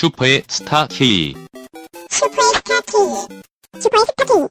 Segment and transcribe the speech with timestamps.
[0.00, 1.34] 슈퍼의 스타 K.
[2.08, 3.38] 슈퍼의 스타 K.
[3.82, 4.48] 슈퍼의 스타 K.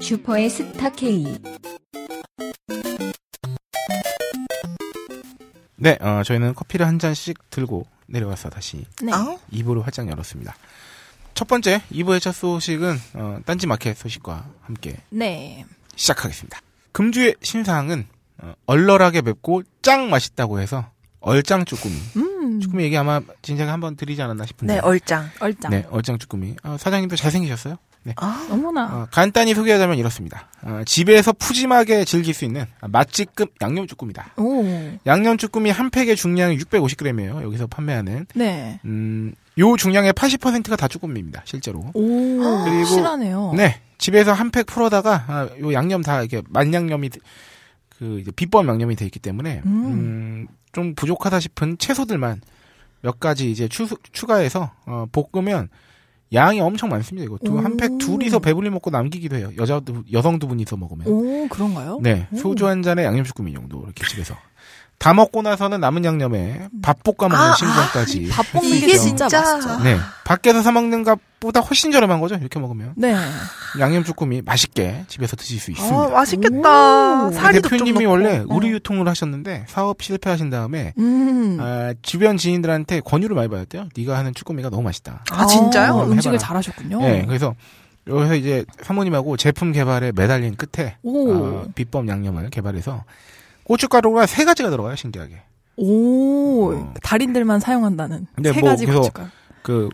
[0.00, 1.38] 슈퍼의 스타 K.
[5.76, 9.12] 네, 어, 저희는 커피를 한 잔씩 들고 내려와서 다시 네.
[9.12, 9.38] 어?
[9.52, 10.56] 2부를 활짝 열었습니다.
[11.34, 15.66] 첫 번째 2부의 첫 소식은 어, 딴지 마켓 소식과 함께 네.
[15.94, 16.58] 시작하겠습니다.
[16.90, 20.90] 금주의 신상은 어, 얼얼하게 맵고 짱 맛있다고 해서
[21.20, 21.94] 얼짱 쭈꾸미.
[22.16, 22.60] 음.
[22.60, 24.74] 쭈꾸미 얘기 아마 진작에 한번 드리지 않았나 싶은데.
[24.74, 25.28] 네, 얼짱.
[25.40, 25.70] 얼짱.
[25.70, 26.56] 네, 얼짱 쭈꾸미.
[26.62, 27.76] 어, 사장님도 잘생기셨어요.
[28.02, 28.14] 네.
[28.16, 28.84] 아, 어머나.
[28.86, 30.48] 어, 간단히 소개하자면 이렇습니다.
[30.62, 34.32] 어, 집에서 푸짐하게 즐길 수 있는 맛집급 양념 쭈꾸미다.
[34.38, 34.64] 오.
[35.06, 37.42] 양념 쭈꾸미 한 팩의 중량이 650g이에요.
[37.42, 38.80] 여기서 판매하는 네.
[38.86, 41.42] 음, 요 중량의 80%가 다 쭈꾸미입니다.
[41.44, 41.80] 실제로.
[41.92, 42.62] 오.
[42.64, 43.52] 그리고- 실하네요.
[43.54, 47.10] 네, 집에서 한 팩 풀어다가 아, 요 양념 다 이렇게 만양념이
[48.00, 49.84] 그 이제 비법 양념이 돼 있기 때문에 음.
[49.84, 52.40] 음, 좀 부족하다 싶은 채소들만
[53.02, 55.68] 몇 가지 이제 추, 추가해서 어, 볶으면
[56.32, 57.26] 양이 엄청 많습니다.
[57.26, 57.58] 이거 오.
[57.58, 59.50] 한팩 둘이서 배불리 먹고 남기기도 해요.
[59.58, 61.06] 여자도 여성 두 분이서 먹으면.
[61.08, 61.98] 오, 그런가요?
[62.00, 62.36] 네, 오.
[62.36, 64.34] 소주 한 잔에 양념 쭈꾸미 정도 이렇게 집에서
[65.00, 68.28] 다 먹고 나서는 남은 양념에 밥 볶아 먹는 아, 신경까지.
[68.28, 68.98] 밥 할수 볶는 게 이게.
[68.98, 69.40] 진짜, 진짜.
[69.56, 69.82] 맛있죠.
[69.82, 72.34] 네, 밖에서 사 먹는 것보다 훨씬 저렴한 거죠.
[72.34, 73.16] 이렇게 먹으면 네.
[73.78, 75.96] 양념 쭈꾸미 맛있게 집에서 드실 수 있습니다.
[75.96, 77.30] 어, 맛있겠다.
[77.30, 78.04] 좀 대표님이.
[78.04, 78.44] 원래 어.
[78.50, 81.56] 우리 유통을 하셨는데 사업 실패하신 다음에 음.
[81.58, 83.88] 아, 주변 지인들한테 권유를 많이 받았대요.
[83.96, 85.24] 네가 하는 쭈꾸미가 너무 맛있다.
[85.30, 85.94] 아, 진짜요?
[85.94, 86.36] 어, 음식을.
[86.38, 87.00] 잘하셨군요.
[87.00, 87.54] 네, 그래서
[88.06, 91.32] 여기서 이제 사모님하고 제품 개발에 매달린 끝에 오.
[91.32, 93.02] 어, 비법 양념을 개발해서
[93.70, 94.96] 고춧가루가 세 가지가 들어가요.
[94.96, 95.42] 신기하게.
[95.76, 96.72] 오.
[96.74, 96.94] 어.
[97.04, 99.28] 달인들만 사용한다는 근데 세뭐 가지 그래서 고춧가루.
[99.62, 99.88] 그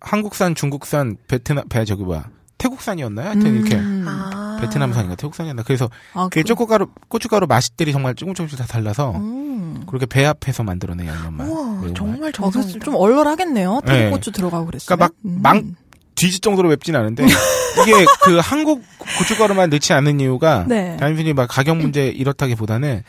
[0.00, 3.26] 한국산, 중국산, 베트남, 배 저기 뭐야 태국산이었나요?
[3.28, 3.56] 하여튼 음.
[3.58, 4.58] 이렇게 아.
[4.60, 5.62] 베트남산인가 태국산이었나.
[5.62, 9.84] 그래서 아, 그 고춧가루 고춧가루 맛들이 정말 조금 조금씩 다 달라서 음.
[9.86, 11.48] 그렇게 배합해서 만들어낸 양념만.
[11.48, 11.92] 우와.
[11.94, 12.84] 정말 어, 그래서 정성이다.
[12.84, 13.82] 좀 얼얼하겠네요.
[13.86, 13.98] 네.
[13.98, 14.96] 태국 고추 들어가고 그랬어요.
[14.96, 15.38] 그러니까 막 음.
[15.42, 15.76] 망-
[16.16, 17.92] 뒤질 정도로 맵진 않은데 이게
[18.22, 18.82] 그 한국
[19.18, 20.96] 고춧가루만 넣지 않는 이유가 네.
[20.98, 23.02] 단순히 막 가격 문제 이렇다기보다는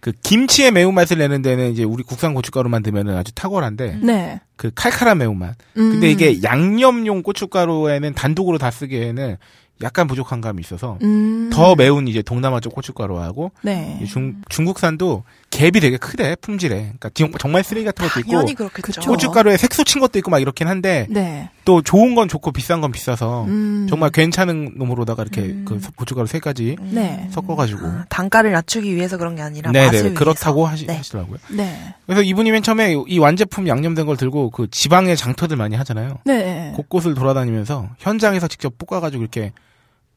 [0.00, 4.40] 그 김치의 매운맛을 내는 데는 이제 우리 국산 고춧가루만 넣으면 아주 탁월한데 네.
[4.56, 5.54] 그 칼칼한 매운맛.
[5.76, 5.90] 음.
[5.92, 9.36] 근데 이게 양념용 고춧가루에는 단독으로 다 쓰기에는
[9.82, 11.50] 약간 부족한 감이 있어서 음.
[11.52, 13.98] 더 매운 이제 동남아 쪽 고춧가루하고 네.
[14.02, 16.76] 이 중, 중국산도 갭이 되게 크대 품질에.
[16.76, 19.02] 그러니까 정- 정말 쓰레기 같은 것도 있고 당연히 그렇겠죠.
[19.02, 21.50] 고춧가루에 색소 친 것도 있고 막 이렇긴 한데 네.
[21.66, 23.86] 또 좋은 건 좋고 비싼 건 비싸서 음.
[23.88, 25.64] 정말 괜찮은 놈으로다가 이렇게 음.
[25.68, 26.92] 그 고춧가루 세 가지 음.
[26.94, 27.28] 네.
[27.32, 30.72] 섞어가지고 아, 단가를 낮추기 위해서 그런 게 아니라 네네 맛을 그렇다고 위해서.
[30.72, 30.96] 하시, 네.
[30.96, 31.36] 하시더라고요.
[31.50, 31.94] 네.
[32.06, 36.18] 그래서 이분이 맨 처음에 이 완제품 양념된 걸 들고 그 지방의 장터들 많이 하잖아요.
[36.24, 36.72] 네.
[36.76, 39.52] 곳곳을 돌아다니면서 현장에서 직접 볶아가지고 이렇게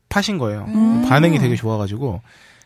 [0.07, 0.63] 파신 거예요.
[0.69, 1.03] 음.
[1.09, 2.21] 반응이 되게 좋아가지고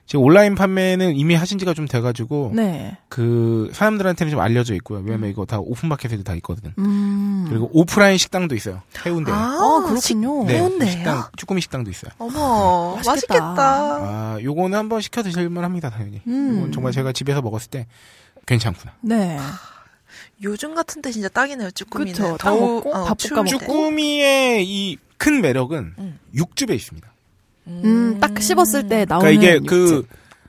[0.09, 2.97] 지금 온라인 판매는 이미 하신 지가 좀 돼가지고 네.
[3.09, 5.01] 그 사람들한테는 좀 알려져 있고요.
[5.05, 6.73] 왜냐면 이거 다 오픈마켓에도 다 있거든.
[6.79, 7.45] 음.
[7.47, 8.81] 그리고 오프라인 식당도 있어요.
[9.05, 9.31] 해운대.
[9.31, 10.45] 아, 아, 그렇군요.
[10.45, 10.89] 네, 해운대요?
[10.89, 12.11] 식당 쭈꾸미 식당도 있어요.
[12.17, 13.11] 어머, 맛있겠다.
[13.11, 13.61] 맛있겠다.
[14.01, 16.21] 아, 요거는 한번 시켜 드실만 합니다, 당연히.
[16.25, 16.55] 음.
[16.57, 17.85] 이건 정말 제가 집에서 먹었을 때
[18.47, 18.93] 괜찮구나.
[19.01, 19.37] 네.
[20.41, 22.13] 요즘 같은데 진짜 딱이네요, 쭈꾸미는.
[22.13, 23.19] 그쵸, 딱 더우- 먹고 어, 밥.
[23.19, 26.17] 쭈꾸미의 이 큰 매력은 음.
[26.33, 27.11] 육즙에 있습니다.
[27.83, 29.67] 음, 딱 씹었을 때 나오는 그러니까 이게 육즙.
[29.67, 30.07] 그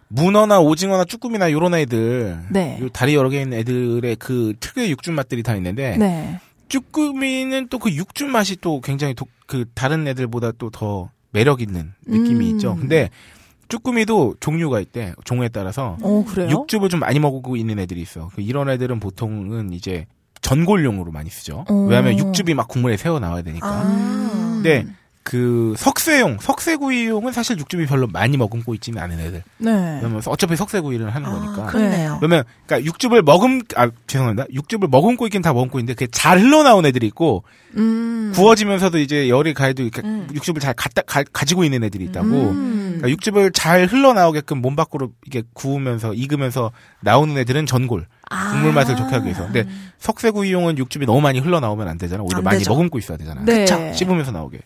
[0.08, 2.78] 문어나 오징어나 쭈꾸미나 요런 애들, 네.
[2.80, 6.40] 요 다리 여러 개 있는 애들의 그 특유의 육즙 맛들이 다 있는데 네.
[6.68, 11.92] 쭈꾸미는 또 그 육즙 맛이 또 굉장히 독- 그 다른 애들보다 또 더 매력 있는
[12.06, 12.54] 느낌이 음.
[12.56, 12.76] 있죠.
[12.76, 13.08] 근데
[13.68, 15.14] 쭈꾸미도 종류가 있대.
[15.24, 16.48] 종에 따라서 어, 그래요?
[16.50, 18.30] 육즙을 좀 많이 먹고 있는 애들이 있어.
[18.34, 20.06] 그 이런 애들은 보통은 이제
[20.42, 21.64] 전골용으로 많이 쓰죠.
[21.68, 21.74] 어.
[21.88, 23.66] 왜냐하면 육즙이 막 국물에 새어 나와야 되니까.
[23.68, 23.82] 아.
[23.84, 24.50] 음.
[24.62, 24.86] 근데
[25.22, 29.42] 그 석쇠용, 석쇠구이용은 사실 육즙이 별로 많이 머금고 있지는 않은 애들.
[29.58, 29.70] 네.
[29.70, 31.66] 왜냐면 어차피 석쇠구이를 하는 아, 거니까.
[31.66, 32.16] 그렇네요.
[32.18, 34.46] 그러면 그러니까 육즙을 머금 아 죄송합니다.
[34.52, 37.44] 육즙을 머금고 있긴 다 머금고 있는데 그게 잘 흘러나온 애들이 있고
[37.76, 38.32] 음.
[38.34, 40.26] 구워지면서도 이제 열이 가해도 이렇게 음.
[40.32, 42.26] 육즙을 잘 갖다 가, 가지고 있는 애들이 있다고.
[42.26, 42.80] 음.
[43.00, 48.52] 그러니까 육즙을 잘 흘러나오게끔 몸 밖으로 이게 구우면서 익으면서 나오는 애들은 전골 아.
[48.52, 49.44] 국물 맛을 좋게 하기 위해서.
[49.44, 49.66] 근데
[49.98, 52.22] 석쇠구이용은 육즙이 너무 많이 흘러나오면 안 되잖아.
[52.22, 52.70] 오히려 안 많이 되죠.
[52.70, 53.42] 머금고 있어야 되잖아.
[53.44, 53.60] 네.
[53.60, 53.92] 그쵸.
[53.92, 54.60] 씹으면서 나오게.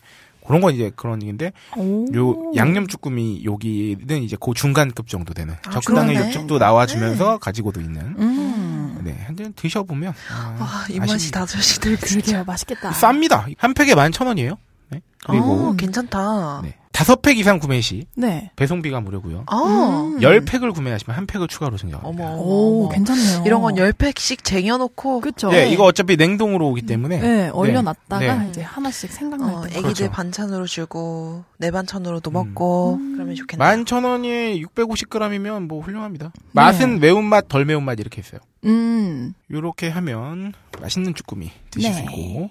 [0.46, 2.06] 그런 건 이제 그런 얘기인데 오.
[2.14, 6.28] 요 양념 쭈꾸미 여기는 이제 그 중간급 정도 되는 아, 적당히 그러네.
[6.28, 8.00] 육즙도 나와주면서 가지고도 있는.
[8.18, 9.00] 음.
[9.02, 11.44] 네, 한잔 드셔보면 아, 와, 입맛이 진짜.
[11.80, 12.44] 그러게요.
[12.44, 12.90] 맛있겠다.
[12.90, 13.54] 쌉니다.
[13.58, 14.56] 한 팩에 11,000원이에요.
[14.90, 15.00] 네.
[15.26, 16.62] 그리고 어, 괜찮다.
[16.62, 16.76] 네.
[16.94, 18.52] 다섯 팩 이상 구매 시 네.
[18.54, 19.46] 배송비가 무료고요.
[19.50, 20.12] 어.
[20.14, 20.22] 음.
[20.22, 22.24] 열 팩을 구매하시면 한 팩을 추가로 증정합니다.
[22.24, 22.36] 어머.
[22.36, 22.88] 오, 어머.
[22.88, 23.42] 괜찮네요.
[23.44, 25.20] 이런 건 10팩씩 쟁여 놓고.
[25.20, 25.50] 그쵸.
[25.50, 28.48] 네, 이거 어차피 냉동으로 오기 때문에 네, 얼려 놨다가 네.
[28.48, 29.70] 이제 하나씩 생각날 어, 때.
[29.70, 30.10] 애기들 그렇죠.
[30.12, 33.14] 반찬으로 주고, 내 반찬으로도 먹고, 음.
[33.14, 33.68] 그러면 좋겠네요.
[33.84, 36.32] 11,000원에 650g이면 뭐 훌륭합니다.
[36.52, 38.40] 맛은 매운맛, 덜 매운맛 이렇게 있어요.
[38.66, 39.34] 음.
[39.48, 42.04] 이렇게 하면 맛있는 쭈꾸미 드실 수 네.
[42.04, 42.50] 있고.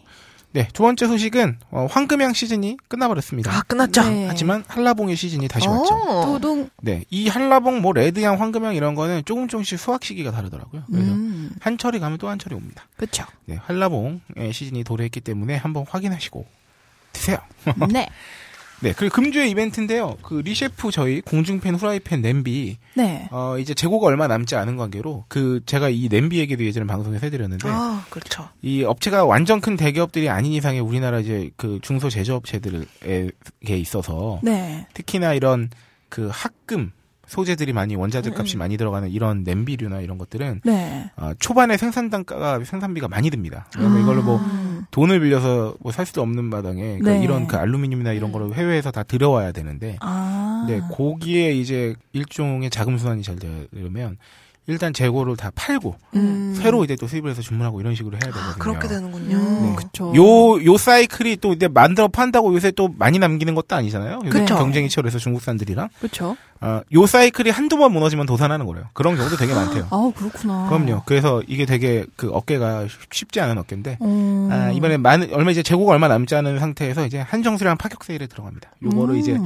[0.54, 3.52] 네, 두 번째 소식은 어, 황금향 시즌이 끝나버렸습니다.
[3.52, 4.04] 아, 끝났죠?
[4.08, 4.28] 네.
[4.28, 5.72] 하지만 한라봉의 시즌이 다시 어.
[5.72, 6.26] 왔죠.
[6.32, 6.70] 두둥.
[6.82, 10.84] 네, 이 한라봉, 뭐 레드향, 황금향 이런 거는 조금 조금씩 수확 시기가 다르더라고요.
[10.92, 11.52] 그래서 음.
[11.60, 12.86] 한 철이 가면 또 한 철이 옵니다.
[12.98, 13.26] 그쵸.
[13.46, 16.46] 네, 한라봉의 시즌이 도래했기 때문에 한번 확인하시고
[17.14, 17.38] 드세요.
[17.92, 18.08] 네.
[18.83, 20.18] 네, 그리고 금주의 이벤트인데요.
[20.21, 23.30] 그 리셰프 저희 공중팬 후라이팬 냄비 네.
[23.31, 27.69] 어 이제 재고가 얼마 남지 않은 관계로 그 제가 이 냄비 얘기도 예전에 방송에서 해드렸는데
[27.69, 28.50] 아, 그렇죠.
[28.62, 33.31] 이 업체가 완전 큰 대기업들이 아닌 이상의 우리나라 이제 그 중소 제조업체들에
[33.69, 34.85] 있어서 네.
[34.94, 35.69] 특히나 이런
[36.09, 36.91] 그 합금
[37.25, 38.59] 소재들이 많이 원자재 값이 음, 음.
[38.59, 41.09] 많이 들어가는 이런 냄비류나 이런 것들은 네.
[41.15, 43.65] 어, 초반에 생산 단가가 생산비가 많이 듭니다.
[43.77, 44.62] 왜냐면 이걸로 뭐 음.
[44.94, 47.24] 돈을 빌려서 뭐 살 수도 없는 마당에 그러니까 네.
[47.24, 50.66] 이런 그 알루미늄이나 이런 거를 해외에서 다 들여와야 되는데 아.
[50.68, 54.18] 네, 고기에 이제 일종의 자금 순환이 잘 되려면
[54.65, 56.54] 일단 재고를 다 팔고 음.
[56.57, 58.51] 새로 이제 또 수입을 해서 주문하고 이런 식으로 해야 되거든요.
[58.51, 59.36] 아, 그렇게 되는군요.
[59.36, 59.75] 음, 네.
[59.75, 60.13] 그쵸.
[60.15, 64.19] 요, 요 사이클이 또 이제 만들어 판다고 요새 또 많이 남기는 것도 아니잖아요.
[64.30, 64.56] 그쵸.
[64.56, 65.89] 경쟁이 치열해서 중국산들이랑.
[66.00, 66.38] 그쵸.
[66.62, 68.86] 어, 요 사이클이 한두 번 무너지면 도산하는 거래요.
[68.94, 69.88] 그런 경우도 되게 많대요.
[69.89, 70.69] 아우, 그렇구나.
[70.69, 71.01] 그럼요.
[71.06, 73.98] 그래서 이게 되게 그 어깨가 쉽- 쉽지 않은 어깨인데.
[74.01, 74.48] 음.
[74.50, 78.71] 아, 이번에 많은, 얼마 이제 재고가 얼마 남지 않은 상태에서 이제 한정수량 파격 세일에 들어갑니다.
[78.81, 79.19] 요거를 음.
[79.19, 79.38] 이제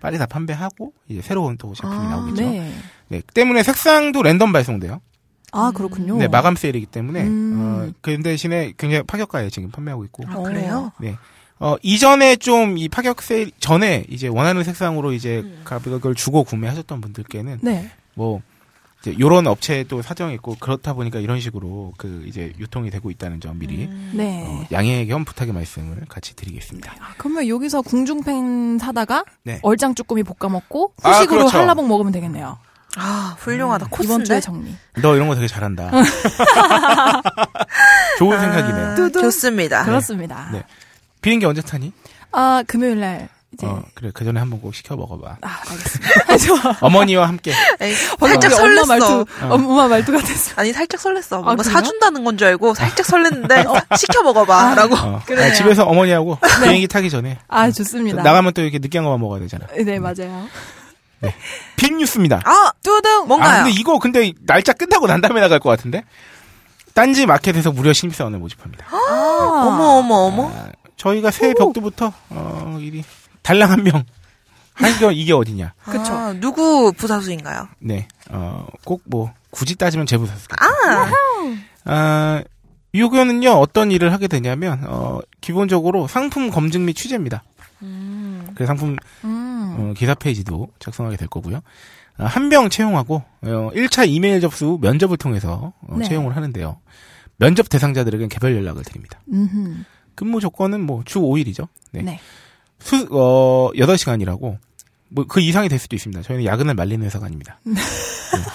[0.00, 2.42] 빨리 다 판매하고 이제 새로운 또 제품이 아, 나오겠죠.
[2.42, 2.74] 네.
[3.08, 3.22] 네.
[3.34, 5.00] 때문에 색상도 랜덤 발송돼요.
[5.52, 6.16] 아, 그렇군요.
[6.18, 7.54] 네, 마감 세일이기 때문에 음.
[7.56, 10.24] 어, 그 대신에 굉장히 파격가에 지금 판매하고 있고.
[10.28, 10.92] 아, 그래요?
[11.00, 11.16] 네.
[11.58, 15.62] 어, 이전에 좀 이 파격 세일 전에 이제 원하는 색상으로 이제 음.
[15.64, 17.90] 가격을 주고 구매하셨던 분들께는 네.
[18.14, 18.42] 뭐
[19.00, 23.40] 이제 요런 업체에 또 사정이 있고 그렇다 보니까 이런 식으로 그 이제 유통이 되고 있다는
[23.40, 24.12] 점 미리 음.
[24.14, 24.44] 네.
[24.46, 26.92] 어, 양해 겸 부탁의 말씀을 같이 드리겠습니다.
[27.00, 29.60] 아, 그러면 여기서 궁중팬 사다가 네.
[29.62, 31.58] 얼짱 쭈꾸미 볶아 먹고 아, 후식으로 그렇죠.
[31.58, 32.58] 한라봉 먹으면 되겠네요.
[32.96, 33.84] 아, 훌륭하다.
[33.84, 34.24] 음, 이번 코스인데?
[34.24, 34.74] 주의 정리.
[35.02, 35.90] 너 이런 거 되게 잘한다.
[38.18, 38.86] 좋은 생각이네요.
[38.86, 39.22] 아, 뚜둥.
[39.22, 39.84] 좋습니다.
[39.84, 40.48] 그렇습니다.
[40.52, 40.62] 네.
[41.20, 41.92] 비행기 언제 타니?
[42.32, 45.36] 아 금요일 날 이제 어, 그래 그 전에 한번 꼭 시켜 먹어봐.
[45.40, 46.70] 아 알겠습니다.
[46.70, 46.76] 아.
[46.80, 47.52] 어머니와 함께.
[47.80, 48.86] 에이, 살짝 엄마 설렜어.
[48.88, 49.48] 말투, 어.
[49.50, 50.52] 엄마 말투가 됐어.
[50.56, 51.42] 아니, 살짝 설렜어.
[51.42, 51.72] 뭔가 그래요?
[51.74, 54.74] 사준다는 건 줄 알고 살짝 설렜는데, 시켜 먹어봐.
[54.74, 54.94] 라고.
[54.96, 55.22] 어.
[55.38, 58.22] 아, 집에서 어머니하고 비행기 타기 전에 아 좋습니다.
[58.22, 59.66] 나가면 또 이렇게 느끼한 거만 먹어야 되잖아.
[59.84, 60.46] 네 맞아요.
[61.76, 62.40] 빅 뉴스입니다.
[62.44, 62.72] 아!
[62.82, 63.26] 뚜둥.
[63.28, 63.60] 뭔가요?
[63.60, 66.04] 아, 근데 이거 근데 날짜 끝나고 난 다음에 나갈 것 같은데?
[66.94, 68.86] 딴지 마켓에서 무료 신입사원을 모집합니다.
[68.90, 70.48] 아, 어머, 어머, 어머.
[70.48, 73.04] 아, 저희가 새해 벽두부터, 어, 일이,
[73.42, 74.04] 달랑 한 명.
[74.72, 75.74] 한겨 이게 어디냐.
[75.84, 76.12] 그쵸.
[76.12, 77.68] 아, 누구 부사수인가요?
[77.80, 80.48] 네, 어, 꼭 뭐, 굳이 따지면 제 부사수.
[80.58, 81.10] 아!
[81.84, 82.42] 아,
[82.92, 87.42] 이 요거는요, 어떤 일을 하게 되냐면, 어, 기본적으로 상품 검증 및 취재입니다.
[87.82, 88.15] 음.
[88.56, 89.76] 그 상품, 음.
[89.78, 91.60] 어, 기사 페이지도 작성하게 될 거고요.
[92.18, 96.04] 아, 한명 채용하고, 어, 1차 이메일 접수 후 면접을 통해서 어, 네.
[96.08, 96.78] 채용을 하는데요.
[97.36, 99.20] 면접 대상자들에게는 개별 연락을 드립니다.
[99.32, 99.74] 음흠.
[100.14, 101.68] 근무 조건은 뭐 주 5일이죠.
[101.92, 102.02] 네.
[102.02, 102.20] 네.
[102.80, 104.56] 수, 어, 8시간이라고,
[105.10, 106.22] 뭐 그 이상이 될 수도 있습니다.
[106.22, 107.60] 저희는 야근을 말리는 회사가 아닙니다.
[107.64, 107.74] 네.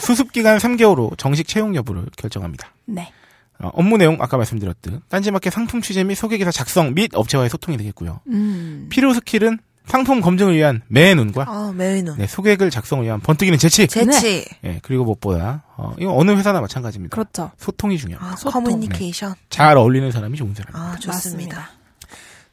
[0.02, 2.74] 수습 기간 3개월 후 정식 채용 여부를 결정합니다.
[2.86, 3.12] 네.
[3.60, 7.78] 어, 업무 내용 아까 말씀드렸듯 딴지마켓 상품 취재 및 소개 기사 작성 및 업체와의 소통이
[7.78, 8.20] 되겠고요.
[8.28, 8.88] 음.
[8.90, 9.60] 필요 스킬은
[9.92, 12.16] 상품 검증을 위한 매눈과 아, 매의 눈.
[12.18, 13.88] 네, 소개글 작성을 위한 번뜩이는 재치.
[13.88, 14.46] 재치.
[14.64, 17.14] 예, 그리고 무엇보다 어, 이거 어느 회사나 마찬가지입니다.
[17.14, 17.52] 그렇죠.
[17.58, 18.32] 소통이 중요합니다.
[18.32, 18.64] 아, 소통.
[18.64, 19.34] 커뮤니케이션.
[19.50, 20.74] 잘 어울리는 사람이 좋은 사람.
[20.74, 21.12] 아, 좋습니다.
[21.58, 21.70] 맞습니다.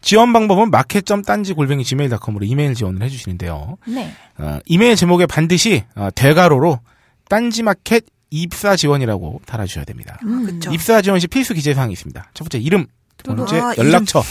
[0.00, 3.76] 지원 방법은 마켓.딴지 골뱅이 gmail.com으로 이메일 지원을 해주시는데요.
[3.86, 4.12] 네.
[4.38, 6.80] 어, 이메일 제목에 반드시 어, 대가로로
[7.28, 10.18] 딴지마켓 입사 지원이라고 달아주셔야 됩니다.
[10.24, 10.44] 음.
[10.44, 10.72] 그쵸.
[10.72, 12.30] 입사 지원 시 필수 기재 사항이 있습니다.
[12.34, 14.22] 첫 번째 이름, 두 번째 아, 연락처,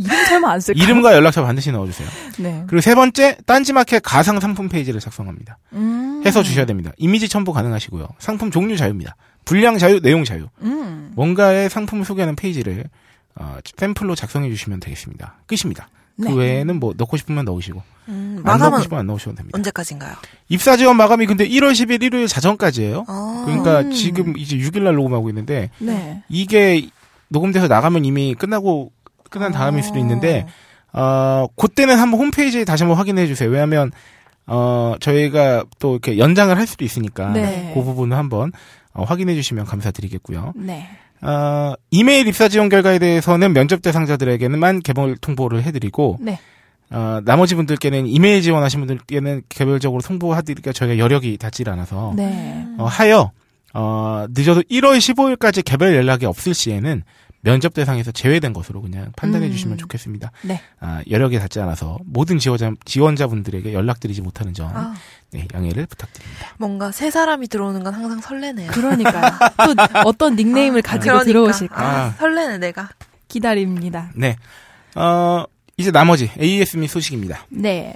[0.00, 0.82] 이름 설마 안 쓸까?
[0.82, 2.08] 이름과 연락처 반드시 넣어주세요.
[2.38, 2.64] 네.
[2.66, 5.58] 그리고 세 번째 딴지마켓 가상 상품 페이지를 작성합니다.
[5.74, 6.22] 음.
[6.24, 6.92] 해서 주셔야 됩니다.
[6.96, 8.08] 이미지 첨부 가능하시고요.
[8.18, 9.16] 상품 종류 자유입니다.
[9.44, 10.48] 분량 자유, 내용 자유.
[10.62, 11.12] 음.
[11.14, 12.84] 뭔가의 상품을 소개하는 페이지를
[13.34, 15.36] 어, 샘플로 작성해 주시면 되겠습니다.
[15.46, 15.88] 끝입니다.
[16.16, 16.30] 네.
[16.30, 19.56] 그 외에는 뭐 넣고 싶으면 넣으시고 음, 안 넣고 싶으면 안 넣으셔도 됩니다.
[19.56, 20.14] 언제까지인가요?
[20.48, 23.04] 입사 지원 마감이 근데 1월 10일 일요일 자정까지예요.
[23.08, 23.90] 아, 그러니까 음.
[23.92, 26.22] 지금 이제 6일 날 녹음하고 있는데 네.
[26.28, 26.88] 이게
[27.28, 28.92] 녹음돼서 나가면 이미 끝나고
[29.30, 30.46] 끝난 다음일 수도 있는데
[30.92, 33.48] 어 그때는 한번 홈페이지에 다시 한번 확인해 주세요.
[33.48, 33.92] 왜냐하면
[34.46, 37.70] 어 저희가 또 이렇게 연장을 할 수도 있으니까 네.
[37.74, 38.52] 그 부분을 한번
[38.92, 40.52] 어, 확인해 주시면 감사드리겠고요.
[40.56, 40.88] 네.
[41.22, 46.38] 어, 이메일 입사 지원 결과에 대해서는 면접 대상자들에게는만 개별 통보를 해드리고 네.
[46.90, 52.66] 어, 나머지 분들께는 이메일 지원하신 분들께는 개별적으로 송부해드리기가 저희가 여력이 닿질 않아서 네.
[52.78, 53.30] 어, 하여
[53.72, 57.04] 어, 늦어도 1월 15일까지 개별 연락이 없을 시에는
[57.42, 59.52] 면접 대상에서 제외된 것으로 그냥 판단해 음.
[59.52, 60.30] 주시면 좋겠습니다.
[60.42, 60.60] 네.
[60.78, 64.94] 아, 여력이 닿지 않아서 모든 지원자, 지원자분들에게 연락드리지 못하는 점 아,
[65.32, 66.54] 네, 양해를 부탁드립니다.
[66.58, 68.70] 뭔가 새 사람이 들어오는 건 항상 설레네요.
[68.72, 69.32] 그러니까요.
[69.64, 71.24] 또 어떤 닉네임을 가지고 그러니까.
[71.24, 72.10] 들어오실까 아.
[72.18, 72.90] 설레네 내가.
[73.28, 74.10] 기다립니다.
[74.14, 74.36] 네.
[74.96, 75.44] 어,
[75.76, 77.46] 이제 나머지 AS 및 소식입니다.
[77.48, 77.94] 네.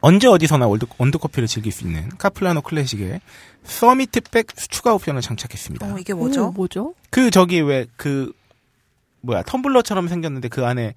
[0.00, 3.20] 언제 어디서나 월드, 원두커피를 즐길 수 있는 카플라노 클래식에
[3.64, 5.86] Summit백 추가 옵션을 장착했습니다.
[5.86, 6.48] 어 이게 뭐죠?
[6.48, 6.94] 오, 뭐죠?
[7.10, 8.32] 그 저기 왜 그
[9.22, 10.94] 뭐야 텀블러처럼 생겼는데 그 안에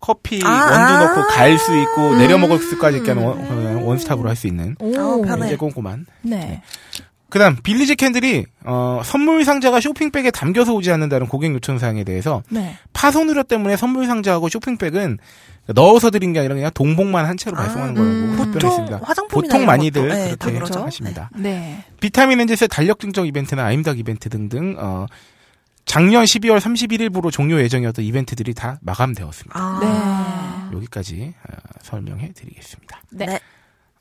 [0.00, 1.04] 커피 아, 원두 아.
[1.06, 2.18] 넣고 갈 수 있고 음.
[2.18, 4.88] 내려 먹을 수까지 있게 하는 원, 원스톱으로 할 수 있는 오.
[4.96, 5.26] 어, 편해.
[5.26, 6.06] 굉장히 꼼꼼한.
[6.22, 6.62] 네.
[7.30, 12.76] 그다음 빌리지 캔들이 어, 선물 상자가 쇼핑백에 담겨서 오지 않는다는 고객 요청 사항에 대해서 네.
[12.94, 15.18] 파손 우려 때문에 선물 상자하고 쇼핑백은
[15.74, 18.36] 넣어서 드린 게 아니라 그냥 동봉만 한 채로 아, 발송하는 거라고 음.
[18.38, 19.00] 보통 답변했습니다.
[19.28, 20.84] 보통 이런 많이들 네, 그렇게 다 그렇죠.
[20.84, 21.28] 하십니다.
[21.36, 21.84] 네.
[22.00, 25.04] 비타민 엔젯의 달력 증정 이벤트나 아임닭 이벤트 등등 어,
[25.88, 29.58] 작년 12월 31일부로 종료 예정이었던 이벤트들이 다 마감되었습니다.
[29.58, 30.68] 아.
[30.70, 30.76] 네.
[30.76, 33.02] 여기까지 어, 설명해 드리겠습니다.
[33.10, 33.26] 네.
[33.26, 33.40] 네.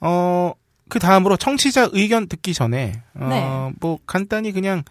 [0.02, 0.52] 어,
[0.90, 3.74] 그 다음으로 청취자 의견 듣기 전에 어, 네.
[3.80, 4.84] 뭐 간단히 그냥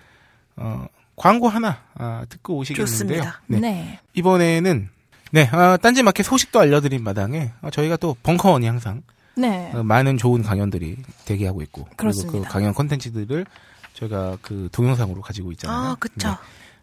[0.56, 0.86] 어,
[1.16, 2.86] 광고 하나 아, 듣고 오시겠는데요.
[2.86, 3.42] 좋습니다.
[3.46, 3.60] 네.
[3.60, 4.00] 네.
[4.14, 4.88] 이번에는
[5.32, 9.02] 네, 어, 딴지 마켓 소식도 알려드린 마당에 어, 저희가 또 벙커원이 항상
[9.36, 9.70] 네.
[9.74, 12.48] 어, 많은 좋은 강연들이 대기하고 있고 그리고 그 그렇습니다.
[12.48, 13.44] 강연 콘텐츠들을
[13.92, 15.90] 저희가 그 동영상으로 가지고 있잖아요.
[15.90, 16.30] 아 그쵸.
[16.30, 16.34] 네.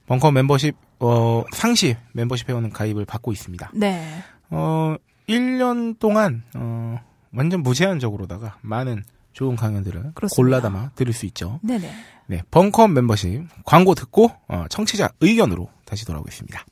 [0.07, 3.71] 벙커 멤버십 어, 상시 멤버십 회원은 가입을 받고 있습니다.
[3.73, 4.23] 네.
[4.49, 4.95] 어,
[5.27, 6.99] 1년 동안 어,
[7.33, 10.35] 완전 무제한적으로다가 많은 좋은 강연들을 그렇습니다.
[10.35, 11.59] 골라 담아 들을 수 있죠.
[11.63, 11.91] 네네.
[12.27, 16.65] 네, 벙커 멤버십 광고 듣고 어, 청취자 의견으로 다시 돌아오겠습니다.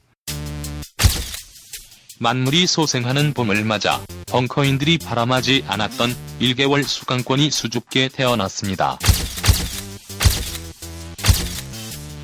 [2.20, 9.00] 만물이 소생하는 봄을 맞아 벙커인들이 바람하지 않았던 1개월 수강권이 수줍게 태어났습니다.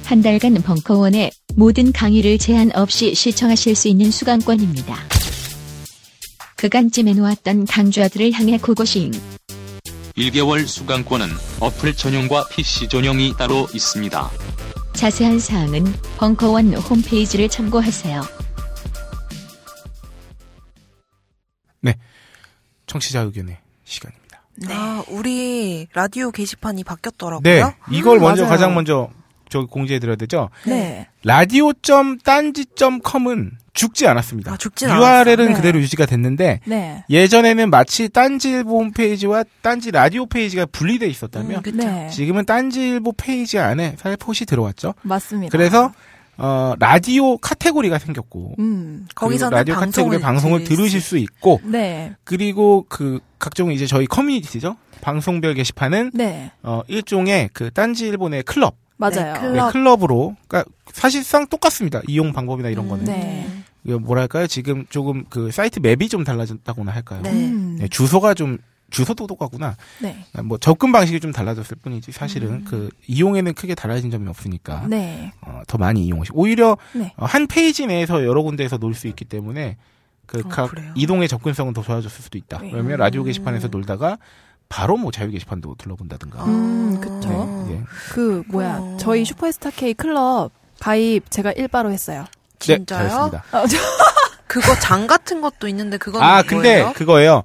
[0.07, 4.95] 한 달간 벙커원의 모든 강의를 제한 없이 시청하실 수 있는 수강권입니다.
[6.55, 9.11] 그간 찜해놓았던 강좌들을 향해 고고싱.
[10.15, 11.27] 1개월 수강권은
[11.59, 14.31] 어플 전용과 PC 전용이 따로 있습니다.
[14.93, 15.83] 자세한 사항은
[16.17, 18.21] 벙커원 홈페이지를 참고하세요.
[22.87, 24.41] 청취자 의견의 시간입니다.
[24.55, 24.73] 네.
[24.73, 27.41] 아 우리 라디오 게시판이 바뀌었더라고요.
[27.43, 27.61] 네,
[27.91, 28.49] 이걸 음, 먼저 맞아요.
[28.49, 29.09] 가장 먼저
[29.49, 30.49] 저 공지해 드려야 되죠.
[30.65, 31.07] 네.
[31.23, 34.53] 라디오.딴지.com은 죽지 않았습니다.
[34.53, 35.55] 아, 죽진 URL은 않았어요.
[35.55, 37.03] 그대로 유지가 됐는데 네.
[37.09, 41.77] 예전에는 마치 딴지일보 홈페이지와 딴지 라디오 페이지가 분리돼 있었다면 음.
[41.77, 42.09] 네.
[42.09, 44.95] 지금은 딴지일보 페이지 안에 살포시 들어왔죠.
[45.03, 45.55] 맞습니다.
[45.55, 45.91] 그래서
[46.37, 49.07] 어, 라디오 카테고리가 생겼고 음.
[49.15, 52.13] 거기서는 라디오 카테고리 방송을 들으실 수수 있고 네.
[52.23, 54.77] 그리고 그 각종 이제 저희 커뮤니티죠.
[55.01, 56.51] 방송별 게시판은 네.
[56.63, 59.33] 어, 일종의 그 딴지일보 내 클럽, 맞아요.
[59.33, 59.71] 네, 네, 클럽.
[59.73, 62.01] 클럽으로 그러니까 사실상 똑같습니다.
[62.07, 63.47] 이용 방법이나 이런 거는 네.
[63.83, 64.47] 뭐랄까요?
[64.47, 67.21] 지금 조금 그 site map이 좀 달라졌다고나 할까요?
[67.21, 67.31] 네.
[67.31, 67.77] 음.
[67.79, 68.57] 네, 주소가 좀
[68.89, 69.75] 주소도 똑같구나.
[70.01, 70.17] 네.
[70.43, 74.89] 뭐 접근 방식이 좀 달라졌을 뿐이지 사실은 그 이용에는 크게 달라진 점이 없으니까 음.
[74.89, 75.31] 네.
[75.41, 77.13] 어, 더 많이 이용하시고 오히려 네.
[77.17, 79.77] 어, 한 페이지 내에서 여러 군데에서 놀 수 있기 때문에
[80.25, 80.91] 그 어, 각 그래요?
[80.95, 82.59] 이동의 접근성은 더 좋아졌을 수도 있다.
[82.59, 82.71] 네.
[82.73, 84.17] 왜냐면 라디오 게시판에서 놀다가
[84.69, 86.43] 바로 뭐 자유 게시판도 둘러본다든가.
[86.45, 86.99] 음, 아.
[86.99, 87.65] 그쵸.
[87.67, 87.83] 네, 네.
[88.11, 88.97] 그 뭐야 어.
[88.99, 92.25] 저희 슈퍼스타 K 클럽 가입 제가 1빠로 했어요.
[92.59, 93.09] 네, 진짜요?
[93.09, 93.43] 잘했습니다.
[93.51, 93.77] 어, 저-
[94.47, 96.93] 그거 장 같은 것도 있는데 그건 아, 근데 뭐예요?
[96.93, 97.43] 그거예요.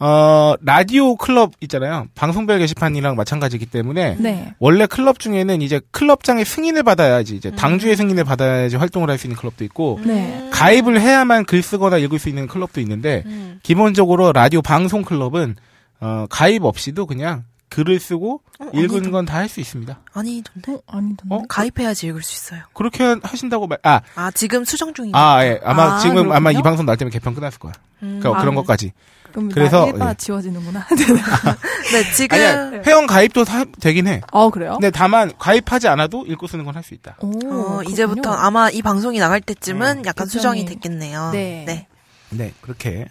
[0.00, 2.06] 어, 라디오 클럽 있잖아요.
[2.14, 4.54] 방송별 게시판이랑 마찬가지이기 때문에 네.
[4.60, 7.56] 원래 클럽 중에는 이제 클럽장의 승인을 받아야지 이제 음.
[7.56, 10.38] 당주의 승인을 받아야지 활동을 할 수 있는 클럽도 있고 네.
[10.40, 10.50] 음.
[10.52, 13.58] 가입을 해야만 글 쓰거나 읽을 수 있는 클럽도 있는데 음.
[13.64, 15.56] 기본적으로 라디오 방송 클럽은
[16.00, 19.98] 어, 가입 없이도 그냥 글을 쓰고 어, 읽은 건 다 할 수 있습니다.
[20.14, 20.72] 아니던데.
[20.72, 21.34] 어, 아니던데.
[21.34, 21.42] 어?
[21.48, 22.62] 가입해야지 읽을 수 있어요.
[22.72, 25.18] 그렇게 하- 하신다고 말, 아, 아 지금 수정 중인데.
[25.18, 25.60] 아, 예.
[25.62, 26.62] 아마 아, 지금 아마 이 그렇군요.
[26.62, 27.72] 방송 날 때면 개편 끝났을 거야.
[28.02, 28.18] 음.
[28.20, 28.60] 그러니까 아, 그런 네.
[28.62, 28.92] 것까지.
[29.32, 30.14] 그럼 그래서, 나 일바 예.
[30.14, 30.86] 지워지는구나.
[31.92, 34.22] 네 지금 아니야, 회원 가입도 다 되긴 해.
[34.32, 34.72] 어 그래요?
[34.72, 37.16] 근데 다만 가입하지 않아도 읽고 쓰는 건 할 수 있다.
[37.20, 37.82] 오, 어, 그렇군요.
[37.90, 40.08] 이제부터 아마 이 방송이 나갈 때쯤은 네.
[40.08, 41.30] 약간 수정이 됐겠네요.
[41.32, 41.64] 네.
[41.66, 41.86] 네.
[42.30, 43.06] 네, 그렇게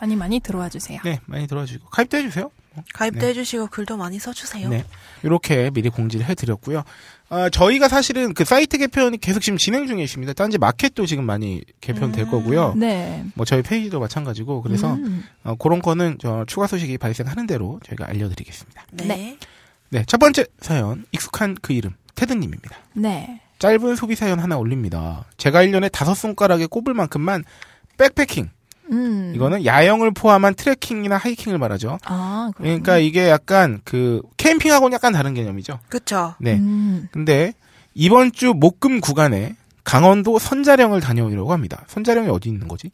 [0.00, 1.00] 많이 많이 들어와 주세요.
[1.04, 2.50] 네 많이 들어주시고 가입도 해주세요.
[2.94, 3.28] 가입도 네.
[3.28, 4.68] 해주시고 글도 많이 써주세요.
[4.68, 4.84] 네,
[5.22, 6.84] 이렇게 미리 공지를 해드렸고요.
[7.28, 10.32] 어, 저희가 사실은 그 사이트 개편이 계속 지금 진행 중에 있습니다.
[10.34, 12.30] 딴지 마켓도 지금 많이 개편될 음.
[12.30, 12.74] 거고요.
[12.76, 13.24] 네.
[13.34, 15.24] 뭐 저희 페이지도 마찬가지고 그래서 음.
[15.42, 18.84] 어, 그런 거는 저 추가 소식이 발생하는 대로 저희가 알려드리겠습니다.
[18.92, 19.06] 네.
[19.06, 19.38] 네.
[19.88, 22.76] 네, 첫 번째 사연 익숙한 그 이름 테드님입니다.
[22.94, 23.40] 네.
[23.58, 25.24] 짧은 소비 사연 하나 올립니다.
[25.38, 27.44] 제가 1년에 다섯 손가락에 꼽을 만큼만
[27.96, 28.50] 백패킹
[28.90, 29.32] 음.
[29.34, 31.98] 이거는 야영을 포함한 트레킹이나 하이킹을 말하죠.
[32.04, 32.50] 아.
[32.56, 35.80] 그러니까 이게 약간 그 캠핑하고는 약간 다른 개념이죠.
[35.88, 36.34] 그쵸.
[36.38, 36.54] 네.
[36.54, 37.08] 음.
[37.10, 37.52] 근데
[37.94, 41.84] 이번 주 목금 구간에 강원도 선자령을 다녀오려고 합니다.
[41.88, 42.90] 선자령이 어디 있는 거지?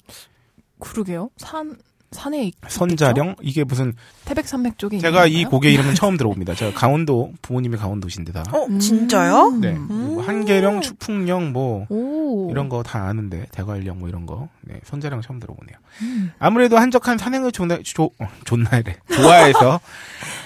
[0.78, 1.30] 그러게요.
[1.36, 1.76] 산
[2.12, 3.92] 산에 있, 선자령 이게 무슨
[4.24, 5.44] 태백 산맥 쪽에 제가 이?
[5.44, 6.54] 곡의 이름은 처음 들어봅니다.
[6.54, 8.44] 제가 강원도 부모님이 강원도신데 다.
[8.52, 8.78] 어, 음.
[8.78, 9.56] 진짜요?
[9.60, 9.72] 네.
[9.72, 9.86] 음.
[10.14, 12.48] 뭐 한계령, 축풍령 뭐 오.
[12.50, 14.48] 이런 거 다 아는데 대관령 뭐 이런 거.
[14.62, 15.76] 네, 선자령 처음 들어보네요.
[16.02, 16.32] 음.
[16.38, 19.80] 아무래도 한적한 산행을 좋나 조, 어, 좋나래 좋아해서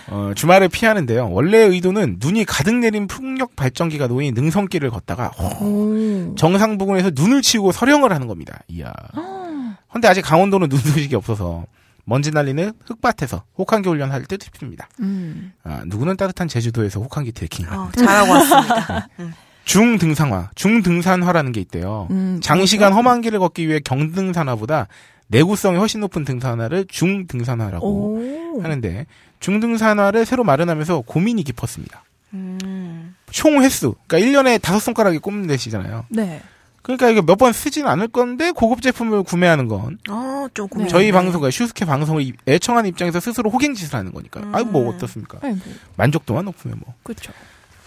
[0.08, 1.30] 어, 주말을 피하는데요.
[1.32, 6.35] 원래 의도는 눈이 가득 내린 풍력 발전기가 놓인 능선길을 걷다가 오.
[6.37, 8.61] 정상 부근에서 눈을 치우고 서령을 하는 겁니다.
[8.68, 8.92] 이야.
[9.97, 11.65] 근데 아직 강원도는 눈 소식이 없어서
[12.05, 14.88] 먼지 날리는 흙밭에서 혹한기 훈련 할 때 tip입니다.
[15.00, 15.53] 음.
[15.65, 17.67] 아, 누구는 따뜻한 제주도에서 혹한기 트레킹.
[17.71, 19.09] 어, 잘하고 왔습니다.
[19.21, 19.33] 음.
[19.65, 22.07] 중등산화, 중등산화라는 게 있대요.
[22.11, 22.99] 음, 장시간 그렇죠.
[22.99, 24.87] 험한 길을 걷기 위해 경등산화보다
[25.29, 28.62] 내구성이 훨씬 높은 등산화를 중등산화라고 오.
[28.62, 29.07] 하는데
[29.41, 32.05] 중등산화를 새로 마련하면서 고민이 깊었습니다.
[32.35, 33.17] 음.
[33.31, 36.05] 총 횟수, 그러니까 1년에 다섯 손가락이 꼽는 대시잖아요.
[36.11, 36.43] 네.
[36.87, 39.99] 그러니까 이게 몇 번 쓰진 않을 건데 고급 제품을 구매하는 건
[40.69, 40.87] 고민.
[40.87, 40.90] 네.
[40.90, 44.40] 저희 방송과 슈스케 방송을 이- 애청하는 입장에서 스스로 호갱짓을 하는 거니까.
[44.40, 44.55] 음.
[44.55, 45.38] 아유 뭐 어떻습니까?
[45.43, 45.50] 뭐
[45.97, 46.95] 만족도만 높으면 뭐.
[47.02, 47.33] 그렇죠.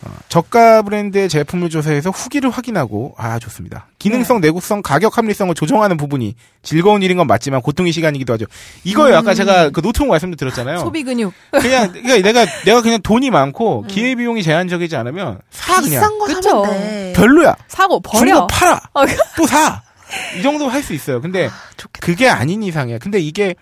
[0.01, 3.87] 어, 저가 브랜드의 제품을 조사해서 후기를 확인하고 아 좋습니다.
[3.99, 8.45] 기능성, 내구성, 가격 합리성을 조정하는 부분이 즐거운 일인 건 맞지만 고통의 시간이기도 하죠.
[8.85, 9.17] 이거예요.
[9.17, 10.79] 아까 제가 그 노트북 말씀도 드렸잖아요.
[10.79, 11.33] 소비 근육.
[11.51, 16.25] 그냥 그러니까 내가 내가 그냥 돈이 많고 기회 비용이 제한적이지 않으면 사 그냥 비싼 거
[16.27, 16.49] 그쵸.
[16.65, 17.13] 사면 돼.
[17.17, 17.55] 별로야.
[17.67, 18.47] 사고 중고 버려.
[18.47, 18.79] 팔아.
[18.93, 19.03] 어,
[19.35, 19.81] 또 사.
[20.37, 21.19] 이 정도 할 수 있어요.
[21.21, 22.05] 근데 좋겠다.
[22.05, 22.99] 그게 아닌 이상이야.
[22.99, 23.53] 근데 이게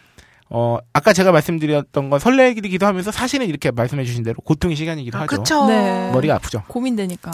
[0.49, 5.21] 어 아까 제가 말씀드렸던 건 설레기도 하면서 사실은 이렇게 말씀해 주신 대로 고통의 시간이기도 아,
[5.21, 5.37] 하죠.
[5.37, 5.67] 그쵸.
[5.67, 6.09] 네.
[6.11, 6.63] 머리가 아프죠.
[6.67, 7.31] 고민되니까.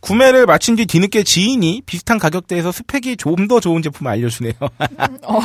[0.00, 4.54] 구매를 마친 뒤 뒤늦게 지인이 비슷한 가격대에서 스펙이 좀 더 좋은 제품을 알려주네요.
[5.22, 5.40] 어.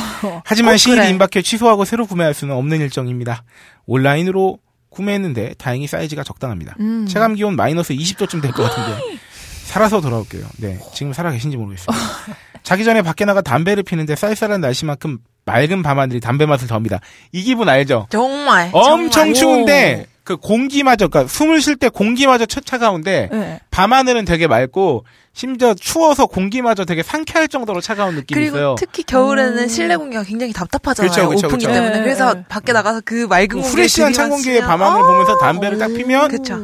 [0.45, 1.09] 하지만 어, 시일이 그래.
[1.11, 3.43] 임박해 취소하고 새로 구매할 수는 없는 일정입니다.
[3.85, 4.57] 온라인으로
[4.89, 6.75] 구매했는데 다행히 사이즈가 적당합니다.
[6.79, 7.05] 음.
[7.07, 8.99] 체감 기온 마이너스 20도쯤 될 것 같은데
[9.65, 10.43] 살아서 돌아올게요.
[10.57, 11.95] 네, 지금 살아 계신지 모르겠어요.
[12.63, 16.99] 자기 전에 밖에 나가 담배를 피는데 쌀쌀한 날씨만큼 맑은 밤하늘이 담배 맛을 더합니다.
[17.31, 18.07] 이 기분 알죠?
[18.09, 18.69] 정말.
[18.73, 19.33] 엄청 정말.
[19.33, 23.59] 추운데 그 공기마저 그러니까 숨을 쉴 때 공기마저 차- 차가운데 네.
[23.71, 28.75] 밤하늘은 되게 맑고 심지어 추워서 공기마저 되게 상쾌할 정도로 차가운 느낌이 그리고 있어요.
[28.77, 29.67] 특히 겨울에는 음.
[29.67, 31.09] 실내 공기가 굉장히 답답하잖아요.
[31.11, 31.79] 그렇죠, 그렇죠, 오픈기 그렇죠.
[31.81, 31.97] 때문에.
[31.97, 32.45] 네, 그래서 네.
[32.47, 36.27] 밖에 나가서 그 맑은 그 공기를 프레시한 찬 들이마시면- 밤하늘 아, 보면서 담배를 딱 피면
[36.29, 36.55] 그쵸.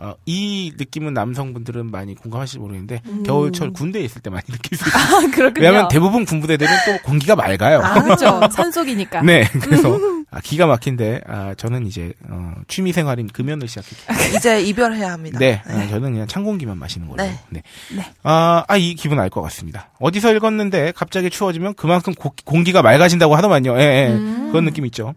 [0.00, 0.06] 음.
[0.08, 3.22] 어, 이 느낌은 남성분들은 많이 공감하실지 모르겠는데 음.
[3.24, 5.02] 겨울철 군대에 있을 때 많이 느낄 수 있어요.
[5.02, 5.66] 아, 그렇군요.
[5.66, 7.80] 왜냐하면 대부분 군부대들은 또 공기가 맑아요.
[7.80, 8.40] 아, 그렇죠.
[8.52, 9.22] 산속이니까.
[9.22, 9.98] 네, 그래서
[10.32, 15.38] 아, 기가 막힌데 아, 저는 이제 어, 취미 생활인 금연을 시작했기 이제 이별해야 합니다.
[15.38, 17.22] 네, 아, 저는 그냥 찬 공기만 마시는 걸로.
[17.22, 17.38] 네.
[17.50, 17.62] 네.
[17.96, 18.06] 네.
[18.22, 19.90] 아, 아, 이 기분 알 것 같습니다.
[20.00, 23.78] 어디서 읽었는데 갑자기 추워지면 그만큼 고- 공기가 맑아진다고 하더만요.
[23.78, 24.08] 예, 예.
[24.08, 24.48] 음.
[24.50, 25.14] 그런 느낌 있죠.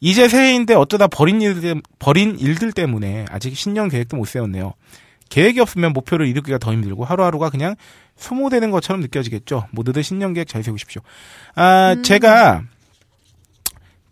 [0.00, 4.74] 이제 새해인데 어쩌다 버린 일들, 버린 일들 때문에 아직 신년 계획도 못 세웠네요.
[5.28, 7.74] 계획이 없으면 목표를 이루기가 더 힘들고 하루하루가 그냥
[8.16, 9.66] 소모되는 것처럼 느껴지겠죠.
[9.72, 11.02] 모두들 신년 계획 잘 세우십시오.
[11.54, 12.02] 아, 음.
[12.02, 12.62] 제가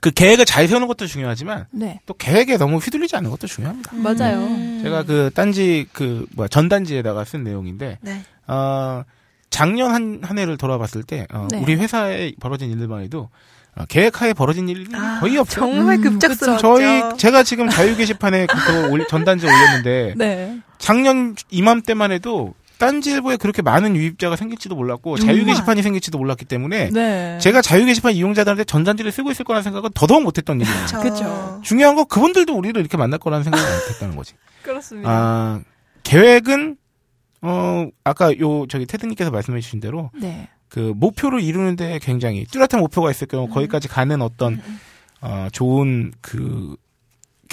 [0.01, 2.01] 그 계획을 잘 세우는 것도 중요하지만 네.
[2.05, 3.92] 또 계획에 너무 휘둘리지 않는 것도 중요합니다.
[3.97, 4.38] 맞아요.
[4.38, 4.81] 음.
[4.83, 8.23] 제가 그 딴지 그 뭐야 전단지에다가 쓴 내용인데 네.
[8.47, 9.03] 어
[9.49, 11.59] 작년 한, 한 해를 돌아봤을 때 어, 네.
[11.59, 13.31] 우리 회사에 벌어진 일들만 해도 어,
[13.88, 15.66] 계획하에 벌어진 일이 아, 거의 없어요.
[15.72, 16.60] 정말 음, 급작스럽죠.
[16.60, 20.58] 저희 제가 지금 자유 게시판에 그거 올- 전단지 올렸는데 네.
[20.78, 25.46] 작년 이맘때만 해도 딴지일보에 그렇게 많은 유입자가 생길지도 몰랐고 자유 정말.
[25.54, 27.38] 게시판이 생길지도 몰랐기 때문에 네.
[27.40, 30.87] 제가 자유 게시판 이용자들한테 전단지를 쓰고 있을 거라는 생각은 더더욱 못했던 일이에요.
[31.02, 31.60] 그쵸.
[31.64, 34.34] 중요한 건 그분들도 우리를 이렇게 만날 거라는 생각을 못했다는 거지.
[34.62, 35.08] 그렇습니다.
[35.10, 35.60] 아,
[36.02, 36.76] 계획은,
[37.42, 40.48] 어, 아까 요, 저기 테드님께서 말씀해 주신 대로, 네.
[40.68, 44.61] 그, 목표를 이루는데 굉장히 뚜렷한 목표가 있을 경우 거기까지 가는 어떤,
[45.20, 46.77] 어, 좋은 그,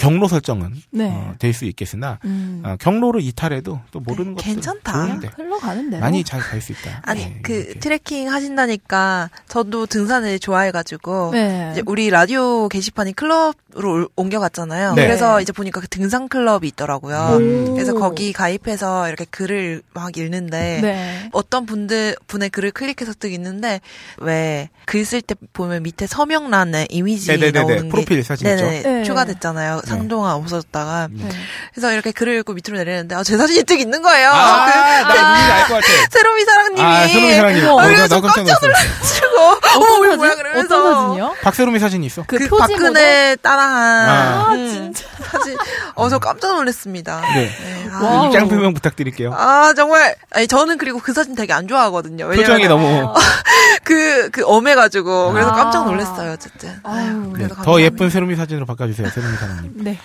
[0.02, 1.08] 경로 설정은, 네.
[1.10, 2.60] 어, 될수 있겠으나, 음.
[2.64, 5.04] 어, 경로를 이탈해도 또 모르는 네, 것도 괜찮다.
[5.36, 6.00] 흘러가는 대로.
[6.00, 7.00] 많이 잘 갈 수 있다.
[7.02, 7.78] 아니 네, 그 이렇게.
[7.78, 11.68] 트레킹 하신다니까 저도 등산을 좋아해가지고 네.
[11.72, 13.54] 이제 우리 라디오 게시판이 클럽으로
[13.92, 14.94] 올- 옮겨갔잖아요.
[14.94, 15.04] 네.
[15.06, 17.36] 그래서 이제 보니까 그 등산 클럽이 있더라고요.
[17.38, 17.74] 음.
[17.74, 21.28] 그래서 거기 가입해서 이렇게 글을 막 읽는데 네.
[21.32, 23.80] 어떤 분들 분의 글을 클릭해서 뜨 있는데
[24.18, 27.52] 왜 글 쓸 때 보면 밑에 서명란에 이미지 네네네네.
[27.60, 29.04] 나오는 게 프로필 사진 네.
[29.04, 29.80] 추가됐잖아요.
[29.96, 31.24] 상동안 없어졌다가 네.
[31.24, 31.30] 네.
[31.72, 34.30] 그래서 이렇게 글을 읽고 밑으로 내리는데 아, 제 사진이 뜩 있는 거예요.
[34.30, 35.86] 아, 그나 누군지 알것 같아.
[36.10, 37.68] 새로미 사랑님이 아, 손흥민 사랑님.
[37.68, 38.86] 어, 나, 그래서 나 깜짝 놀랐어.
[39.32, 39.38] 치고
[39.78, 40.16] 어머, 사진?
[40.16, 40.78] 뭐야, 그러면서.
[40.78, 41.34] 어떤 사진이요?
[41.42, 42.24] 박세롬이 사진이 있어.
[42.26, 42.56] 그, 그?
[42.56, 45.08] 박근혜 따라한 아, 음, 진짜.
[45.24, 45.56] 사진.
[45.94, 47.20] 어, 저 깜짝 놀랐습니다.
[47.34, 47.48] 네.
[47.48, 48.22] 네, 와.
[48.22, 48.26] 아.
[48.26, 49.32] 입장 표명 부탁드릴게요.
[49.34, 50.16] 아, 정말.
[50.30, 52.28] 아니, 저는 그리고 그 사진 되게 안 좋아하거든요.
[52.28, 53.12] 표정이 너무
[53.84, 55.32] 그, 그, 엄해가지고.
[55.32, 55.54] 그래서 아.
[55.54, 56.74] 깜짝 놀랐어요, 어쨌든.
[56.82, 57.12] 아유.
[57.26, 57.80] 네, 그래도 더.
[57.80, 59.72] 예쁜 세롬이 사진으로 바꿔주세요, 세롬이 사장님.
[59.76, 59.98] 네.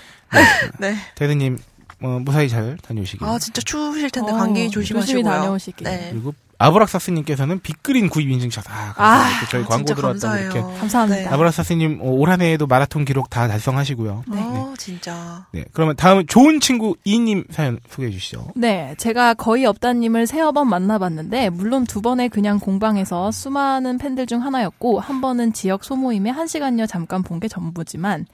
[0.80, 0.96] 네.
[1.16, 1.58] 테드님
[2.02, 3.26] 어, 무사히 잘 다녀오시길.
[3.28, 5.02] 아, 진짜 추우실 텐데, 어, 감기 조심하시고요.
[5.02, 5.84] 조심히 다녀오시길.
[5.84, 6.10] 네.
[6.12, 9.04] 그리고 아브락사스님께서는 빅그린 구입 인증샷 아, 감사합니다.
[9.04, 10.52] 아, 또 저희 아, 광고 감사해요.
[10.52, 10.62] 이렇게.
[10.80, 11.34] 감사합니다.
[11.34, 14.24] 아브락사스님 어, 올 한해에도 마라톤 기록 다 달성하시고요.
[14.28, 14.40] 네.
[14.42, 15.46] 어, 진짜.
[15.54, 18.48] 네, 그러면 다음 좋은 친구 이님 사연 소개해 주시죠.
[18.56, 24.44] 네, 제가 거의 없다님을 세어 번 만나봤는데, 물론 두 번에 그냥 공방에서 수많은 팬들 중
[24.44, 28.26] 하나였고, 한 번은 지역 소모임에 한 시간여 잠깐 본 게 전부지만,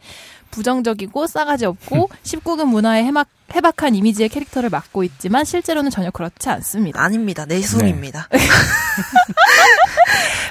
[0.53, 7.01] 부정적이고 싸가지 없고 19금 문화에 해박, 해박한 이미지의 캐릭터를 맡고 있지만 실제로는 전혀 그렇지 않습니다.
[7.01, 7.45] 아닙니다.
[7.45, 8.29] 내숭입니다.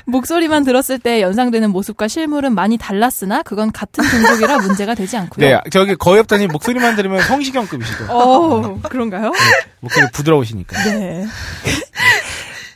[0.04, 5.46] 목소리만 들었을 때 연상되는 모습과 실물은 많이 달랐으나 그건 같은 종족이라 문제가 되지 않고요.
[5.46, 8.06] 네, 저기 거의 없다님 목소리만 들으면 성시경급이시죠.
[8.08, 9.32] 어, 그런가요?
[9.80, 10.82] 목소리 부드러우시니까.
[10.84, 11.26] 네.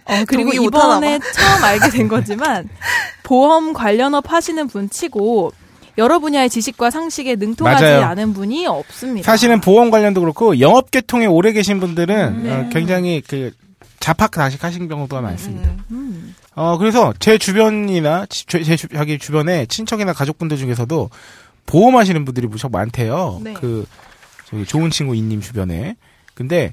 [0.04, 2.68] 어, 그리고 동의 못하나 이번에 처음 알게 된 거지만,
[3.24, 5.52] 보험 관련업 하시는 분 치고,
[5.98, 8.02] 여러 분야의 지식과 상식에 능통하지 맞아요.
[8.06, 9.30] 않은 분이 없습니다.
[9.30, 12.52] 사실은 보험 관련도 그렇고 영업 계통에 오래 계신 분들은 네.
[12.52, 13.50] 어, 굉장히 그
[14.00, 15.70] 자팍 다식 하신 경우가 많습니다.
[15.90, 21.10] 음, 어 그래서 제 주변이나 지- 제, 제 주, 자기 주변에 친척이나 가족분들 중에서도
[21.66, 23.40] 보험하시는 분들이 무척 많대요.
[23.42, 23.54] 네.
[23.54, 23.86] 그
[24.48, 25.96] 저기 좋은 친구 이님 주변에.
[26.34, 26.70] 근데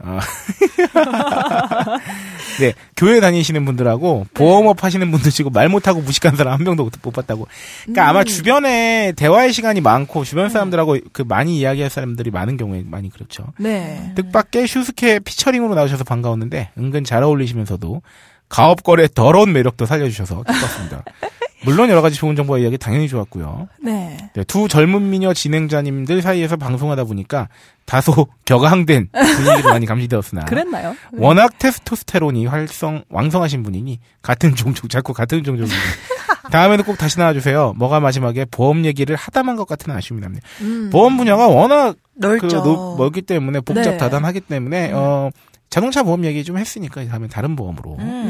[0.00, 0.18] 어,
[2.60, 7.10] 네 교회 다니시는 분들하고 보험업 하시는 분들 치고 말 못하고 무식한 사람 한 명도 못
[7.12, 7.46] 봤다고.
[7.82, 8.24] 그러니까 아마 음.
[8.24, 13.46] 주변에 대화의 시간이 많고 주변 사람들하고 그 많이 이야기할 사람들이 많은 경우에 많이 그렇죠.
[13.58, 14.12] 네.
[14.16, 18.02] 뜻밖의 슈스케 피처링으로 나오셔서 반가웠는데 은근 잘 어울리시면서도
[18.48, 21.04] 가업거래 더러운 매력도 살려주셔서 기뻤습니다.
[21.64, 23.68] 물론 여러 가지 좋은 정보와 이야기 당연히 좋았고요.
[23.82, 24.16] 네.
[24.34, 27.48] 네, 두 젊은 미녀 진행자님들 사이에서 방송하다 보니까
[27.86, 30.90] 다소 격앙된 분위기도 많이 감지되었으나 그랬나요?
[31.12, 31.18] 네.
[31.18, 35.76] 워낙 테스토스테론이 활성 왕성하신 분이니 같은 종족 자꾸 같은 종족이니
[36.50, 37.74] 다음에는 꼭 다시 나와주세요.
[37.76, 40.46] 뭐가 마지막에 보험 얘기를 하다만 것 같은 아쉬움이 납니다.
[40.60, 40.90] 음.
[40.92, 42.62] 보험 분야가 워낙 그 넓죠.
[42.62, 43.96] 노- 멀기 때문에 복잡 네.
[43.96, 45.30] 다단하기 때문에 어
[45.70, 48.26] 자동차 보험 얘기 좀 했으니까 다음에 다른 보험으로 음.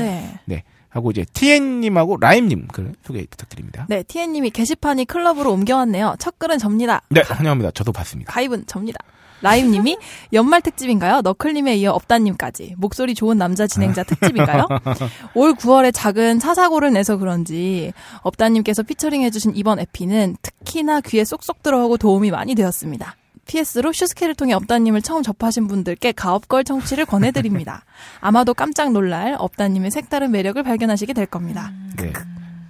[0.46, 0.62] 네.
[0.94, 3.84] 하고 이제 TN님하고 라임님 글 소개 부탁드립니다.
[3.88, 6.14] 네, TN님이 게시판이 클럽으로 옮겨왔네요.
[6.20, 7.02] 첫 글은 접니다.
[7.10, 7.72] 네 환영합니다.
[7.72, 8.32] 저도 봤습니다.
[8.32, 8.98] 가입은 접니다.
[9.42, 9.98] 라임님이
[10.32, 11.20] 연말 특집인가요?
[11.22, 14.68] 너클님에 이어 업다님까지 목소리 좋은 남자 진행자 특집인가요?
[15.34, 21.96] 올 9월에 작은 차사고를 내서 그런지 업다님께서 피처링 해주신 이번 에피는 특히나 귀에 쏙쏙 들어오고
[21.96, 23.16] 도움이 많이 되었습니다.
[23.46, 27.84] PS로 슈스케를 통해 업다님을 처음 접하신 분들께 가업걸 청취를 권해드립니다.
[28.20, 31.72] 아마도 깜짝 놀랄 업다님의 색다른 매력을 발견하시게 될 겁니다.
[31.96, 32.12] 네.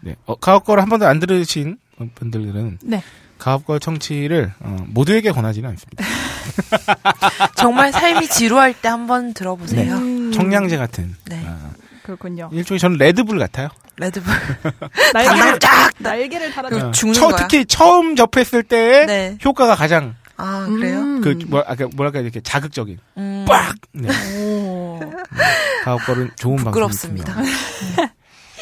[0.02, 0.16] 네.
[0.26, 1.78] 어, 가업걸 한 번도 안 들으신
[2.14, 3.02] 분들은 네.
[3.38, 6.04] 가업걸 청취를 어, 모두에게 권하지는 않습니다.
[7.56, 9.94] 정말 삶이 지루할 때 한번 들어보세요.
[9.96, 11.42] 음, 청량제 같은 네.
[11.46, 11.70] 아,
[12.02, 12.50] 그렇군요.
[12.52, 13.68] 일종의 저는 레드불 같아요.
[13.96, 14.32] 레드불.
[15.14, 15.58] 날개를
[15.98, 16.68] 날개를 달아.
[16.68, 17.36] 그 어, 죽는 처- 거야.
[17.36, 19.38] 특히 처음 접했을 때 네.
[19.44, 20.98] 효과가 가장 아, 그래요?
[20.98, 21.20] 음.
[21.20, 23.44] 그 뭐, 아, 그 뭐랄까 이렇게 자극적인 음.
[23.46, 23.76] 빡.
[23.92, 24.08] 네.
[24.38, 25.00] 오.
[25.84, 27.34] 가업걸은 좋은 부끄럽습니다.
[27.34, 28.14] 방송입니다.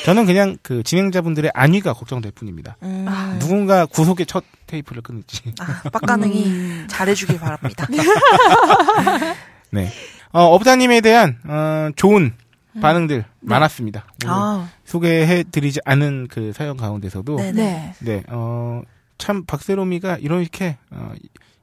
[0.05, 2.77] 저는 그냥 그 진행자분들의 안위가 걱정될 뿐입니다.
[2.83, 3.07] 음.
[3.39, 5.55] 누군가 구속의 첫 테이프를 끊을지.
[5.61, 6.87] 아, 빡가능이 음.
[6.91, 7.87] 잘해주길 바랍니다.
[9.71, 9.91] 네.
[10.33, 12.35] 어, 업다님에 대한 어, 좋은
[12.81, 14.07] 반응들 많았습니다.
[14.25, 17.95] 오늘 아, 소개해드리지 않은 그 사연 가운데서도 네, 네네.
[18.01, 18.23] 네.
[18.29, 18.83] 어,
[19.19, 21.13] 참 박세롬이가 이렇게 어,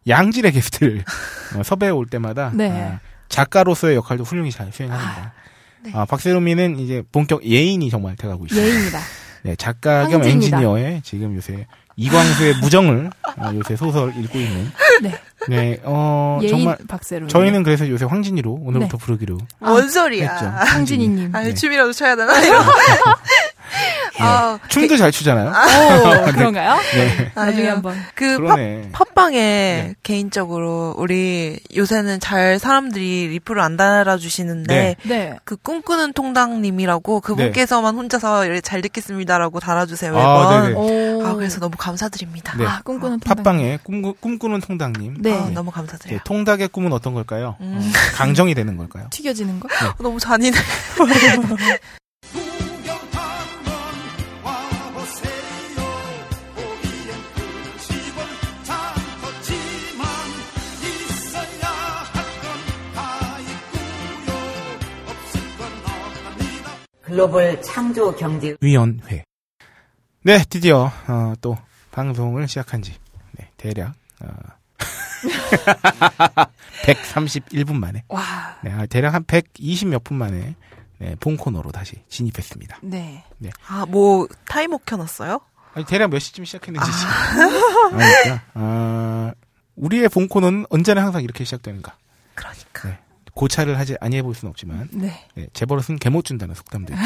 [0.07, 1.03] 양질의 게스트를
[1.57, 2.69] 어, 섭외해 올 때마다 네.
[2.69, 5.33] 어, 작가로서의 역할도 훌륭히 잘 수행합니다.
[5.83, 5.91] 네.
[5.93, 8.61] 아, 박세롬이는 이제 본격 예인이 정말 돼가고 있어요.
[8.65, 8.99] 예입니다.
[9.43, 10.57] 네, 작가 겸 황제입니다.
[10.57, 14.71] 엔지니어의 지금 요새 이광수의 무정을 어, 요새 소설 읽고 있는.
[15.01, 15.21] 네.
[15.47, 17.27] 네, 어, 예인 정말 박세로.
[17.27, 20.35] 저희는 그래서 요새 황진이로 오늘부터 부르기로 뭔 소리야.
[20.65, 21.33] 황진이님.
[21.33, 21.53] 아, 네.
[21.53, 22.33] 춤이라도 춰야 되나?
[24.19, 24.29] 이런.
[24.29, 25.49] 아, 춤도 잘 추잖아요.
[25.49, 26.77] 오, 그런가요?
[26.93, 27.95] 네, 나중에 아유, 한번.
[28.15, 28.89] 그 팝, 그러네.
[28.91, 29.95] 팟빵에 네.
[30.03, 35.37] 개인적으로 우리 요새는 잘 사람들이 리플을 안 달아주시는데 네.
[35.45, 40.19] 그 꿈꾸는 통당님이라고 그분께서만 혼자서 이렇게 잘 듣겠습니다라고 달아주세요 네.
[40.21, 40.63] 아, 매번.
[40.63, 40.75] 네네.
[41.13, 41.25] 오.
[41.25, 42.57] 아, 그래서 너무 감사드립니다.
[42.57, 42.65] 네.
[42.65, 43.37] 아, 꿈꾸는 통닭.
[43.43, 45.17] 팟빵에 꿈, 꿈꾸는 통닭님.
[45.21, 45.33] 네.
[45.33, 46.19] 아, 너무 네, 감사드려요.
[46.25, 47.55] 통닭의 꿈은 어떤 걸까요?
[47.61, 47.79] 음.
[47.79, 49.07] 어, 강정이 되는 걸까요?
[49.11, 49.67] 튀겨지는 거?
[49.99, 50.57] 너무 잔인해.
[67.13, 69.23] 글로벌 창조 경제 위원회.
[70.21, 71.57] 네, 드디어 어, 또
[71.91, 72.93] 방송을 시작한 지
[73.31, 74.27] 네, 대략 어,
[76.85, 78.21] 131분 만에 와.
[78.63, 80.55] 네, 아, 대략 한 120 몇 분 만에
[80.99, 82.77] 네, 본 코너로 다시 진입했습니다.
[82.83, 83.23] 네.
[83.67, 85.39] 아, 뭐, 타이머 켜놨어요?
[85.73, 87.49] 아니, 대략 몇 시쯤 시작했는지 지금.
[87.91, 89.31] 그러니까 어,
[89.77, 91.95] 우리의 본 코너는 언제나 항상 이렇게 시작되는가.
[92.35, 92.89] 그러니까.
[92.89, 92.99] 네.
[93.33, 95.13] 고찰을 하지 아니해볼 수는 없지만 네.
[95.35, 97.03] 네, 재벌은 개 못 준다는 속담도 있죠.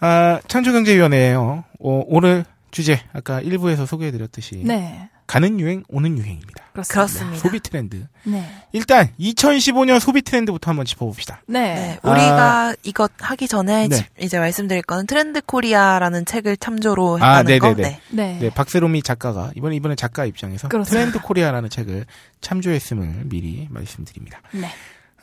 [0.00, 1.64] 아, 창조경제위원회예요.
[1.80, 5.08] 어, 오늘 주제 아까 1부에서 소개해드렸듯이 네.
[5.26, 6.64] 가는 유행 오는 유행입니다.
[6.72, 6.94] 그렇습니다.
[6.94, 7.38] 그렇습니다.
[7.38, 8.06] 소비 트렌드.
[8.24, 8.48] 네.
[8.72, 11.42] 일단 2015년 소비 트렌드부터 한번 짚어봅시다.
[11.48, 11.74] 네.
[11.74, 13.96] 네, 우리가 이것 하기 전에 네.
[13.96, 17.68] 지- 이제 말씀드릴 거는 트렌드 코리아라는 책을 참조로 아, 했다는 거.
[17.70, 17.88] 네네네.
[17.88, 18.00] 네.
[18.10, 18.38] 네.
[18.40, 21.00] 네, 박세롬이 작가가 이번에 이번에 작가 입장에서 그렇습니다.
[21.06, 22.06] 트렌드 코리아라는 책을
[22.40, 24.40] 참조했음을 미리 말씀드립니다.
[24.52, 24.68] 네.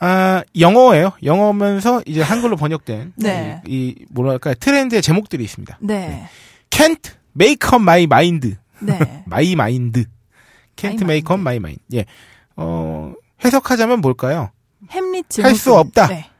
[0.00, 1.12] 아, 영어예요.
[1.22, 3.62] 영어면서 이제 한글로 번역된 네.
[3.66, 5.78] 이, 이 뭐랄까 트렌드의 제목들이 있습니다.
[5.80, 6.28] 네.
[6.70, 8.56] Can't make up my mind.
[8.80, 8.98] 네.
[9.26, 10.04] my mind.
[10.76, 11.80] Can't My make up my mind.
[11.94, 12.04] 예.
[12.56, 13.12] 어,
[13.44, 14.50] 해석하자면 뭘까요?
[14.90, 16.08] 햄릿 할수 없다.
[16.08, 16.30] 네.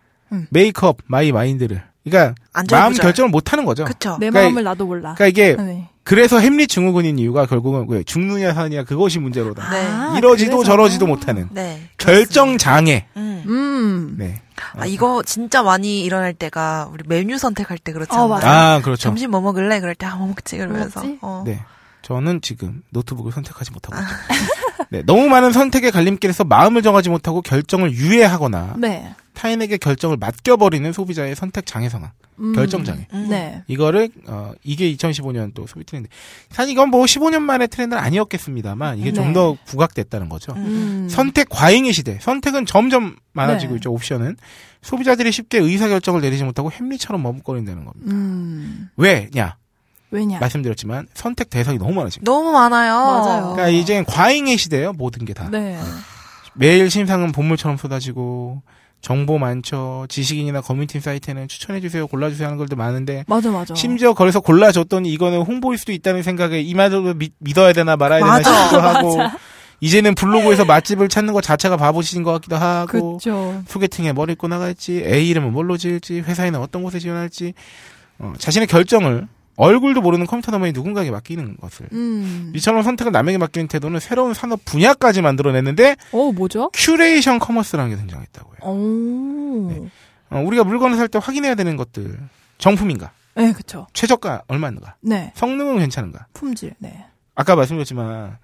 [0.54, 1.82] make up my mind를.
[2.04, 2.34] 그러니까.
[2.70, 3.84] 마음 결정을 못 하는 거죠.
[3.84, 4.16] 그쵸.
[4.20, 5.14] 내 그러니까 마음을 나도 몰라.
[5.14, 5.88] 그러니까 이게 네.
[6.04, 9.70] 그래서 햄릿 증후군인 이유가 결국은 왜 죽느냐 사느냐 그것이 문제로다.
[9.70, 9.86] 네.
[9.86, 10.70] 아, 이러지도 그래서.
[10.70, 11.88] 저러지도 못하는 네.
[11.98, 13.06] 결정 장애.
[13.16, 13.42] 음.
[13.46, 14.14] 음.
[14.18, 14.40] 네.
[14.76, 18.38] 아, 이거 진짜 많이 일어날 때가 우리 메뉴 선택할 때 그렇지 어.
[18.42, 19.02] 아, 그렇죠.
[19.02, 19.80] 점심 뭐 먹을래?
[19.80, 20.58] 그럴 때 아, 뭐 먹지?
[20.58, 21.00] 그러면서.
[21.00, 21.18] 먹지?
[21.22, 21.42] 어.
[21.46, 21.60] 네.
[22.02, 24.84] 저는 지금 노트북을 선택하지 못하고 있죠.
[24.90, 29.14] 네, 너무 많은 선택의 갈림길에서 마음을 정하지 못하고 결정을 유예하거나 네.
[29.44, 32.54] 타인에게 결정을 맡겨버리는 소비자의 선택 장애 상황, 음.
[32.54, 33.06] 결정 장애.
[33.12, 33.26] 음.
[33.28, 33.62] 네.
[33.66, 36.08] 이거를 어 이게 2015년 또 소비 트렌드.
[36.48, 39.32] 사실 이건 뭐 15년 만의 트렌드는 아니었겠습니다만 이게 좀 네.
[39.34, 40.52] 더 부각됐다는 거죠.
[40.56, 41.08] 음.
[41.10, 42.18] 선택 과잉의 시대.
[42.22, 43.76] 선택은 점점 많아지고 네.
[43.76, 43.92] 있죠.
[43.92, 44.38] 옵션은
[44.80, 48.12] 소비자들이 쉽게 의사 결정을 내리지 못하고 햄릿처럼 머뭇거린다는 겁니다.
[48.12, 48.88] 음.
[48.96, 49.58] 왜냐?
[50.10, 50.38] 왜냐?
[50.38, 52.30] 말씀드렸지만 선택 대상이 너무 많아집니다.
[52.30, 52.94] 너무 많아요.
[52.94, 53.42] 맞아요.
[53.52, 54.94] 그러니까 이제 과잉의 시대예요.
[54.94, 55.50] 모든 게 다.
[55.50, 55.78] 네.
[56.54, 58.62] 매일 신상은 봇물처럼 쏟아지고
[59.04, 60.06] 정보 많죠.
[60.08, 63.74] 지식인이나 커뮤니티 사이트에는 추천해주세요, 골라주세요 하는 글도 많은데 맞아, 맞아.
[63.74, 68.62] 심지어 거기서 골라줬더니 이거는 홍보일 수도 있다는 생각에 이마저도 믿, 믿어야 되나 말아야 되나 맞아.
[68.62, 69.18] 싶기도 하고
[69.80, 73.62] 이제는 블로그에서 맛집을 찾는 것 자체가 바보짓인 것 같기도 하고 그쵸.
[73.68, 77.52] 소개팅에 뭘 입고 나갈지 애 이름은 뭘로 지을지 회사에는 어떤 곳에 지원할지
[78.18, 82.52] 어, 자신의 결정을 얼굴도 모르는 컴퓨터 너머에 누군가에게 맡기는 것을 음.
[82.56, 86.70] 이처럼 선택을 남에게 맡기는 태도는 새로운 산업 분야까지 만들어냈는데 어, 뭐죠?
[86.74, 88.58] curation commerce라는 게 등장했다고요.
[88.62, 89.68] 오.
[89.70, 89.88] 네.
[90.30, 92.18] 어, 우리가 물건을 살 때 확인해야 되는 것들
[92.58, 93.86] 정품인가 네, 그쵸.
[93.92, 95.32] 최저가 얼마인가 네.
[95.36, 96.74] 성능은 괜찮은가 품질.
[96.78, 97.04] 네.
[97.34, 98.36] 아까 말씀드렸지만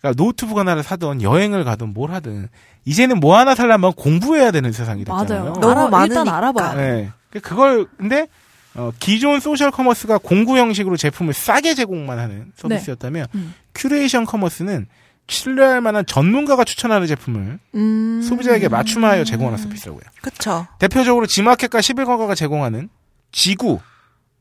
[0.00, 2.48] 그러니까 노트북 하나를 사든 여행을 가든 뭘 하든
[2.84, 5.44] 이제는 뭐 하나 살려면 공부해야 되는 세상이 됐잖아요.
[5.44, 5.52] 맞아요.
[5.60, 6.36] 너무 알아, 일단 많으니까.
[6.36, 6.76] 알아봐야 돼.
[6.76, 7.10] 네.
[7.30, 8.28] 그러니까 그걸 근데
[8.76, 13.54] 어, 기존 social commerce가 공구 형식으로 제품을 싸게 제공만 하는 서비스였다면 음.
[13.74, 14.86] curation commerce는
[15.28, 18.22] 신뢰할 만한 전문가가 추천하는 제품을 음.
[18.22, 20.02] 소비자에게 맞춤하여 제공하는 서비스라고요.
[20.22, 20.66] 그쵸.
[20.78, 22.88] 대표적으로 지마켓과 11번가가 제공하는
[23.32, 23.80] 지구.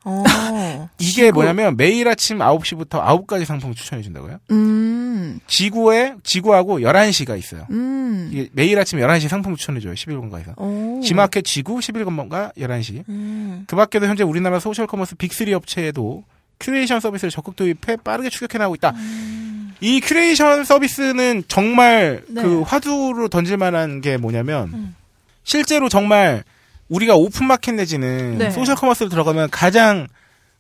[0.06, 0.24] 어.
[1.00, 4.38] 이게 뭐냐면 매일 아침 9시부터 9가지 상품을 추천해 준다고요.
[4.52, 5.40] 음.
[5.48, 7.66] 지구에 지구하고 11시가 있어요.
[7.72, 8.30] 음.
[8.32, 9.94] 이게 매일 아침 11시 상품 추천해 줘요.
[9.94, 10.58] 11번가에서.
[10.58, 11.02] 오.
[11.04, 13.04] 지마켓 지구 11번가 11시.
[13.10, 13.66] 음.
[13.68, 16.24] 그 밖에도 현재 우리나라 social commerce Big3 업체에도
[16.60, 18.94] 큐레이션 서비스를 적극 도입해 빠르게 추격해 나가고 있다.
[19.82, 22.42] 이 큐레이션 서비스는 정말 네.
[22.42, 24.96] 그 화두로 던질 만한 게 뭐냐면 음.
[25.44, 26.44] 실제로 정말
[26.90, 28.52] 우리가 open market 내지는 네.
[28.52, 30.08] social commerce로 들어가면 가장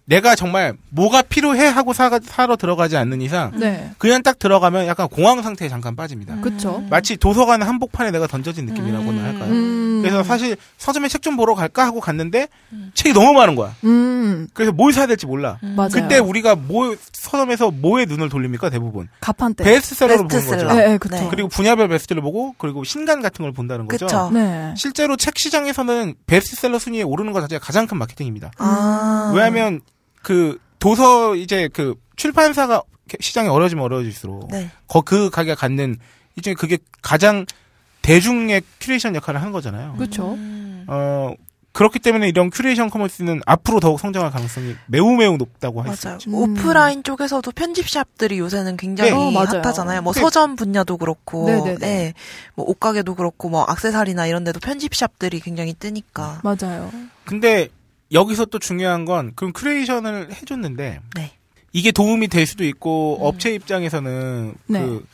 [0.07, 3.91] 내가 정말 뭐가 필요해 하고 사, 사러 들어가지 않는 이상 네.
[3.97, 6.39] 그냥 딱 들어가면 약간 공황 상태에 잠깐 빠집니다.
[6.41, 6.83] 그쵸.
[6.91, 9.25] 마치 도서관 한복판에 내가 던져진 느낌이라고나 음.
[9.25, 9.49] 할까요?
[9.51, 10.01] 음.
[10.03, 12.47] 그래서 사실 서점에 책 좀 보러 갈까 하고 갔는데
[12.93, 13.73] 책이 너무 많은 거야.
[13.83, 14.47] 음.
[14.53, 15.57] 그래서 뭘 사야 될지 몰라.
[15.63, 15.89] 맞아요.
[15.91, 19.63] 그때 우리가 뭐 서점에서 뭐에 눈을 돌립니까 대부분 가판대.
[19.63, 20.67] 베스트셀러로 보는 베스트셀러.
[20.67, 20.79] 거죠.
[20.79, 21.15] 네, 네, 그쵸.
[21.15, 21.27] 네.
[21.31, 24.05] 그리고 분야별 베스트를 보고 그리고 신간 같은 걸 본다는 거죠.
[24.05, 24.29] 그쵸.
[24.31, 24.75] 네.
[24.77, 28.51] 실제로 책 시장에서는 베스트셀러 순위에 오르는 것 자체가 가장 큰 마케팅입니다.
[28.59, 29.31] 아.
[29.33, 29.81] 왜냐하면
[30.25, 32.81] 그 도서 이제 그 출판사가
[33.19, 34.71] 시장이 어려지면 어려질수록 네.
[34.87, 35.97] 거 그 가게가 갖는
[36.35, 37.45] 이제 그게 가장
[38.01, 39.93] 대중의 큐레이션 역할을 하는 거잖아요.
[39.99, 40.33] 그쵸.
[40.33, 40.85] 음.
[40.87, 41.31] 어
[41.73, 46.09] 그렇기 때문에 이런 curation commerce는 앞으로 더욱 성장할 가능성이 매우 매우 높다고 할 수.
[46.13, 46.29] 있죠.
[46.31, 46.33] 음.
[46.33, 49.15] 오프라인 쪽에서도 편집샵들이 요새는 굉장히 네.
[49.17, 49.61] 어, 맞아요.
[49.63, 50.01] 핫하잖아요.
[50.01, 50.21] 뭐 네.
[50.21, 51.77] 서점 분야도 그렇고, 네네네.
[51.79, 52.13] 네.
[52.55, 56.41] 뭐 옷가게도 그렇고, 뭐 악세사리나 이런 데도 편집샵들이 굉장히 뜨니까.
[56.43, 56.91] 맞아요.
[57.25, 57.67] 근데
[58.11, 61.31] 여기서 또 중요한 건 그럼 curation을 해줬는데 네.
[61.73, 63.25] 이게 도움이 될 수도 있고 음.
[63.25, 64.79] 업체 입장에서는 네.
[64.79, 65.05] 그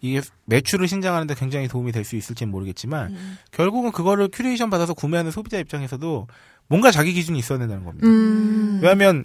[0.00, 3.38] 이게 매출을 신장하는데 굉장히 도움이 될 수 있을지는 모르겠지만 음.
[3.50, 6.26] 결국은 그거를 큐레이션 받아서 구매하는 소비자 입장에서도
[6.68, 8.06] 뭔가 자기 기준이 있어야 된다는 겁니다.
[8.06, 8.78] 음.
[8.82, 9.24] 왜냐하면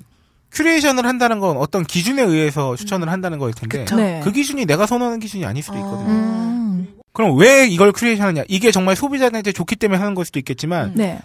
[0.51, 3.85] curation을 한다는 건 어떤 기준에 의해서 추천을 한다는 거일 텐데.
[3.95, 4.21] 네.
[4.23, 6.09] 그 기준이 내가 선호하는 기준이 아닐 수도 있거든요.
[6.09, 6.87] 음.
[7.13, 8.43] 그럼 왜 이걸 큐레이션 하냐?
[8.47, 11.19] 이게 정말 소비자한테 좋기 때문에 하는 걸 수도 있겠지만 네.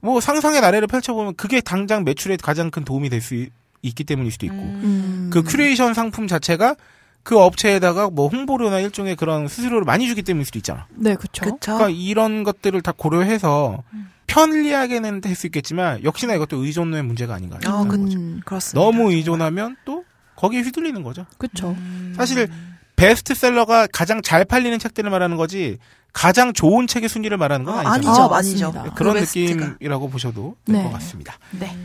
[0.00, 3.46] 뭐 상상의 나래를 펼쳐보면 그게 당장 매출에 가장 큰 도움이 될 수
[3.82, 5.30] 있기 때문일 수도 있고 음.
[5.32, 6.74] 그 큐레이션 상품 자체가
[7.22, 10.86] 그 업체에다가 뭐 홍보료나 일종의 그런 수수료를 많이 주기 때문일 수도 있잖아.
[10.96, 11.44] 네, 그쵸.
[11.44, 11.56] 그쵸.
[11.60, 13.82] 그러니까 이런 것들을 다 고려해서
[14.26, 17.94] 편리하게는 할수 있겠지만 역시나 이것도 의존의 문제가 아닌가 어, 싶다는 그-.
[18.14, 18.80] 음, 그렇습니다.
[18.80, 20.04] 너무 의존하면 또
[20.36, 21.26] 거기에 휘둘리는 거죠.
[21.38, 21.76] 그쵸.
[22.16, 22.48] 사실
[22.96, 25.78] 베스트셀러가 가장 잘 팔리는 책들을 말하는 거지
[26.12, 28.10] 가장 좋은 책의 순위를 말하는 건 어, 아니죠.
[28.10, 28.72] 아니죠, 아, 아니죠.
[28.94, 29.66] 그런 그 베스트가.
[29.66, 30.90] 느낌이라고 보셔도 될것 네.
[30.92, 31.38] 같습니다.
[31.58, 31.76] 네.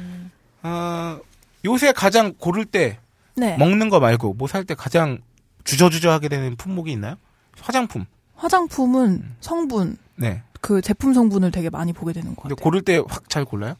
[0.63, 1.19] 어,
[1.65, 2.99] 요새 가장 고를 때
[3.35, 3.57] 네.
[3.57, 5.19] 먹는 거 말고 뭐 살 때 가장
[5.63, 7.15] 주저주저하게 되는 품목이 있나요?
[7.61, 8.05] 화장품.
[8.35, 10.41] 화장품은 성분, 네.
[10.61, 12.55] 그 제품 성분을 되게 많이 보게 되는 것 같아요.
[12.57, 13.75] 고를 때 확 잘 골라요?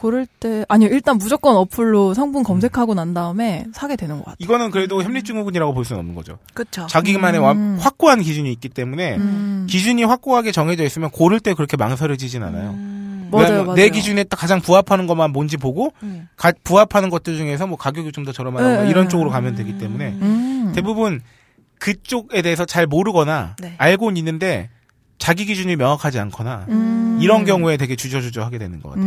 [0.00, 4.36] 고를 때 아니요 일단 무조건 어플로 성분 검색하고 난 다음에 사게 되는 것 같아요.
[4.38, 6.38] 이거는 그래도 협리증후군이라고 볼 수는 없는 거죠.
[6.54, 6.86] 그쵸.
[6.88, 7.44] 자기만의 음.
[7.44, 9.66] 완- 확고한 기준이 있기 때문에 음.
[9.68, 12.70] 기준이 확고하게 정해져 있으면 고를 때 그렇게 망설여지진 않아요.
[12.70, 13.28] 음.
[13.32, 13.74] 맞아요, 맞아요.
[13.74, 16.28] 내 기준에 딱 가장 부합하는 것만 뭔지 보고 음.
[16.36, 18.90] 가- 부합하는 것들 중에서 뭐 가격이 좀 더 저렴하거나 네.
[18.90, 20.72] 이런 쪽으로 가면 되기 때문에 음.
[20.74, 21.20] 대부분
[21.80, 23.74] 그쪽에 대해서 잘 모르거나 네.
[23.78, 24.70] 알고는 있는데
[25.18, 27.18] 자기 기준이 명확하지 않거나 음.
[27.20, 29.04] 이런 경우에 되게 주저주저하게 되는 것 같아요.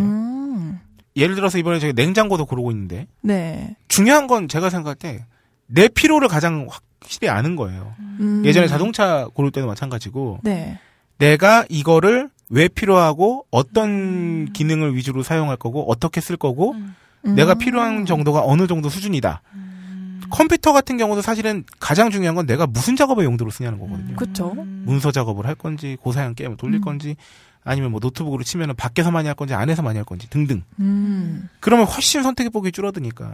[0.56, 0.80] 음.
[1.16, 3.76] 예를 들어서 이번에 저희 냉장고도 고르고 있는데 네.
[3.88, 7.94] 중요한 건 제가 생각할 때내 필요를 가장 확실히 아는 거예요.
[8.00, 8.44] 음.
[8.46, 10.80] 예전에 자동차 고를 때도 마찬가지고 네.
[11.18, 16.96] 내가 이거를 왜 필요하고 어떤 기능을 위주로 사용할 거고 어떻게 쓸 거고 음.
[17.36, 17.58] 내가 음.
[17.58, 19.42] 필요한 정도가 어느 정도 수준이다.
[20.32, 24.16] 컴퓨터 같은 경우도 사실은 가장 중요한 건 내가 무슨 작업의 용도로 쓰냐는 거거든요.
[24.16, 24.54] 그쵸.
[24.56, 26.82] 문서 작업을 할 건지 고사양 게임을 돌릴 음.
[26.82, 27.16] 건지
[27.64, 30.64] 아니면 뭐 노트북으로 치면은 밖에서 많이 할 건지 안에서 많이 할 건지 등등.
[30.80, 31.50] 음.
[31.60, 33.32] 그러면 훨씬 선택의 폭이 줄어드니까.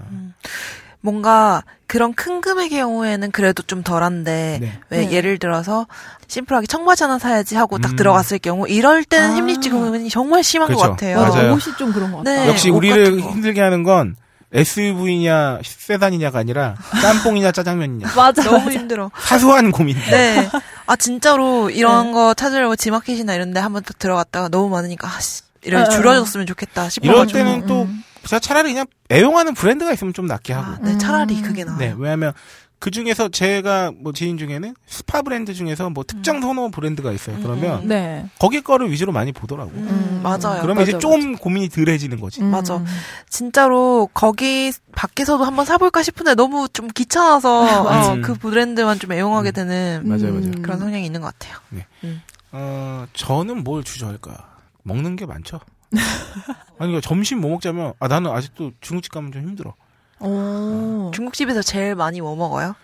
[0.99, 4.79] 뭔가 그런 큰 금액의 경우에는 그래도 좀 덜한데 네.
[4.89, 5.11] 왜 네.
[5.11, 5.85] 예를 들어서
[6.27, 7.95] 심플하게 청바지 하나 사야지 하고 딱 음.
[7.95, 9.35] 들어갔을 경우 이럴 때는 아.
[9.35, 10.79] 힘리지금이 정말 심한 그쵸.
[10.79, 11.21] 것 같아요.
[11.21, 11.37] 맞아.
[11.37, 11.53] 맞아요.
[11.53, 12.41] 옷이 좀 그런 것 같아요.
[12.43, 12.47] 네.
[12.49, 13.19] 역시 옷 우리를.
[13.21, 14.15] 힘들게 하는 건
[14.51, 18.43] SUV냐 세단이냐가 아니라 짬뽕이냐 짜장면이냐 맞아.
[18.43, 19.11] 너무 힘들어.
[19.19, 19.95] 사소한 고민.
[20.09, 20.49] 네.
[20.87, 22.11] 아 진짜로 이런 네.
[22.13, 25.89] 거 찾으려고 지마켓이나 이런 데 한번 딱 들어갔다가 너무 많으니까 아씨 이런 네.
[25.95, 28.03] 줄어졌으면 좋겠다 이럴 싶어가지고 때는 또 음.
[28.27, 30.71] 제가 차라리 그냥 애용하는 브랜드가 있으면 좀 낫게 하고.
[30.71, 31.41] 아, 네, 차라리 음.
[31.43, 31.77] 그게 나아요.
[31.77, 32.33] 네, 왜냐하면
[32.79, 37.37] 그 중에서 제가 뭐 지인 중에는 스파 브랜드 중에서 뭐 특정 선호 브랜드가 있어요.
[37.41, 37.87] 그러면 음.
[37.87, 38.25] 네.
[38.39, 39.71] 거기 거를 위주로 많이 보더라고.
[39.71, 40.19] 음, 음.
[40.21, 40.61] 맞아요.
[40.61, 42.41] 그러면 이제 맞아, 좀 고민이 덜해지는 거지.
[42.41, 42.51] 음.
[42.51, 42.83] 맞아.
[43.29, 48.13] 진짜로 거기 밖에서도 한번 사볼까 싶은데 너무 좀 귀찮아서 맞아.
[48.13, 49.53] 어, 그 브랜드만 좀 애용하게 음.
[49.53, 50.51] 되는 맞아요, 맞아요.
[50.61, 51.57] 그런 성향이 있는 것 같아요.
[52.51, 54.55] 어, 저는 뭘 주저할까?
[54.83, 55.59] 먹는 게 많죠.
[55.91, 59.73] 아니, 그러니까 점심 뭐 먹자면, 아, 나는 아직도 중국집 가면 좀 힘들어.
[60.19, 61.11] 오.
[61.13, 62.75] 중국집에서 제일 많이 뭐 먹어요?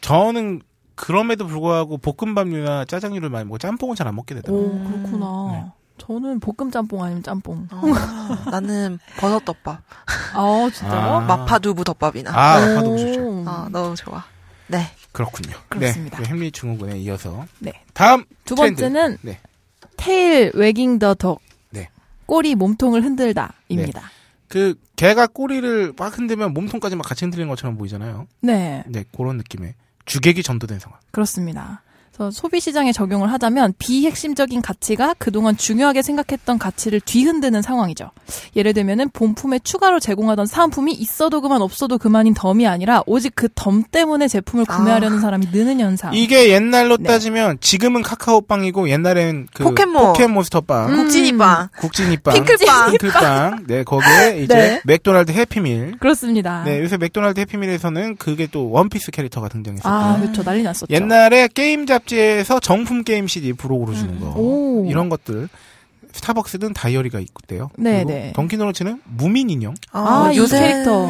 [0.00, 0.60] 저는
[0.94, 4.66] 그럼에도 불구하고 볶음밥류나 짜장류를 많이 먹고 짬뽕은 잘 안 먹게 되더라고요.
[4.66, 5.52] 오, 그렇구나.
[5.52, 5.64] 네.
[5.98, 7.68] 저는 볶음 짬뽕 아니면 짬뽕.
[7.70, 9.80] 아, 나는 버섯 덮밥,
[10.34, 11.16] 아, 진짜요?
[11.16, 11.20] 아.
[11.20, 12.30] 마파두부 덮밥이나.
[12.34, 12.74] 아, 오.
[12.74, 13.44] 파도 좋죠.
[13.46, 14.24] 아, 너무 좋아.
[14.66, 14.86] 네.
[15.12, 15.54] 그렇군요.
[15.68, 16.18] 그렇습니다.
[16.18, 16.24] 네.
[16.28, 17.44] 햄리 증후군에 이어서.
[17.58, 17.72] 네.
[17.94, 18.80] 다음 두 트렌드.
[18.82, 19.38] 번째는 네.
[19.96, 21.40] 테일 웨깅 더 덕.
[21.70, 21.88] 네.
[22.26, 24.02] 꼬리 몸통을 흔들다입니다.
[24.52, 28.26] 그 개가 꼬리를 막 흔들면 몸통까지 막 같이 흔들리는 것처럼 보이잖아요.
[28.42, 28.84] 네.
[28.86, 29.72] 네, 그런 느낌의
[30.04, 31.00] 주객이 전도된 상황.
[31.10, 31.82] 그렇습니다.
[32.22, 38.10] 그래서 소비 시장에 적용을 하자면 비핵심적인 가치가 그동안 중요하게 생각했던 가치를 뒤흔드는 상황이죠.
[38.54, 43.82] 예를 들면은 본품에 추가로 제공하던 사은품이 있어도 그만 없어도 그만인 덤이 아니라 오직 그 덤
[43.84, 46.14] 때문에 제품을 구매하려는 사람이 느는 현상.
[46.14, 47.04] 이게 옛날로 네.
[47.04, 50.06] 따지면 지금은 카카오빵이고 옛날엔 그 포켓몬.
[50.12, 50.96] 포켓몬스터빵, 음.
[50.96, 52.90] 국진이빵, 국진이빵, 핑클빵.
[52.92, 53.64] 핑클빵.
[53.68, 54.80] 네, 거기에 이제 네.
[54.84, 55.98] 맥도날드 해피밀.
[55.98, 56.62] 그렇습니다.
[56.64, 59.88] 네, 요새 맥도날드 해피밀에서는 그게 또 원피스 캐릭터가 등장했었고.
[59.88, 60.42] 아, 그렇죠.
[60.42, 60.92] 난리 났었죠.
[60.92, 64.32] 옛날에 게임 잡지 에서 정품 게임 CD 부록으로 주는 거.
[64.32, 64.36] 음.
[64.36, 64.86] 오.
[64.88, 65.48] 이런 것들.
[66.12, 67.70] 스타벅스는 다이어리가 있대요.
[67.78, 68.32] 네, 그리고 네.
[68.34, 69.74] 던킨도너츠는 무민 인형.
[69.92, 71.06] 아, 이 요새 캐릭터.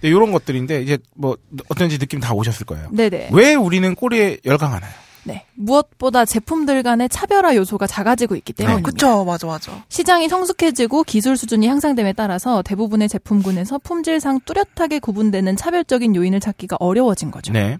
[0.00, 1.36] 네, 이런 것들인데 이제 뭐
[1.68, 2.88] 어떤지 느낌 다 오셨을 거예요.
[2.90, 3.30] 네네.
[3.32, 4.92] 왜 우리는 꼬리에 열광하나요?
[5.30, 5.46] 네.
[5.54, 8.64] 무엇보다 제품들 간의 차별화 요소가 작아지고 있기 네.
[8.64, 8.90] 때문입니다.
[8.90, 9.84] 그쵸, 맞아, 맞아.
[9.88, 17.30] 시장이 성숙해지고 기술 수준이 향상됨에 따라서 대부분의 제품군에서 품질상 뚜렷하게 구분되는 차별적인 요인을 찾기가 어려워진
[17.30, 17.52] 거죠.
[17.52, 17.78] 네.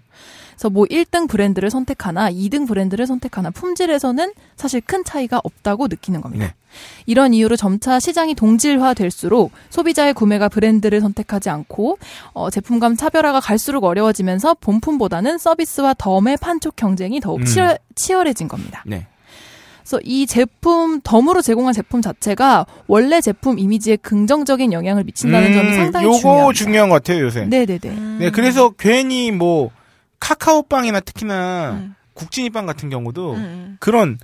[0.51, 6.45] 그래서 뭐 1등 브랜드를 선택하나 2등 브랜드를 선택하나 품질에서는 사실 큰 차이가 없다고 느끼는 겁니다.
[6.45, 6.53] 네.
[7.05, 11.97] 이런 이유로 점차 시장이 동질화될수록 소비자의 구매가 브랜드를 선택하지 않고
[12.33, 17.45] 어, 제품 간 차별화가 갈수록 어려워지면서 본품보다는 서비스와 덤의 판촉 경쟁이 더욱 음.
[17.45, 18.83] 치열, 치열해진 겁니다.
[18.85, 19.07] 네.
[19.81, 26.05] 그래서 이 제품 덤으로 제공한 제품 자체가 원래 제품 이미지에 긍정적인 영향을 미친다는 점이 상당히
[26.05, 26.53] 음, 요거 중요합니다.
[26.53, 27.45] 중요한 것 같아요 요새.
[27.45, 27.79] 네네네.
[27.85, 28.17] 음.
[28.19, 29.69] 네, 그래서 괜히 뭐
[30.19, 31.95] 카카오빵이나 특히나 음.
[32.13, 33.77] 국진이빵 같은 경우도 음.
[33.79, 34.17] 그런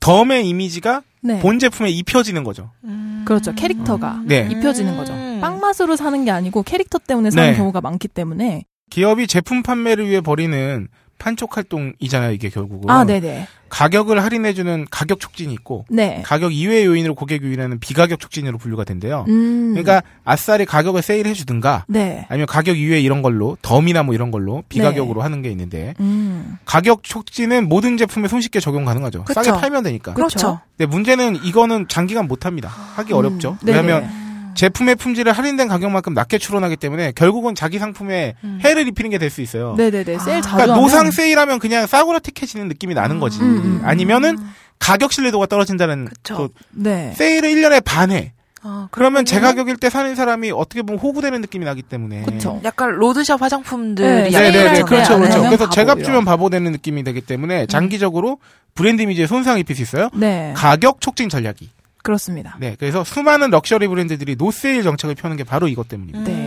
[0.00, 1.40] 덤의 이미지가 네.
[1.40, 2.70] 본 제품에 입혀지는 거죠.
[2.84, 3.24] 음.
[3.26, 3.54] 그렇죠.
[3.54, 4.46] 캐릭터가 네.
[4.50, 5.14] 입혀지는 거죠.
[5.14, 5.38] 음.
[5.40, 7.56] 빵 맛으로 사는 게 아니고 캐릭터 때문에 사는 네.
[7.56, 8.64] 경우가 많기 때문에.
[8.90, 10.88] 기업이 제품 판매를 위해 벌이는
[11.24, 12.90] 판촉 활동이잖아요, 이게 결국은.
[12.90, 13.48] 아, 네네.
[13.70, 16.20] 가격을 할인해주는 가격 촉진이 있고, 네.
[16.22, 19.24] 가격 이외의 요인으로 고객 유인하는 비가격 촉진으로 분류가 된대요.
[19.28, 19.70] 음.
[19.70, 22.26] 그러니까 아싸리 가격을 세일해주든가, 네.
[22.28, 26.58] 아니면 가격 이외 이런 걸로 덤이나 뭐 이런 걸로 비가격으로 하는 게 있는데 음.
[26.66, 29.24] 가격 촉진은 모든 제품에 손쉽게 적용 가능하죠.
[29.24, 29.42] 그쵸.
[29.42, 30.12] 싸게 팔면 되니까.
[30.12, 30.60] 그렇죠.
[30.76, 32.68] 근데 문제는 이거는 장기간 못 합니다.
[32.68, 33.56] 하기 어렵죠.
[33.62, 33.78] 네네.
[33.78, 34.23] 왜냐하면
[34.54, 38.58] 제품의 품질을 할인된 가격만큼 낮게 추론하기 때문에 결국은 자기 상품에 음.
[38.62, 39.74] 해를 입히는 게 될 수 있어요.
[39.76, 40.18] 네네네.
[40.18, 43.40] 세일 자주 그러니까 하면 노상 세일하면 그냥 싸구려틱해지는 느낌이 나는 거지.
[43.40, 43.80] 음, 음.
[43.84, 44.38] 아니면은
[44.78, 46.34] 가격 신뢰도가 떨어진다는 그쵸.
[46.36, 47.12] 또 네.
[47.16, 48.32] 세일을 1년에 반해.
[48.66, 52.22] 아, 그러면 제 가격일 때 사는 사람이 어떻게 보면 호구되는 느낌이 나기 때문에.
[52.22, 52.60] 그쵸.
[52.64, 54.52] 약간 로드샵 화장품들이 네, 네네네.
[54.52, 55.42] 세일할 그렇죠, 때 그렇죠.
[55.42, 56.02] 그래서 제값.
[56.02, 58.38] 주면 바보 되는 느낌이 되기 때문에 장기적으로
[58.74, 60.08] 브랜드 이미지에 손상을 입힐 수 있어요.
[60.14, 60.52] 네.
[60.56, 61.68] 가격 촉진 전략이.
[62.04, 62.56] 그렇습니다.
[62.60, 62.76] 네.
[62.78, 66.30] 그래서 수많은 럭셔리 브랜드들이 no sale 정책을 펴는 게 바로 이것 때문입니다.
[66.30, 66.43] 네.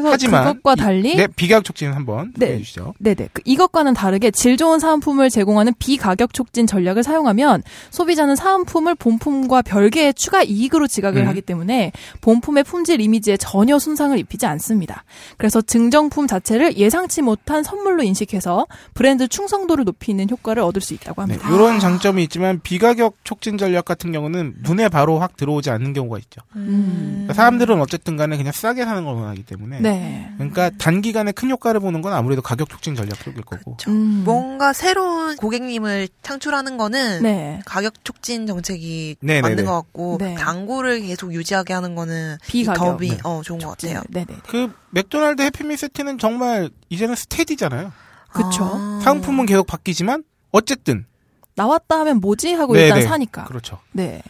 [0.00, 0.02] 음.
[0.02, 2.54] 그래서 하지만 그것과 이- 달리 네, 비가격 촉진 한번 네.
[2.54, 2.94] 해 주시죠.
[2.98, 3.28] 네네.
[3.32, 10.14] 그 이것과는 다르게 질 좋은 사은품을 제공하는 비가격 촉진 전략을 사용하면 소비자는 사은품을 본품과 별개의
[10.14, 11.28] 추가 이익으로 지각을 음.
[11.28, 15.04] 하기 때문에 본품의 품질 이미지에 전혀 손상을 입히지 않습니다.
[15.36, 21.34] 그래서 증정품 자체를 예상치 못한 선물로 인식해서 브랜드 충성도를 높이는 효과를 얻을 수 있다고 네,
[21.34, 21.54] 합니다.
[21.54, 26.40] 이런 장점이 있지만 비가격 촉진 전략 같은 경우는 눈에 바로 확 들어오지 않는 경우가 있죠.
[26.56, 27.10] 음.
[27.26, 30.30] 그러니까 사람들은 어쨌든 간에 그냥 싸게 사는 걸 원하기 때문에 네.
[30.36, 33.76] 그러니까 단기간에 큰 효과를 보는 건 아무래도 가격 촉진 전략 쪽일 거고.
[33.88, 34.22] 음.
[34.24, 37.60] 뭔가 새로운 고객님을 창출하는 거는 네.
[37.64, 39.42] 가격 촉진 정책이 네네네.
[39.42, 40.34] 맞는 것 같고 네.
[40.34, 42.82] 당구를 계속 유지하게 하는 거는 비가격.
[42.82, 43.18] 이 덥이 네.
[43.24, 44.02] 어, 좋은 것 같아요.
[44.10, 44.26] 네네.
[44.46, 47.92] 그 맥도날드 해피밀 세트는 정말 이제는 스테디잖아요.
[48.32, 48.70] 그쵸.
[48.72, 49.00] 아.
[49.02, 51.06] 상품은 계속 바뀌지만 어쨌든
[51.54, 52.86] 나왔다 하면 뭐지 하고 네네.
[52.86, 53.44] 일단 사니까.
[53.44, 53.78] 그렇죠.
[53.92, 54.22] 네.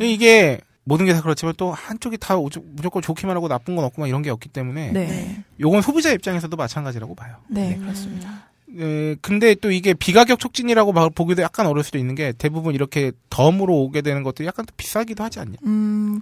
[0.00, 4.08] 이게 모든 게 다 그렇지만 또 한쪽이 다 무조건 좋기만 하고 나쁜 건 없고 막
[4.08, 5.06] 이런 게 없기 때문에 네.
[5.06, 5.44] 네.
[5.60, 7.36] 요건 소비자 입장에서도 마찬가지라고 봐요.
[7.48, 7.82] 네, 음.
[7.82, 8.48] 그렇습니다.
[8.78, 13.12] 에, 근데 또 이게 비가격 촉진이라고 막 보기도 약간 어려울 수도 있는 게 대부분 이렇게
[13.30, 15.54] 덤으로 오게 되는 것도 약간 또 비싸기도 하지 않냐?
[15.64, 16.20] 음,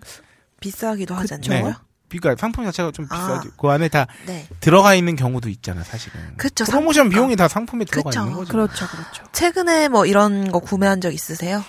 [0.61, 1.53] 비싸기도 하지 그쵸.
[1.55, 1.75] 않나요?
[2.09, 3.17] 비가 상품 자체가 좀 아.
[3.17, 3.49] 비싸지.
[3.59, 4.47] 그 안에 다 네.
[4.61, 6.21] 들어가 있는 경우도 있잖아, 사실은.
[6.37, 6.65] 그쵸.
[6.65, 7.15] 프로모션 상품가.
[7.17, 8.21] 비용이 다 상품에 들어가 그쵸.
[8.21, 8.53] 있는 거죠.
[8.53, 9.25] 그렇죠, 그렇죠.
[9.33, 11.65] 최근에 뭐 이런 거 구매한 적 있으세요?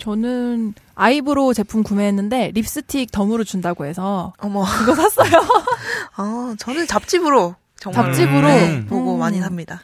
[0.00, 4.64] 저는 eyebrow 제품 구매했는데 립스틱 덤으로 준다고 해서 어머.
[4.64, 5.30] 그거 샀어요.
[6.16, 8.48] 아, 저는 잡지 부록 정말 잡지 부록?
[8.48, 9.20] 네, 보고 음.
[9.20, 9.82] 많이 삽니다.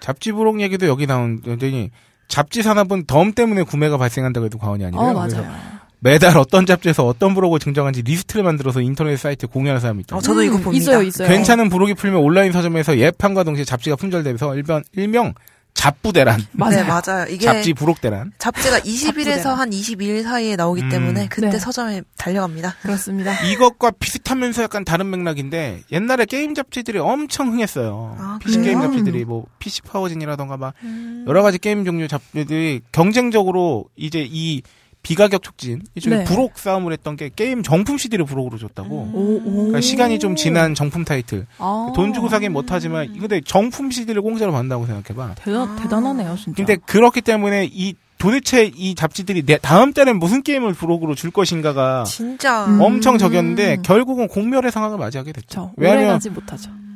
[0.00, 1.90] 잡지 부록 얘기도 여기 나오더니
[2.28, 5.00] 잡지 산업은 덤 때문에 구매가 발생한다고 해도 과언이 아니에요.
[5.02, 5.78] 어, 그래서 맞아요.
[6.00, 10.16] 매달 어떤 잡지에서 어떤 부록을 증정한지 리스트를 만들어서 인터넷 사이트에 공유하는 사람이 있죠.
[10.16, 10.80] 어, 저도 이거 음, 봅니다.
[10.82, 11.28] 있어요, 있어요.
[11.28, 15.34] 괜찮은 부록이 풀면 온라인 서점에서 예판과 동시에 잡지가 품절되면서 일명, 일명
[15.78, 16.40] 잡부대란.
[16.52, 16.76] 맞아요.
[16.76, 17.26] 네, 맞아요.
[17.30, 18.32] 이게 잡지 부록대란.
[18.38, 19.58] 잡지가 20일에서 잡지대란.
[19.58, 20.88] 한 22일 사이에 나오기 음.
[20.88, 21.58] 때문에 그때 네.
[21.58, 22.74] 서점에 달려갑니다.
[22.82, 23.32] 그렇습니다.
[23.46, 28.16] 이것과 비슷하면서 약간 다른 맥락인데 옛날에 게임 잡지들이 엄청 흥했어요.
[28.18, 28.90] 아, PC 게임 그래요?
[28.90, 31.24] 잡지들이 뭐 PC 파워진이라던가 막 음.
[31.28, 34.62] 여러 가지 게임 종류 잡지들이 경쟁적으로 이제 이
[35.08, 36.24] 비가격 촉진 이쪽에 네.
[36.24, 39.04] 부록 싸움을 했던 게 게임 정품 CD를 부록으로 줬다고.
[39.04, 39.14] 음.
[39.14, 39.52] 오, 오.
[39.52, 41.46] 그러니까 시간이 좀 지난 정품 타이틀.
[41.56, 41.92] 아.
[41.96, 45.36] 돈 주고 사긴 못하지만 근데 정품 CD를 공짜로 받는다고 생각해봐.
[45.36, 46.54] 대단, 대단하네요, 진짜.
[46.54, 52.04] 근데 그렇기 때문에 이 도대체 이 잡지들이 내 다음 달엔 무슨 게임을 부록으로 줄 것인가가
[52.04, 52.82] 진짜 음.
[52.82, 55.72] 엄청 적였는데 결국은 공멸의 상황을 맞이하게 됐죠.
[55.78, 56.20] 왜냐하면.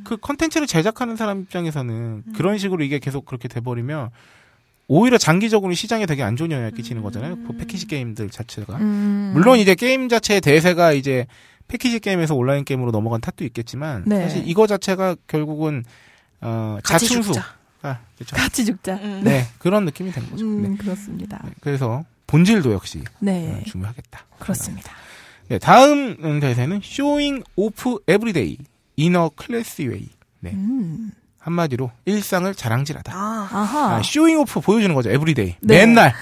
[0.05, 1.95] 그 컨텐츠를 제작하는 사람 입장에서는
[2.27, 2.33] 음.
[2.37, 4.11] 그런 식으로 이게 계속 그렇게 돼버리면
[4.89, 7.39] 오히려 장기적으로 시장에 되게 안 좋은 영향을 끼치는 거잖아요.
[7.47, 8.77] 그 패키지 게임들 자체가.
[8.77, 9.31] 음.
[9.35, 11.27] 물론 이제 게임 자체의 대세가 이제
[11.69, 14.23] 패키지 게임에서 온라인 게임으로 넘어간 탓도 있겠지만 네.
[14.23, 15.85] 사실 이거 자체가 결국은
[16.41, 17.33] 어 같이 자충수.
[17.33, 17.47] 죽자.
[17.83, 18.37] 아, 그렇죠.
[18.37, 18.95] 같이 죽자.
[18.97, 19.23] 음.
[19.25, 20.45] 네, 그런 느낌이 된 거죠.
[20.45, 20.77] 음, 네.
[20.77, 21.41] 그렇습니다.
[21.45, 24.25] 네, 그래서 본질도 역시 네, 어, 중요하겠다.
[24.39, 24.93] 그렇습니다.
[25.49, 28.59] 네, 다음 음, 대세는 showing off everyday
[28.99, 30.09] in a classy way.
[30.41, 30.51] 네.
[30.53, 31.13] 음.
[31.43, 33.13] 한마디로 일상을 자랑질하다.
[33.15, 33.97] 아, 아하.
[33.97, 35.11] 아, showing off 보여주는 거죠.
[35.11, 35.57] everyday.
[35.61, 35.79] 네.
[35.87, 36.15] 맨날.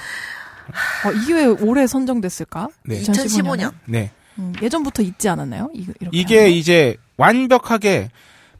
[1.04, 2.68] 어, 이게 왜 올해 선정됐을까?
[2.84, 3.00] 네.
[3.02, 3.72] 2015년.
[3.86, 4.10] 네.
[4.38, 5.70] 음, 예전부터 있지 않았나요?
[5.74, 6.46] 이, 이렇게 이게 거?
[6.46, 8.10] 이제 완벽하게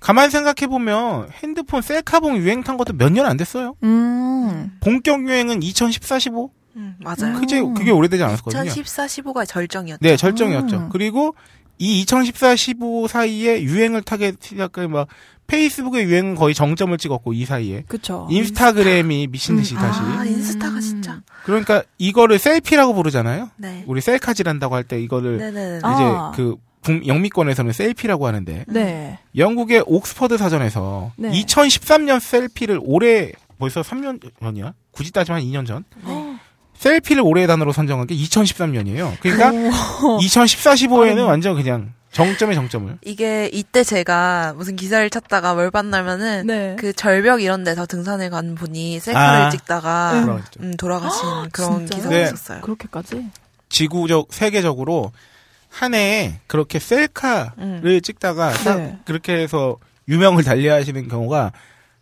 [0.01, 3.75] 가만 생각해 보면 핸드폰 셀카봉 유행 탄 것도 몇 년 안 됐어요.
[3.83, 4.73] 음.
[4.81, 6.51] 본격 유행은 2014, 15.
[6.77, 7.35] 음, 맞아요.
[7.37, 7.41] 음.
[7.41, 8.65] 그게 그게 오래되지 않았거든요.
[8.65, 9.99] 2014, 15가 절정이었죠.
[10.03, 10.77] 네, 절정이었죠.
[10.77, 10.89] 음.
[10.91, 11.35] 그리고
[11.79, 15.09] 이 2014, 15 사이에 유행을 타게 시작한 막
[15.51, 18.27] 페이스북의 유행은 거의 정점을 찍었고 이 사이에 그쵸.
[18.31, 19.79] 인스타그램이 미친 듯이 음.
[19.81, 20.81] 다시 아, 인스타가 음.
[20.81, 21.21] 진짜.
[21.45, 23.51] 그러니까 이거를 셀피라고 부르잖아요.
[23.57, 23.85] 네.
[23.87, 25.81] 우리 셀카질한다고 할 때 이거를 네네.
[25.83, 26.33] 아.
[26.33, 29.19] 이제 그 북- 영미권에서는 셀피라고 하는데 네.
[29.37, 31.31] 영국의 옥스퍼드 사전에서 네.
[31.31, 34.73] 2013년 셀피를 올해 벌써 3년 전이야?
[34.91, 35.85] 굳이 따지면 한 2년 전.
[36.07, 36.37] 네.
[36.79, 39.13] 셀피를 올해의 단어로 선정한 게 2013년이에요.
[39.21, 39.51] 그러니까
[40.07, 40.19] 오.
[40.23, 42.99] 2014, 15에는 완전 그냥 정점의 정점을.
[43.03, 46.77] 이게 이때 제가 무슨 기사를 찾다가 뭘 봤냐면은 네.
[46.79, 49.51] 그 절벽 이런 데서 등산을 간 분이 셀카를 아.
[49.51, 50.61] 찍다가 돌아가셨죠.
[50.61, 51.97] 음, 돌아가신 그런 진짜요?
[51.97, 52.23] 기사가 네.
[52.25, 52.61] 있었어요.
[52.63, 53.31] 그렇게까지?
[53.69, 55.13] 지구적 세계적으로
[55.69, 58.01] 한 해에 그렇게 셀카를 음.
[58.03, 58.99] 찍다가 딱 네.
[59.05, 59.77] 그렇게 해서
[60.09, 61.53] 유명을 달리하시는 경우가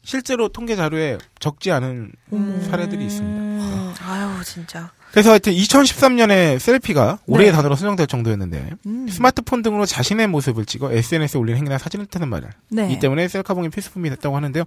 [0.09, 2.67] 실제로 통계 자료에 적지 않은 음.
[2.71, 3.43] 사례들이 있습니다.
[3.43, 4.91] 음, 아유 진짜.
[5.11, 7.57] 그래서 하여튼 2013년에 셀피가 올해의 네.
[7.57, 9.07] 단어로 선정될 정도였는데 음.
[9.07, 12.91] 스마트폰 등으로 자신의 모습을 찍어 SNS에 올리는 행위나 사진을 뜨는 말을 네.
[12.91, 14.65] 이 때문에 셀카봉이 필수품이 됐다고 하는데요.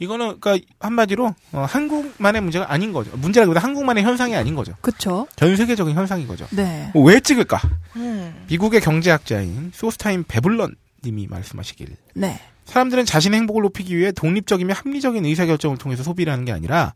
[0.00, 3.10] 이거는 그러니까 한마디로 어, 한국만의 문제가 아닌 거죠.
[3.16, 4.74] 문제라기보다 한국만의 현상이 아닌 거죠.
[4.82, 5.26] 그쵸.
[5.34, 6.46] 전 세계적인 현상인 거죠.
[6.50, 6.92] 네.
[6.94, 7.58] 왜 찍을까?
[7.96, 8.44] 음.
[8.48, 10.74] 미국의 경제학자인 소스타임 베블런
[11.04, 12.40] 님이 말씀하시길 네.
[12.64, 16.94] 사람들은 자신의 행복을 높이기 위해 독립적이며 합리적인 의사결정을 통해서 소비를 하는 게 아니라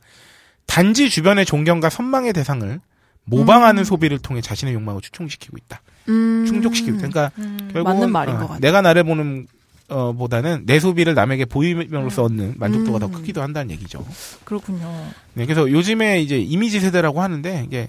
[0.66, 2.80] 단지 주변의 존경과 선망의 대상을
[3.24, 3.84] 모방하는 음.
[3.84, 5.82] 소비를 통해 자신의 욕망을 충족시키고 있다.
[6.08, 6.46] 음.
[6.46, 7.08] 충족시키고 있다.
[7.08, 7.70] 그러니까 음.
[7.72, 8.58] 결국은 어.
[8.60, 9.46] 내가 나를 보는
[9.88, 13.12] 어, 보다는 내 소비를 남에게 보임으로써 얻는 만족도가 더 음.
[13.12, 14.06] 크기도 한다는 얘기죠.
[14.44, 15.10] 그렇군요.
[15.34, 17.88] 네, 그래서 요즘에 이제 이미지 세대라고 하는데 이게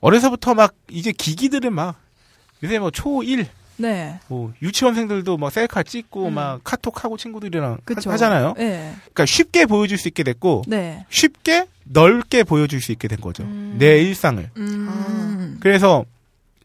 [0.00, 1.96] 어려서부터 막 이제 기기들은 막
[2.62, 3.46] 요새 뭐 초1
[3.78, 4.18] 네.
[4.28, 6.34] 뭐 유치원생들도 막 셀카 찍고 음.
[6.34, 8.10] 막 카톡하고 친구들이랑 그쵸.
[8.10, 8.94] 하, 잖아요 네.
[8.98, 11.06] 그러니까 쉽게 보여줄 수 있게 됐고 네.
[11.08, 13.44] 쉽게 넓게 보여줄 수 있게 된 거죠.
[13.44, 13.76] 음.
[13.78, 14.50] 내 일상을.
[14.56, 15.56] 음.
[15.60, 16.04] 그래서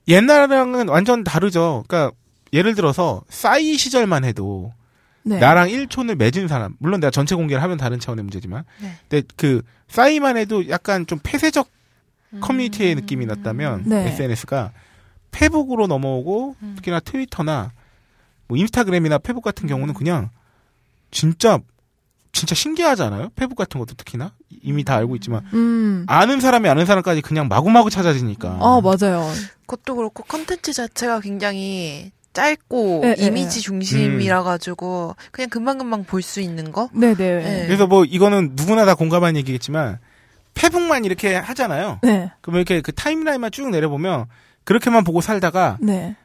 [0.07, 1.85] 옛날랑은 완전 다르죠.
[1.87, 2.15] 그러니까
[2.51, 4.73] 예를 들어서 싸이 시절만 해도
[5.23, 5.39] 네.
[5.39, 8.91] 나랑 1촌을 맺은 사람 물론 내가 전체 공개를 하면 다른 차원의 문제지만 네.
[9.07, 11.69] 근데 그 싸이만 해도 약간 좀 폐쇄적
[12.41, 14.07] 커뮤니티의 느낌이 났다면 네.
[14.09, 14.71] SNS가
[15.33, 16.73] 페북으로 넘어오고 음.
[16.77, 17.71] 특히나 트위터나
[18.47, 20.29] 뭐 인스타그램이나 페북 같은 경우는 그냥
[21.11, 21.59] 진짜
[22.31, 23.29] 진짜 신기하잖아요.
[23.35, 24.31] 페북 같은 것도 특히나
[24.63, 26.05] 이미 다 알고 있지만 음.
[26.07, 28.57] 아는 사람이 아는 사람까지 그냥 마구마구 찾아지니까.
[28.59, 29.29] 아, 맞아요.
[29.67, 33.61] 그것도 그렇고 컨텐츠 자체가 굉장히 짧고 네, 네, 이미지 음.
[33.61, 36.89] 중심이라 가지고 그냥 금방금방 볼 수 있는 거.
[36.93, 37.13] 네네.
[37.15, 37.65] 네.
[37.67, 39.99] 그래서 뭐 이거는 누구나 다 공감하는 얘기겠지만
[40.55, 41.99] 페북만 이렇게 하잖아요.
[42.01, 42.31] 네.
[42.41, 44.25] 그러면 이렇게 그 타임라인만 쭉 내려보면
[44.63, 46.15] 그렇게만 보고 살다가 네.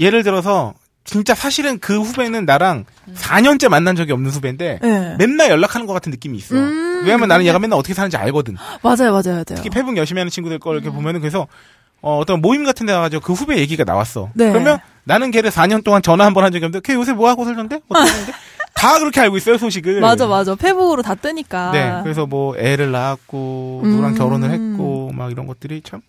[0.00, 0.74] 예를 들어서
[1.04, 2.84] 진짜 사실은 그 후배는 나랑
[3.14, 5.16] 4년째 만난 적이 없는 후배인데 네.
[5.18, 6.54] 맨날 연락하는 것 같은 느낌이 있어.
[6.54, 7.02] 음.
[7.04, 8.56] 왜냐면 나는 얘가 맨날 어떻게 사는지 알거든.
[8.82, 9.44] 맞아요, 맞아요, 맞아요.
[9.46, 11.46] 특히 페북 열심히 하는 친구들 걸 이렇게 보면은 그래서
[12.02, 14.28] 어, 어떤 모임 같은 데 가가지고 그 후배 얘기가 나왔어.
[14.34, 14.50] 네.
[14.52, 17.44] 그러면 나는 걔를 4년 동안 전화 한 번 한 적이 없는데 걔 요새 뭐 하고
[17.44, 17.80] 살던데?
[17.88, 18.32] 어떻게 하는데?
[18.74, 20.00] 다 그렇게 알고 있어요, 소식을.
[20.00, 20.54] 맞아, 맞아.
[20.54, 21.70] 페북으로 다 뜨니까.
[21.72, 21.98] 네.
[22.04, 23.90] 그래서 뭐 애를 낳았고 음.
[23.90, 26.02] 누구랑 결혼을 했고 막 이런 것들이 참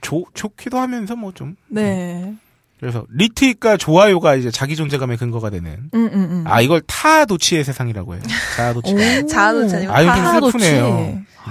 [0.00, 2.34] 좋, 좋기도 하면서 뭐 좀 네.
[2.80, 6.44] 그래서 리트윗과 좋아요가 이제 자기 존재감의 근거가 되는 음, 음, 음.
[6.46, 8.22] 아 이걸 타도취의 세상이라고 해요.
[8.56, 9.26] 자아도취.
[9.28, 10.58] 자아도취 아니고 아유 좀 타도취.
[10.58, 10.84] 슬프네요.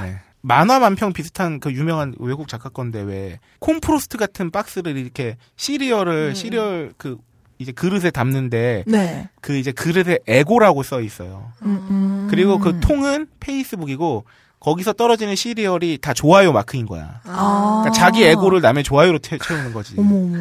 [0.02, 0.18] 네.
[0.42, 6.34] 만화 만평 비슷한 그 유명한 외국 작가 건데 왜 콘푸로스트 같은 박스를 이렇게 시리얼을 음.
[6.34, 7.18] 시리얼 그
[7.60, 9.30] 이제 그릇에 담는데 네.
[9.40, 11.52] 그 이제 그릇에 에고라고 써 있어요.
[11.62, 12.28] 음, 음.
[12.30, 14.26] 그리고 그 통은 페이스북이고
[14.62, 17.20] 거기서 떨어지는 시리얼이 다 좋아요 마크인 거야.
[17.26, 17.82] 아.
[17.84, 19.96] 그러니까 자기 에고를 남의 좋아요로 태, 채우는 거지.
[19.98, 20.38] 어머, 어머.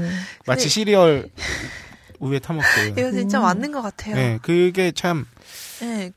[0.47, 1.31] 마치 시리얼
[2.21, 2.99] 우유에 타먹듯.
[2.99, 3.43] 이거 진짜 음.
[3.43, 4.15] 맞는 것 같아요.
[4.15, 5.27] 네, 그게 참
[5.81, 6.13] 네.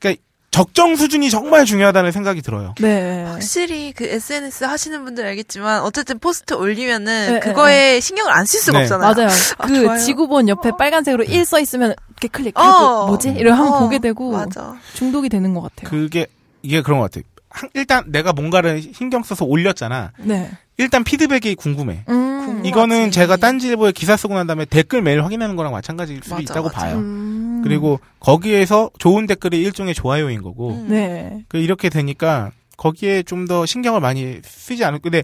[0.50, 2.74] 적정 수준이 정말 중요하다는 생각이 들어요.
[2.78, 3.24] 네.
[3.24, 8.78] 확실히 그 SNS 하시는 분들 알겠지만 어쨌든 포스트 올리면은 네, 그거에 신경을 안 쓸 수가
[8.78, 8.84] 네.
[8.84, 9.14] 없잖아요.
[9.14, 9.28] 맞아요.
[9.58, 9.98] 아, 그 좋아요.
[9.98, 12.56] 지구본 옆에 빨간색으로 1 써 있으면 이렇게 클릭.
[12.58, 12.62] 어.
[12.62, 13.06] 어.
[13.08, 13.30] 뭐지?
[13.30, 14.76] 이러면 한번 어, 보게 되고 맞아.
[14.92, 15.90] 중독이 되는 것 같아요.
[15.90, 16.26] 그게
[16.62, 17.24] 이게 그런 것 같아요.
[17.54, 20.12] 한- 일단 내가 뭔가를 신경 써서 올렸잖아.
[20.18, 20.50] 네.
[20.76, 22.04] 일단 피드백이 궁금해.
[22.08, 22.62] 음.
[22.66, 26.68] 이거는 제가 딴지일보에 기사 쓰고 난 다음에 댓글 매일 확인하는 거랑 마찬가지일 수도 맞아, 있다고
[26.68, 26.78] 맞아.
[26.80, 26.96] 봐요.
[26.96, 27.60] 음.
[27.62, 30.86] 그리고 거기에서 좋은 댓글이 일종의 좋아요인 거고 음.
[30.88, 31.44] 네.
[31.48, 35.22] 그 이렇게 되니까 거기에 좀 더 신경을 많이 쓰지 않을 근데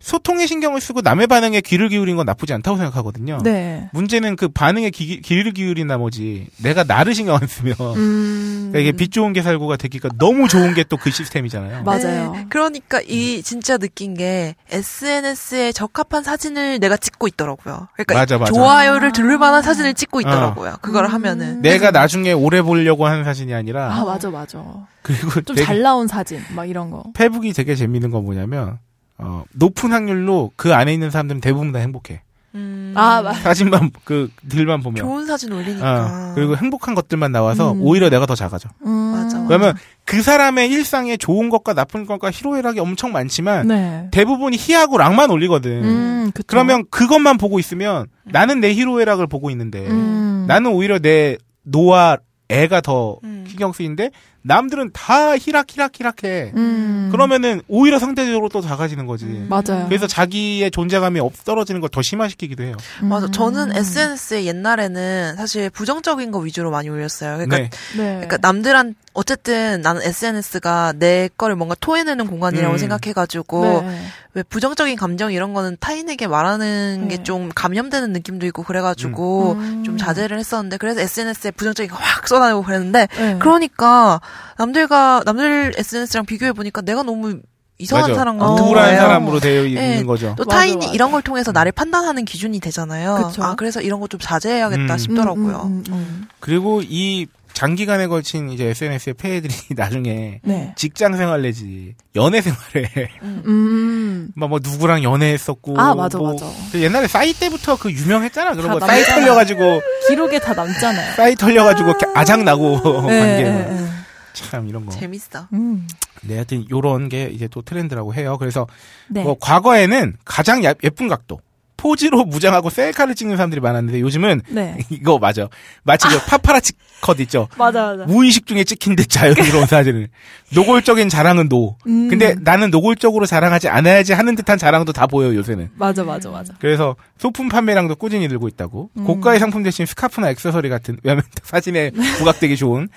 [0.00, 3.38] 소통에 신경을 쓰고 남의 반응에 귀를 기울인 건 나쁘지 않다고 생각하거든요.
[3.44, 3.88] 네.
[3.92, 8.68] 문제는 그 반응에 귀, 귀를 기울인 나머지 내가 나를 신경 안 쓰면 음.
[8.72, 11.84] 그러니까 이게 빛 좋은 게 살고가 되기가 너무 좋은 게 또 그 시스템이잖아요.
[11.84, 12.32] 맞아요.
[12.32, 17.88] 네, 그러니까 이 진짜 느낀 게 SNS에 적합한 사진을 내가 찍고 있더라고요.
[17.94, 18.52] 그러니까 맞아, 맞아.
[18.52, 20.76] 좋아요를 들을 만한 사진을 찍고 있더라고요.
[20.82, 21.10] 그걸 음.
[21.12, 24.62] 하면은 내가 나중에 오래 보려고 하는 사진이 아니라 아, 맞아, 맞아.
[25.02, 27.04] 그리고 좀 잘 나온 사진, 막 이런 거.
[27.14, 28.78] 페북이 되게 재밌는 건 뭐냐면
[29.22, 32.22] 어, 높은 확률로 그 안에 있는 사람들은 대부분 다 행복해.
[32.56, 35.04] 음, 아, 맞- 사진만 그 들만 보면.
[35.04, 36.30] 좋은 사진 올리니까.
[36.30, 37.80] 어, 그리고 행복한 것들만 나와서 음.
[37.82, 38.68] 오히려 내가 더 작아져.
[38.84, 38.90] 음.
[38.90, 39.46] 맞아, 맞아.
[39.46, 44.08] 그러면 그 사람의 일상에 좋은 것과 나쁜 것과 희로애락이 엄청 많지만 네.
[44.10, 45.70] 대부분이 희하고 락만 올리거든.
[45.84, 46.46] 음, 그쵸.
[46.48, 50.46] 그러면 그것만 보고 있으면 나는 내 희로애락을 보고 있는데 음.
[50.48, 52.18] 나는 오히려 내 노와
[52.48, 53.44] 애가 더 음.
[53.48, 54.10] 신경 쓰이는데
[54.42, 56.52] 남들은 다 희락희락희락해.
[56.56, 57.08] 음.
[57.12, 59.24] 그러면은 오히려 상대적으로 또 작아지는 거지.
[59.48, 59.84] 맞아요.
[59.88, 62.76] 그래서 자기의 존재감이 없 떨어지는 걸 더 심화시키기도 해요.
[63.02, 63.26] 맞아.
[63.26, 63.32] 음.
[63.32, 67.36] 저는 SNS에 옛날에는 사실 부정적인 거 위주로 많이 올렸어요.
[67.38, 67.70] 그러니까, 네.
[67.96, 68.14] 네.
[68.14, 72.78] 그러니까 남들한 어쨌든 나는 SNS가 내 거를 뭔가 토해내는 공간이라고 음.
[72.78, 74.00] 생각해가지고 네.
[74.32, 77.16] 왜 부정적인 감정 이런 거는 타인에게 말하는 네.
[77.18, 79.84] 게좀 감염되는 느낌도 있고 그래가지고 음.
[79.84, 83.36] 좀 자제를 했었는데 그래서 SNS에 부정적인 거 확 쏟아내고 그랬는데 네.
[83.40, 84.20] 그러니까
[84.58, 87.40] 남들과 남들 SNS랑 비교해 보니까 내가 너무
[87.78, 88.18] 이상한 맞아.
[88.20, 88.50] 사람 어.
[88.50, 89.00] 같은 우울한 거예요.
[89.00, 90.02] 사람으로 되어 있는 네.
[90.04, 90.34] 거죠.
[90.36, 90.92] 또 맞아, 타인이 맞아.
[90.92, 93.26] 이런 걸 통해서 나를 판단하는 기준이 되잖아요.
[93.28, 93.42] 그쵸.
[93.42, 94.98] 아 그래서 이런 거 좀 자제해야겠다 음.
[94.98, 95.62] 싶더라고요.
[95.66, 100.72] 음, 음, 음, 그리고 이 장기간에 걸친 이제 SNS의 폐해들이 나중에 네.
[100.76, 104.30] 직장 생활 내지 연애 생활에 음.
[104.34, 106.46] 막뭐 누구랑 연애했었고 아, 맞아, 뭐 맞아.
[106.72, 108.52] 그 옛날에 싸이 때부터 그 유명했잖아.
[108.54, 109.04] 그런 다거 싸이.
[109.04, 111.14] 털려가지고 기록에 다 남잖아요.
[111.16, 112.78] 싸이 털려가지고 이렇게 아작 나고
[113.08, 113.86] 네, 관계 네, 네.
[114.32, 114.92] 참 이런 거.
[114.92, 115.46] 재밌어.
[115.52, 115.86] 음.
[116.22, 118.36] 네, 하여튼 요런 게 이제 또 트렌드라고 해요.
[118.38, 118.66] 그래서
[119.08, 119.22] 네.
[119.22, 121.40] 뭐 과거에는 가장 야- 예쁜 각도
[121.80, 124.76] 포즈로 무장하고 셀카를 찍는 사람들이 많았는데 요즘은 네.
[124.90, 125.48] 이거 맞아.
[125.82, 127.48] 마치 그 파파라치 컷 있죠.
[127.56, 128.04] 맞아, 맞아.
[128.04, 130.08] 무의식 중에 찍힌 듯 자연스러운 사진을.
[130.54, 131.76] 노골적인 자랑은 no.
[131.86, 132.08] 음.
[132.08, 135.70] 근데 나는 노골적으로 자랑하지 않아야지 하는 듯한 자랑도 다 보여 요새는.
[135.76, 136.52] 맞아, 맞아, 맞아.
[136.60, 138.90] 그래서 소품 판매량도 꾸준히 늘고 있다고.
[138.98, 139.04] 음.
[139.04, 142.88] 고가의 상품 대신 스카프나 액세서리 같은 왜냐면 사진에 부각되기 좋은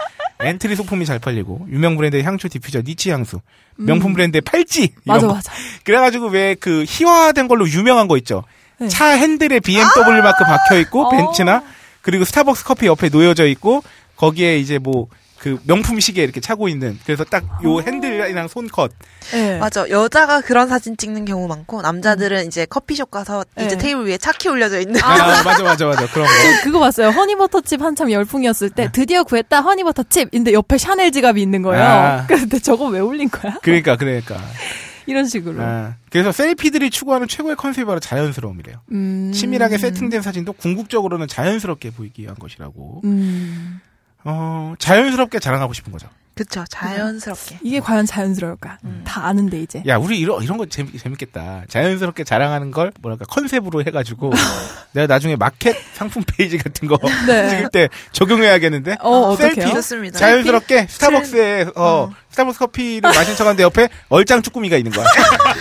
[0.44, 3.39] 엔트리 소품이 잘 팔리고 유명 브랜드의 향초 디퓨저 niche 향수,
[3.76, 5.34] 명품 브랜드의 팔찌 이런 맞아, 거.
[5.36, 5.52] 맞아.
[5.84, 8.44] 그래가지고 왜 그 희화화된 걸로 유명한 거 있죠.
[8.80, 8.88] 네.
[8.88, 11.10] 차 핸들에 BMW 마크 박혀 있고 어.
[11.10, 11.64] 벤츠나
[12.02, 13.84] 그리고 스타벅스 커피 옆에 놓여져 있고
[14.18, 15.08] 거기에 이제 뭐
[15.44, 18.91] 그 명품 시계 이렇게 차고 있는 그래서 딱 요 핸들이랑 손컷
[19.34, 19.58] 네.
[19.60, 19.89] 맞아.
[19.89, 23.78] 여자가 그런 사진 찍는 경우 많고 남자들은 이제 커피숍 가서 이제 네.
[23.78, 25.02] 테이블 위에 차키 올려져 있는.
[25.04, 27.10] 아, 맞아 맞아 맞아 그런 거죠 그거 봤어요.
[27.10, 30.32] 허니버터칩 한참 열풍이었을 때 드디어 구했다 허니버터칩.
[30.32, 31.84] 근데 옆에 샤넬 지갑이 있는 거예요.
[31.84, 32.26] 아.
[32.28, 33.58] 근데 저거 왜 올린 거야?
[33.62, 34.38] 그러니까 그러니까
[35.06, 35.62] 이런 식으로.
[35.62, 39.32] 아, 그래서 selfie들이 추구하는 최고의 컨셉이 바로 자연스러움이래요 음.
[39.34, 43.82] 치밀하게 세팅된 사진도 궁극적으로는 자연스럽게 보이기 위한 것이라고 음.
[44.26, 46.65] 어 자연스럽게 자랑하고 싶은 거죠 그쵸.
[46.67, 47.59] 자연스럽게.
[47.61, 48.80] 이게 과연 자연스러울까?
[49.05, 49.84] 다 아는데 이제.
[49.86, 51.65] 야, 우리 이런, 이런 거 재밌, 재밌겠다.
[51.67, 54.32] 자연스럽게 자랑하는 걸, 뭐랄까, 컨셉으로 해가지고,
[54.93, 56.97] 내가 나중에 마켓 상품 페이지 같은 거
[57.28, 57.49] 네.
[57.49, 59.62] 찍을 때 적용해야겠는데, 어, selfie?
[59.61, 60.17] 좋습니다.
[60.17, 65.05] 자연스럽게 스타벅스에, 어, 스타벅스 커피를 마신 척 하는데 옆에 얼짱 쭈꾸미가 있는 거야.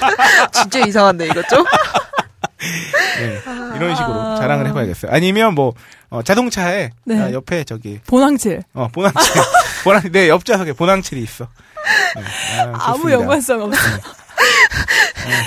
[0.55, 1.65] 진짜 이상한데 이거 좀.
[3.19, 3.43] 네,
[3.77, 5.13] 이런 식으로 자랑을 해봐야겠어요.
[5.13, 5.73] 아니면 뭐,
[6.11, 7.21] 어, 자동차에, 네.
[7.21, 8.63] 아, 옆에 저기, 보낭칠.
[8.75, 9.43] 어, 보낭칠,
[9.85, 11.49] 보낭, 내 옆좌석에 보낭칠이 있어.
[12.17, 12.23] 네,
[12.61, 13.13] 아, 아무 좋습니다.
[13.21, 13.81] 연관성 없어.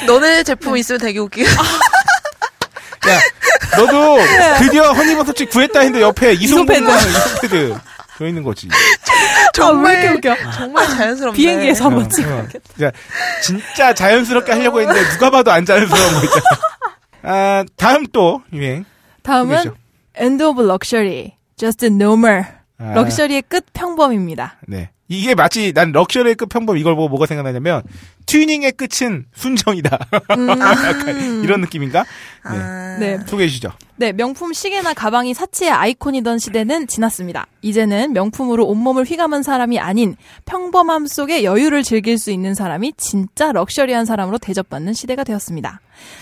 [0.07, 1.49] 너네 제품 있으면 되게 웃기게.
[1.49, 3.19] 야,
[3.77, 4.17] 너도
[4.59, 7.77] 드디어 허니버터 칩 구했다 했는데 옆에 이송패드, 이송패드
[8.17, 8.67] 저 있는 거지.
[9.53, 10.51] 정말 아, 왜 이렇게 웃겨?
[10.51, 11.35] 정말 자연스럽네.
[11.37, 12.29] 비행기에서 한번 어, 찍어.
[12.29, 12.47] 어.
[12.83, 12.91] 야,
[13.43, 16.43] 진짜 자연스럽게 하려고 했는데 누가 봐도 안 자연스러운 거 있잖아.
[17.25, 18.85] 아, 다음 또 유행.
[19.23, 19.75] 다음은 그죠?
[20.17, 21.37] End of Luxury.
[21.57, 22.45] Just normal.
[22.77, 22.93] 아.
[22.93, 24.57] 럭셔리의 끝 평범입니다.
[24.67, 24.89] 네.
[25.07, 27.83] 이게 마치 난 럭셔리의 끝 평범 이걸 보고 뭐가 생각나냐면
[28.25, 29.99] 튜닝의 끝은 순정이다.
[30.11, 32.03] 약간 이런 느낌인가?
[32.03, 32.57] 네.
[32.57, 33.19] 아, 네.
[33.25, 33.71] 소개해 주시죠.
[33.97, 37.45] 네, 명품 시계나 가방이 사치의 아이콘이던 시대는 지났습니다.
[37.61, 44.05] 이제는 명품으로 온몸을 휘감은 사람이 아닌 평범함 속에 여유를 즐길 수 있는 사람이 진짜 럭셔리한
[44.05, 45.79] 사람으로 대접받는 시대가 되었습니다.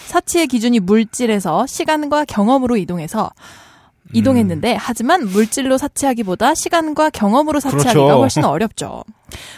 [0.07, 3.31] 사치의 기준이 물질에서 시간과 경험으로 이동해서
[4.13, 8.19] 이동했는데 하지만 물질로 사치하기보다 시간과 경험으로 사치하기가 그렇죠.
[8.19, 9.03] 훨씬 어렵죠.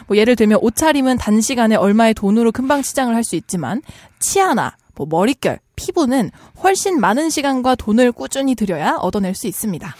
[0.07, 3.81] 뭐 예를 들면 옷차림은 단시간에 얼마의 돈으로 금방 치장을 할 수 있지만
[4.19, 6.31] 치아나 뭐 머릿결, 피부는
[6.63, 9.95] 훨씬 많은 시간과 돈을 꾸준히 들여야 얻어낼 수 있습니다.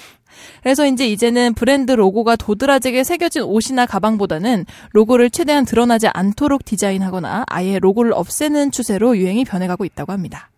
[0.61, 7.79] 그래서 이제 이제는 브랜드 로고가 도드라지게 새겨진 옷이나 가방보다는 로고를 최대한 드러나지 않도록 디자인하거나 아예
[7.79, 10.49] 로고를 없애는 추세로 유행이 변해가고 있다고 합니다.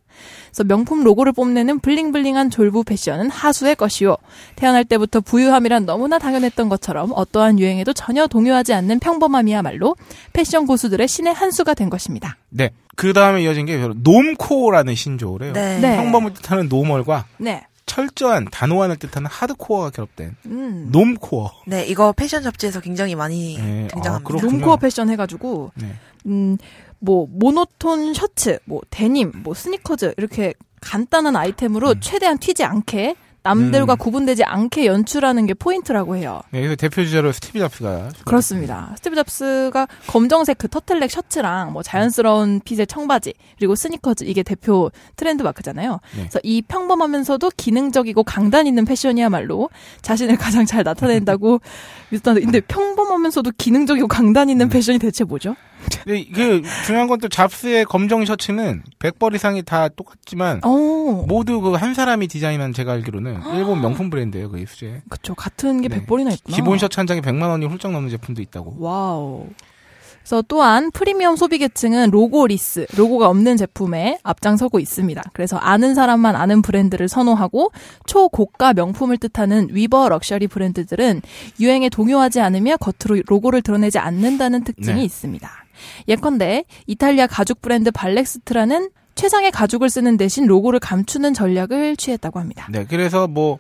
[0.58, 4.18] 그래서 명품 로고를 뽐내는 bling bling한 졸부 패션은 하수의 것이요.
[4.55, 9.95] 태어날 때부터 부유함이란 너무나 당연했던 것처럼 어떠한 유행에도 전혀 동요하지 않는 평범함이야말로
[10.34, 12.38] 패션 고수들의 신의 한 수가 된 것입니다.
[12.49, 12.72] 네.
[12.95, 15.53] 그 다음에 이어진 게 바로 normcore라는 신조어래요.
[15.53, 15.80] 네.
[15.80, 15.95] 네.
[15.97, 17.64] 평범을 뜻하는 normal과 네.
[17.86, 20.89] 철저한 단호함을 뜻하는 하드코어가 결합된 음.
[20.91, 21.51] normcore.
[21.68, 24.34] 네, 이거 패션 잡지에서 굉장히 많이 네, 등장합니다.
[24.34, 24.41] 아.
[24.41, 25.93] normcore 패션 해가지고 네.
[26.26, 26.58] 음,
[27.00, 31.95] 뭐 모노톤 셔츠, 뭐 데님, 뭐 스니커즈 이렇게 간단한 아이템으로 음.
[32.00, 33.16] 최대한 튀지 않게
[33.48, 33.98] 남들과 음.
[33.98, 36.41] 구분되지 않게 연출하는 게 포인트라고 해요.
[36.52, 38.91] 네, 그래서 대표 주자로 스티브 잡스가 그렇습니다.
[38.98, 45.99] 스티브 잡스가 검정색 그 터틀넥 셔츠랑 뭐 자연스러운 핏의 청바지 그리고 스니커즈 이게 대표 트레이드마크잖아요.
[46.16, 46.22] 네.
[46.24, 49.70] 그래서 이 평범하면서도 기능적이고 강단 있는 패션이야말로
[50.02, 51.62] 자신을 가장 잘 나타낸다고
[52.12, 54.70] 믿었는데 근데 평범하면서도 기능적이고 강단 있는 음.
[54.70, 55.56] 패션이 대체 뭐죠?
[56.03, 60.69] 근데 그 중요한 건 또 잡스의 검정 셔츠는 100벌 이상이 다 똑같지만 어,
[61.28, 65.01] 모두 그 한 사람이 디자인한 제가 알기로는 일본 명품 브랜드예요, 그 수제.
[65.09, 65.99] 그쵸 같은 게 네.
[66.05, 66.55] 100벌이나 있구나.
[66.55, 68.75] 기본 셔츠 한 장에 100만 원이 훌쩍 넘는 제품도 있다고.
[68.80, 69.47] wow.
[70.19, 75.21] 그래서 또한 프리미엄 소비계층은 logoless, 로고가 없는 제품에 앞장서고 있습니다.
[75.34, 77.71] 그래서 아는 사람만 아는 브랜드를 선호하고
[78.07, 81.21] 초고가 명품을 뜻하는 uber luxury 브랜드들은
[81.61, 85.03] 유행에 동요하지 않으며 겉으로 로고를 드러내지 않는다는 특징이 네.
[85.05, 85.49] 있습니다.
[86.07, 92.67] 예컨대 이탈리아 가죽 브랜드 발렉스트라는 최상의 가죽을 쓰는 대신 로고를 감추는 전략을 취했다고 합니다.
[92.69, 93.59] 네, 그래서 뭐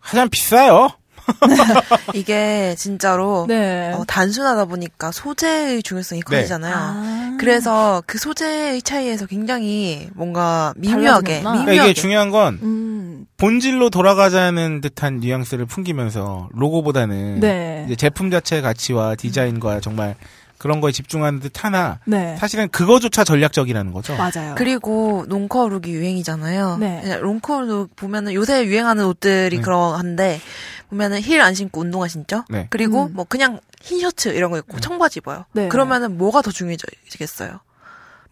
[0.00, 0.90] 하여간 비싸요.
[2.14, 3.92] 이게 진짜로 네.
[3.92, 6.36] 어, 단순하다 보니까 소재의 중요성이 네.
[6.36, 6.74] 커지잖아요.
[6.76, 7.36] 아.
[7.40, 11.38] 그래서 그 소재의 차이에서 굉장히 뭔가 미묘하게.
[11.38, 17.84] 미묘하게 그러니까 이게 중요한 건 음, 본질로 돌아가자는 듯한 뉘앙스를 풍기면서 로고보다는 네.
[17.86, 20.16] 이제 제품 자체의 가치와 디자인과 정말
[20.64, 22.38] 그런 거에 집중하는 듯 하나 네.
[22.38, 24.16] 사실은 그거조차 전략적이라는 거죠.
[24.16, 24.54] 맞아요.
[24.56, 26.78] 그리고 normcore look이 유행이잖아요.
[26.80, 27.00] 네.
[27.02, 29.62] 그냥 normcore look 보면은 요새 유행하는 옷들이 네.
[29.62, 30.40] 그러한데
[30.88, 32.44] 보면은 힐 안 신고 운동화 신죠.
[32.48, 32.68] 네.
[32.70, 33.12] 그리고 음.
[33.12, 35.44] 뭐 그냥 흰 셔츠 이런 거 입고 청바지 입어요.
[35.52, 35.68] 네.
[35.68, 37.60] 그러면은 뭐가 더 중요해지겠어요?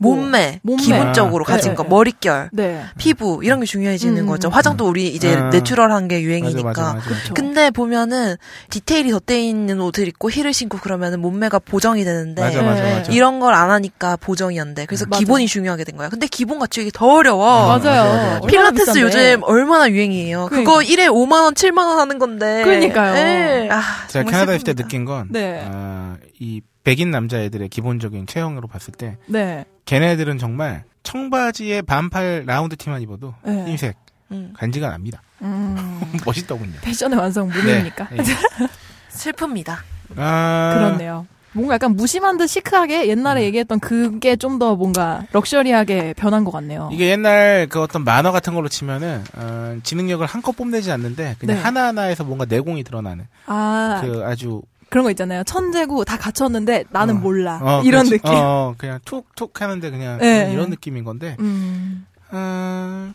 [0.02, 0.82] 뭐, 몸매, 몸매.
[0.82, 1.76] 기본적으로 아, 가진 네.
[1.76, 2.82] 거, 머릿결, 네.
[2.98, 4.26] 피부 이런 게 중요해지는 음.
[4.26, 4.48] 거죠.
[4.48, 5.50] 화장도 우리 이제 음.
[5.50, 6.62] 내추럴한 게 맞아, 유행이니까.
[6.62, 7.08] 맞아, 맞아.
[7.08, 7.34] 그쵸.
[7.34, 8.36] 근데 보면은
[8.70, 12.94] 디테일이 덧대 있는 옷을 입고 힐을 신고 그러면은 몸매가 보정이 되는데 맞아, 맞아, 네.
[12.98, 13.12] 맞아.
[13.12, 14.86] 이런 걸 안 하니까 보정이 안 돼.
[14.86, 15.18] 그래서 맞아.
[15.20, 16.08] 기본이 중요하게 된 거야.
[16.08, 17.44] 근데 기본 갖추기 더 어려워.
[17.46, 17.78] 어, 맞아요.
[17.78, 18.46] 맞아, 맞아.
[18.46, 18.98] 필라테스.
[19.00, 20.44] 요즘 얼마나 유행이에요.
[20.44, 20.72] 그 그러니까.
[20.72, 22.62] 거 1회 5만 원, 7만 원 하는 건데.
[22.64, 23.14] 그러니까요.
[23.16, 23.68] 예.
[23.70, 24.74] 아, 제가 캐나다 있을 때.
[24.74, 25.62] 느낀 건, 네.
[25.70, 29.64] 아, 이 백인 남자애들의 기본적인 체형으로 봤을 때, 네.
[29.84, 33.64] 걔네들은 정말 청바지에 반팔 라운드 티만 입어도 네.
[33.66, 33.96] 흰색
[34.30, 35.22] 음, 간지가 납니다.
[35.42, 36.72] 음, 멋있더군요.
[36.82, 38.08] 패션의 완성 무능이니까.
[38.10, 38.16] 네.
[38.18, 38.22] 예.
[39.10, 39.76] 슬픕니다.
[40.16, 41.26] 아, 그렇네요.
[41.54, 46.88] 뭔가 약간 무심한 듯 시크하게 옛날에 얘기했던 그게 좀 더 뭔가 럭셔리하게 변한 것 같네요.
[46.92, 51.62] 이게 옛날 그 어떤 만화 같은 걸로 치면은 어, 지능력을 한껏 뽐내지 않는데 그냥 네.
[51.62, 54.62] 하나하나에서 뭔가 내공이 드러나는 아, 그 아주
[54.92, 55.42] 그런 거 있잖아요.
[55.44, 57.18] 천재고 다 갖췄는데 나는 어.
[57.20, 57.58] 몰라.
[57.62, 58.10] 어, 이런 그렇지.
[58.22, 58.30] 느낌.
[58.34, 60.52] 어, 그냥 툭툭 하는데 그냥 네.
[60.52, 63.10] 이런 느낌인 건데 음, 어,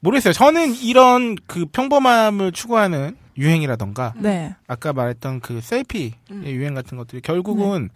[0.00, 0.32] 모르겠어요.
[0.32, 4.56] 저는 이런 그 평범함을 추구하는 유행이라던가 네.
[4.66, 6.42] 아까 말했던 그 셀피의 음.
[6.44, 7.94] 유행 같은 것들이 결국은 네.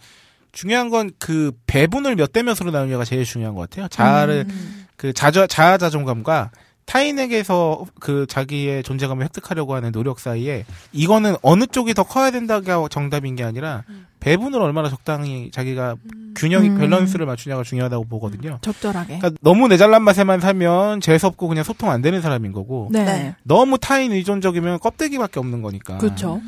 [0.53, 3.89] 중요한 건 그 배분을 몇 대 몇으로 나누냐가 제일 중요한 것 같아요.
[3.89, 6.53] 자아를 음, 그 자자 자아 자존감과
[6.87, 13.37] 타인에게서 그 자기의 존재감을 획득하려고 하는 노력 사이에 이거는 어느 쪽이 더 커야 된다가 정답인
[13.37, 13.85] 게 아니라
[14.19, 15.97] 배분을 얼마나 적당히 자기가
[16.37, 16.79] 균형이 음.
[16.79, 18.59] 밸런스를 맞추냐가 중요하다고 보거든요.
[18.61, 19.19] 적절하게.
[19.19, 23.05] 그러니까 너무 내 잘난 맛에만 살면 재수 없고 그냥 소통 안 되는 사람인 거고 네.
[23.05, 23.35] 네.
[23.45, 25.99] 너무 타인 의존적이면 껍데기밖에 없는 거니까.
[25.99, 26.41] 그렇죠.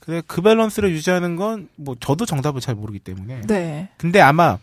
[0.00, 3.42] 그래 그 밸런스를 유지하는 건 뭐 저도 정답을 잘 모르기 때문에.
[3.46, 3.88] 네.
[3.96, 4.58] 근데 아마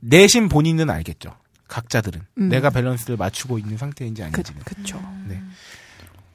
[0.00, 1.30] 내심 본인은 알겠죠.
[1.68, 2.48] 각자들은 음.
[2.48, 5.00] 내가 밸런스를 맞추고 있는 상태인지 그, 아닌지는 그쵸.
[5.26, 5.40] 네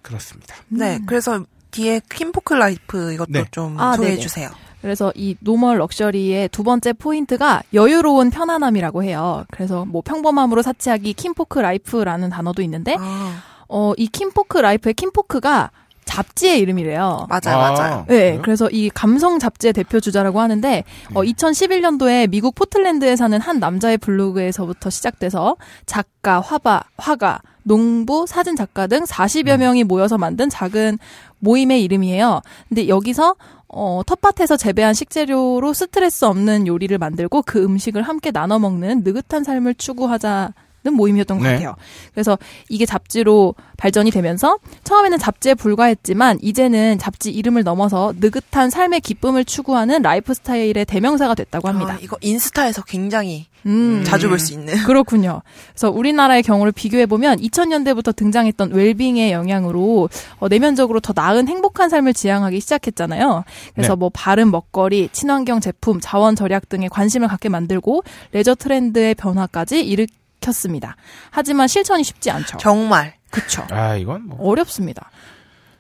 [0.02, 0.56] 그렇습니다.
[0.68, 0.98] 네.
[0.98, 1.06] 음.
[1.06, 3.46] 그래서 뒤에 Kinfolk life 이것도 네.
[3.52, 4.22] 좀 아, 소개해 네네.
[4.22, 4.50] 주세요.
[4.82, 9.46] 그래서 이 normal luxury의 두 번째 포인트가 여유로운 편안함이라고 해요.
[9.52, 15.72] 그래서 뭐 평범함으로 사치하기 Kinfolk life라는 단어도 있는데 아, 어 이 Kinfolk life의 Kinfolk가
[16.12, 17.28] 잡지의 이름이래요.
[17.30, 18.06] 맞아요, 아, 맞아요.
[18.10, 18.42] 네, 그래요?
[18.44, 20.84] 그래서 이 감성 잡지의 대표 주자라고 하는데
[21.14, 25.56] 어, 2011년도에 미국 포틀랜드에 사는 한 남자의 블로그에서부터 시작돼서
[25.86, 31.00] 작가, 화바, 화가, 농부, 사진 작가 등 40여 명이 모여서 만든 작은
[31.40, 32.42] 모임의 이름이에요.
[32.68, 33.36] 근데 여기서
[33.70, 39.76] 어, 텃밭에서 재배한 식재료로 스트레스 없는 요리를 만들고 그 음식을 함께 나눠 먹는 느긋한 삶을
[39.76, 40.54] 추구하자.
[40.84, 41.54] 는 모임이었던 것 네.
[41.54, 41.76] 같아요.
[42.12, 49.46] 그래서 이게 잡지로 발전이 되면서 처음에는 잡지에 불과했지만 이제는 잡지 이름을 넘어서 느긋한 삶의 기쁨을
[49.46, 51.94] 추구하는 라이프 스타일의 대명사가 됐다고 합니다.
[51.94, 54.04] 아, 이거 인스타에서 굉장히 음.
[54.04, 54.76] 자주 볼 수 있는.
[54.86, 55.44] 그렇군요.
[55.70, 60.10] 그래서 우리나라의 경우를 비교해 보면 2000년대부터 등장했던 웰빙의 영향으로
[60.40, 63.44] 어, 내면적으로 더 나은 행복한 삶을 지향하기 시작했잖아요.
[63.76, 64.00] 그래서 네.
[64.00, 70.08] 뭐 바른 먹거리, 친환경 제품, 자원 절약 등에 관심을 갖게 만들고 레저 트렌드의 변화까지 일으
[70.42, 70.98] 켰습니다.
[71.30, 72.58] 하지만 실천이 쉽지 않죠.
[72.58, 73.16] 정말.
[73.30, 73.66] 그렇죠.
[73.70, 75.10] 아 이건 뭐 어렵습니다.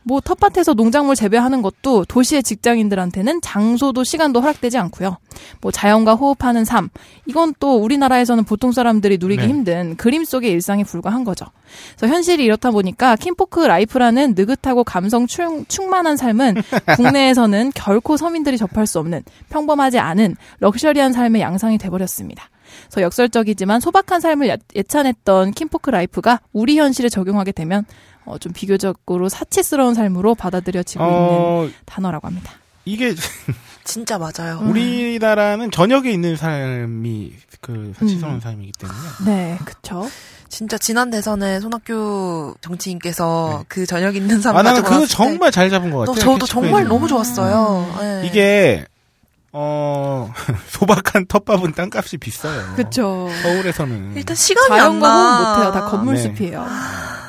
[0.03, 5.17] 뭐 텃밭에서 농작물 재배하는 것도 도시의 직장인들한테는 장소도 시간도 허락되지 않고요.
[5.61, 6.89] 뭐 자연과 호흡하는 삶
[7.27, 9.47] 이건 또 우리나라에서는 보통 사람들이 누리기 네.
[9.47, 11.45] 힘든 그림 속의 일상에 불과한 거죠.
[11.97, 16.55] 그래서 현실이 이렇다 보니까 Kinfolk life라는 느긋하고 감성 충, 충만한 삶은
[16.97, 22.49] 국내에서는 결코 서민들이 접할 수 없는 평범하지 않은 럭셔리한 삶의 양상이 돼버렸습니다.
[22.89, 27.85] 그래서 역설적이지만 소박한 삶을 야- 예찬했던 Kinfolk life가 우리 현실에 적용하게 되면
[28.25, 32.53] 어, 좀 비교적으로 사치스러운 삶으로 받아들여지고 있는 어, 단어라고 합니다.
[32.85, 33.13] 이게
[33.83, 34.59] 진짜 맞아요.
[34.61, 34.69] 음.
[34.69, 38.39] 우리나라는 저녁이 있는 삶이 그 사치스러운 음.
[38.39, 40.07] 삶이기 때문에 네, 그쵸.
[40.49, 43.65] 진짜 지난 대선에 손학규 정치인께서 네.
[43.69, 46.13] 그 저녁 있는 삶아 나는 그거 정말 잘 잡은 것 같아요.
[46.15, 46.51] 너, 저도 캐치프레이즈.
[46.51, 47.95] 정말 너무 좋았어요.
[47.99, 48.27] 네.
[48.27, 48.85] 이게
[49.53, 50.31] 어
[50.69, 52.75] 소박한 텃밭은 땅값이 비싸요.
[52.75, 53.29] 그쵸.
[53.41, 55.55] 서울에서는 일단 시간이 안 나.
[55.55, 55.71] 못해요.
[55.73, 55.91] 다 네.
[55.91, 56.65] 건물숲이에요.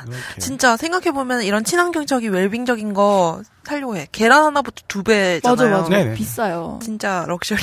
[0.07, 0.41] 이렇게.
[0.41, 4.07] 진짜 생각해 보면 이런 친환경적인 웰빙적인 거 살려고 해.
[4.13, 5.71] 계란 하나부터 두 배잖아요.
[5.71, 5.89] 맞아, 맞아.
[5.89, 6.15] 네네.
[6.15, 6.79] 비싸요.
[6.83, 7.61] 진짜 럭셔리.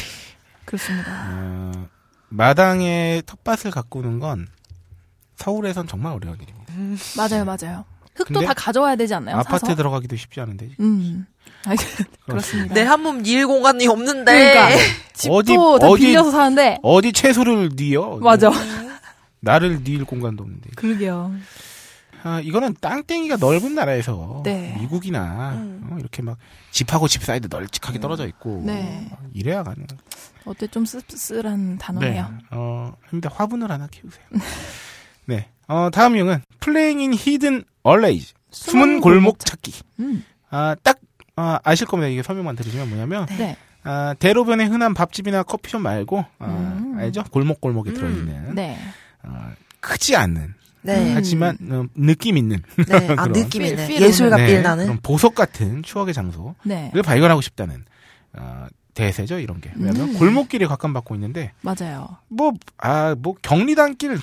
[0.66, 1.10] 그렇습니다.
[1.30, 1.72] 어,
[2.30, 4.47] 마당에 텃밭을 가꾸는 건
[5.38, 6.74] 서울에선 정말 어려운 일입니다.
[7.18, 7.86] 맞아요, 맞아요.
[8.20, 9.38] 흙도 다 가져와야 되지 않나요?
[9.38, 9.76] 아파트 사서?
[9.76, 10.70] 들어가기도 쉽지 않은데.
[10.80, 11.26] 음.
[11.65, 11.74] 아,
[12.26, 12.74] 그렇습니다.
[12.74, 14.32] 내 한 몸 일 공간이 없는데.
[14.53, 14.84] 그러니까.
[15.13, 16.78] 집도 어디- 다 어디- 빌려서 사는데.
[16.84, 18.17] 어디 채소를 뉘어?
[18.22, 18.51] 맞아.
[19.41, 20.70] 나를 뉘을 공간도 없는데.
[20.76, 21.34] 그러게요.
[22.24, 24.76] 아, 이거는 땅땡이가 넓은 나라에서 네.
[24.80, 25.88] 미국이나 음.
[25.89, 26.38] 어, 이렇게 막
[26.72, 29.07] 집하고 집 사이도 널찍하게 떨어져 있고 네.
[29.11, 29.86] 어, 이래야 가능.
[30.43, 32.30] 어때 좀 씁쓸한 단어네요.
[32.51, 34.26] 어, 근데 화분을 하나 키우세요.
[35.28, 35.47] 네.
[35.70, 38.34] 어, 다음 용어는 playing in hidden alleys.
[38.52, 39.74] 숨은 골목 찾기.
[40.00, 40.24] 음.
[40.50, 40.98] 아, 딱
[41.36, 42.10] 아, 아실 겁니다.
[42.10, 43.56] 이게 설명만 드리면 뭐냐면 네.
[43.84, 46.96] 아, 대로변의 흔한 밥집이나 커피숍 말고 아, 음.
[46.98, 47.24] 알죠?
[47.32, 47.94] 골목골목에 음.
[47.96, 48.78] 들어있는 네.
[49.24, 51.14] 어, 크지 않는 네.
[51.14, 53.08] 하지만 어, 느낌 있는 네.
[53.18, 53.28] 아.
[53.32, 53.88] 느낌이네.
[53.88, 54.98] 필- 필 예술가 네, 나는.
[55.02, 56.92] 보석 같은 추억의 장소를 네.
[57.04, 57.86] 발견하고 싶다는
[58.34, 60.18] 어, 대세죠 이런 게 왜냐하면 음.
[60.18, 62.18] 골목길에 각광받고 있는데 맞아요.
[62.30, 64.20] 뭐아뭐 경리단길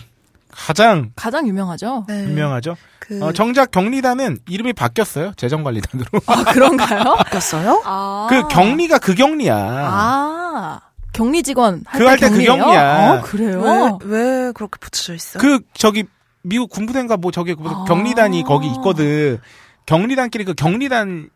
[0.56, 2.04] 가장 가장 유명하죠.
[2.08, 2.24] 네.
[2.24, 2.76] 유명하죠.
[2.98, 5.32] 그, 어, 정작 경리단은 이름이 바뀌었어요.
[5.36, 6.08] 재정관리단으로.
[6.26, 7.16] 아, 그런가요?
[7.16, 7.82] 바뀌었어요?
[7.84, 8.26] 아.
[8.30, 9.54] 그 격리가 그 격리야.
[9.56, 10.80] 아.
[11.12, 12.56] 격리 직원 할 그거 때 할때그 격리예요?
[12.64, 13.12] 격리야.
[13.12, 13.98] 어, 그래요?
[14.04, 15.38] 왜, 왜 그렇게 붙여져 있어?
[15.38, 16.04] 그 저기
[16.42, 17.84] 미국 군부대인가 뭐 저기 아.
[17.86, 19.38] 격리단이 거기 있거든.
[19.86, 21.30] 격리단끼리 그 격리단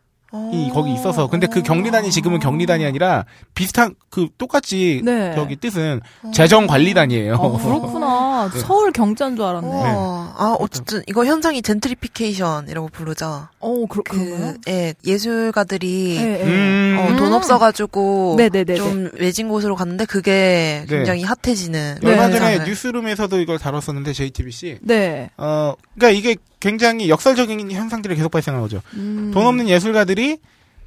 [0.52, 0.72] 이 어.
[0.72, 3.24] 거기 있어서 근데 그 격리단이 지금은 격리단이 아니라
[3.54, 5.34] 비슷한 그 똑같이 네.
[5.34, 6.30] 저기 뜻은 어.
[6.32, 7.34] 재정 관리단이에요.
[7.34, 8.50] 아, 그렇구나.
[8.54, 8.60] 네.
[8.60, 9.68] 서울 경자인 줄 알았네.
[9.68, 10.00] 어.
[10.00, 13.48] 어, 아, 어쨌든, 이거 현상이 젠트리피케이션이라고 부르죠.
[13.58, 14.54] 어, 그렇, 그런가요?
[14.64, 16.44] 그, 예, 예술가들이, 네, 네.
[16.44, 16.96] 음.
[16.98, 17.32] 어, 돈 음.
[17.34, 18.74] 없어가지고, 네네네네.
[18.76, 20.96] 좀 외진 곳으로 갔는데, 그게 네.
[20.96, 21.98] 굉장히 핫해지는.
[22.04, 22.38] 얼마 네.
[22.38, 22.64] 전에.
[22.64, 24.78] 뉴스룸에서도 이걸 다뤘었는데 JTBC.
[24.82, 25.30] 네.
[25.36, 28.82] 어, 그러니까 이게 굉장히 역설적인 현상들이 계속 발생하는 거죠.
[28.94, 29.30] 음.
[29.32, 30.19] 돈 없는 예술가들이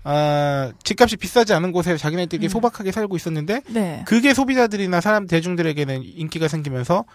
[0.05, 2.49] 아, 집값이 비싸지 않은 곳에 자기네들끼리 음.
[2.49, 4.03] 소박하게 살고 있었는데 네.
[4.05, 7.05] 그게 소비자들이나 사람 대중들에게는 인기가 생기면서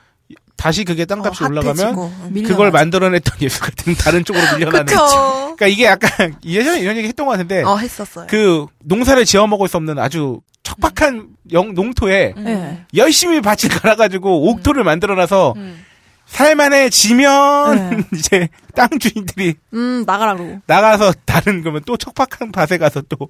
[0.57, 1.99] 다시 그게 땅값이 어, 올라가면.
[1.99, 2.43] 음.
[2.47, 4.87] 그걸 만들어냈던 예술가들은 다른 쪽으로 밀려나는.
[4.87, 8.27] 그러니까 이게 약간 예전에 이런 얘기 했던 것 같은데 어, 했었어요.
[8.29, 12.45] 그 농사를 지어 먹을 수 없는 아주 척박한 영, 농토에 음.
[12.45, 12.85] 네.
[12.95, 15.85] 열심히 밭을 갈아가지고 옥토를 만들어놔서 음.
[16.29, 18.05] 살만해지면 네.
[18.16, 20.61] 이제 땅 주인들이 음, 나가라고.
[20.66, 23.29] 나가서 다른 그러면 또 척박한 밭에 가서 또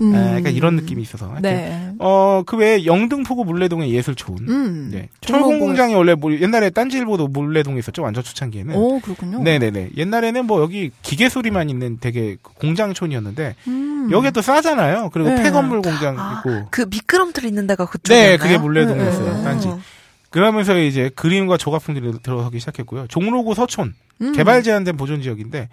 [0.00, 0.12] 음.
[0.12, 1.92] 아, 약간 이런 느낌이 있어서 네.
[1.98, 4.88] 어그 외에 영등포구 물레동의 예술촌 음.
[4.90, 5.50] 네 종로구.
[5.50, 9.40] 철공 공장이 원래 뭐 옛날에 딴지일보도 물레동에 있었죠 완전 초창기에는 오, 그렇군요.
[9.44, 14.08] 네네네 옛날에는 뭐 여기 기계 소리만 있는 되게 공장촌이었는데 음.
[14.10, 15.42] 여기 또 싸잖아요 그리고 네.
[15.44, 18.30] 폐건물 공장 아, 있고 그 미끄럼틀 있는 데가 그쪽이었나요?
[18.32, 19.44] 네 그게 물레동이었어요 네, 네.
[19.44, 19.68] 딴지
[20.34, 24.32] 그러면서 이제 그림과 조각품들이 들어서기 시작했고요 종로구 서촌 음.
[24.32, 25.68] 개발 제한된 보존 지역인데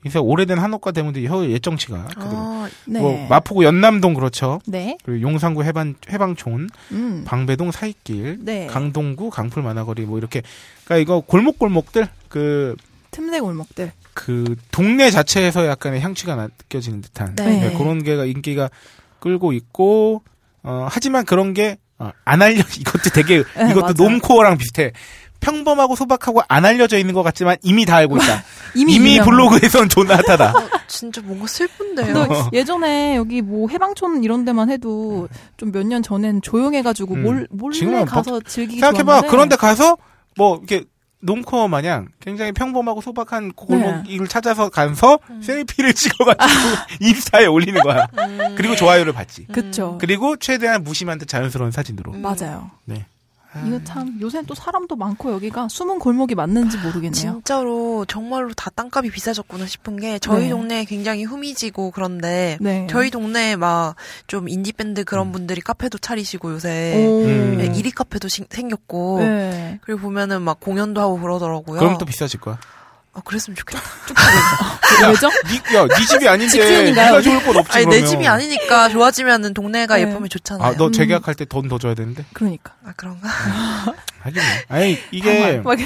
[0.00, 2.98] 그래서 오래된 한옥과 대문들이 혀 예정치가 그대로 아, 네.
[2.98, 4.96] 뭐 마포구 연남동 그렇죠 네.
[5.04, 7.24] 그리고 용산구 해방 해방촌 음.
[7.26, 8.66] 방배동 사이길 네.
[8.68, 10.40] 강동구 강풀 만화거리 뭐 이렇게
[10.86, 12.74] 그러니까 이거 골목 골목들 그
[13.10, 13.92] 틈새 골목들.
[14.14, 17.68] 그 동네 자체에서 약간의 향취가 느껴지는 듯한 네.
[17.68, 18.70] 네, 그런 게가 인기가
[19.20, 20.22] 끌고 있고
[20.62, 21.76] 어 하지만 그런 게
[22.24, 23.94] 안 알려 이것도 되게 네, 이것도.
[24.02, 24.92] 놈코어랑 비슷해
[25.40, 28.42] 평범하고 소박하고 안 알려져 있는 것 같지만 이미 다 알고 있다
[28.74, 29.20] 이미, 이미.
[29.20, 30.52] 블로그에선 존나 핫하다
[30.88, 32.12] 진짜 뭔가 슬픈데요.
[32.14, 37.22] 근데 예전에 여기 뭐 해방촌 이런 데만 해도 좀 몇 년 전엔 조용해가지고 음.
[37.22, 39.96] 몰, 몰래 가서 즐기기 생각해봐 좋았는데 그런데 가서
[40.36, 40.84] 뭐 이렇게
[41.20, 48.06] 놈코어 마냥 굉장히 평범하고 소박한 골목을 찾아서 가서 셀피를 찍어가지고 인스타에 올리는 거야.
[48.56, 49.46] 그리고 좋아요를 받지.
[49.46, 49.98] 그쵸.
[50.00, 52.12] 그리고 최대한 무심한 듯 자연스러운 사진으로.
[52.12, 52.22] 음.
[52.22, 52.70] 맞아요.
[53.66, 57.12] 이거 참 요새 또 사람도 많고 여기가 숨은 골목이 맞는지 모르겠네요.
[57.12, 60.48] 진짜로 정말로 다 땅값이 비싸졌구나 싶은 게 저희 네.
[60.50, 62.86] 동네에 굉장히 후미지고 그런데 네.
[62.90, 65.04] 저희 동네에 막좀 인디 밴드 음.
[65.04, 67.24] 그런 분들이 카페도 차리시고 요새 오.
[67.24, 67.56] 음.
[67.58, 69.78] 네, 이리 카페도 시- 생겼고 네.
[69.82, 71.78] 그리고 보면은 막 공연도 하고 그러더라고요.
[71.78, 72.58] 그럼 또 비싸질 거야.
[73.16, 73.80] 아, 그랬으면 좋겠다.
[75.08, 75.28] 왜죠?
[75.48, 76.92] 니, 야, 네 집이 아닌데?
[76.92, 78.06] 네가 좋을 건 없지 아니 내 그러면.
[78.10, 80.02] 집이 아니니까 좋아지면은 동네가 네.
[80.02, 80.68] 예쁘면 좋잖아요.
[80.68, 80.92] 아, 너 음.
[80.92, 82.24] 재계약할 때 돈 더 줘야 되는데.
[82.34, 82.74] 그러니까.
[82.84, 83.26] 아, 그런가?
[84.20, 84.42] 하긴.
[84.68, 84.76] 뭐.
[84.76, 85.78] 아니 이게 막,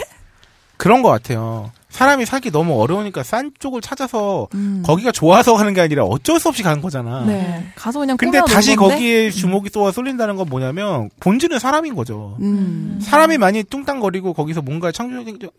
[0.76, 1.70] 그런 것 같아요.
[1.90, 4.82] 사람이 살기 너무 어려우니까 싼 쪽을 찾아서 음.
[4.84, 7.24] 거기가 좋아서 가는 게 아니라 어쩔 수 없이 가는 거잖아.
[7.26, 7.70] 네.
[7.76, 8.94] 가서 그냥 근데 다시 건데?
[8.94, 12.36] 거기에 주목이 쏘아 쏠린다는 건 뭐냐면 본질은 사람인 거죠.
[12.40, 12.98] 음.
[13.02, 15.52] 사람이 많이 뚱땅거리고 거기서 뭔가 창조적,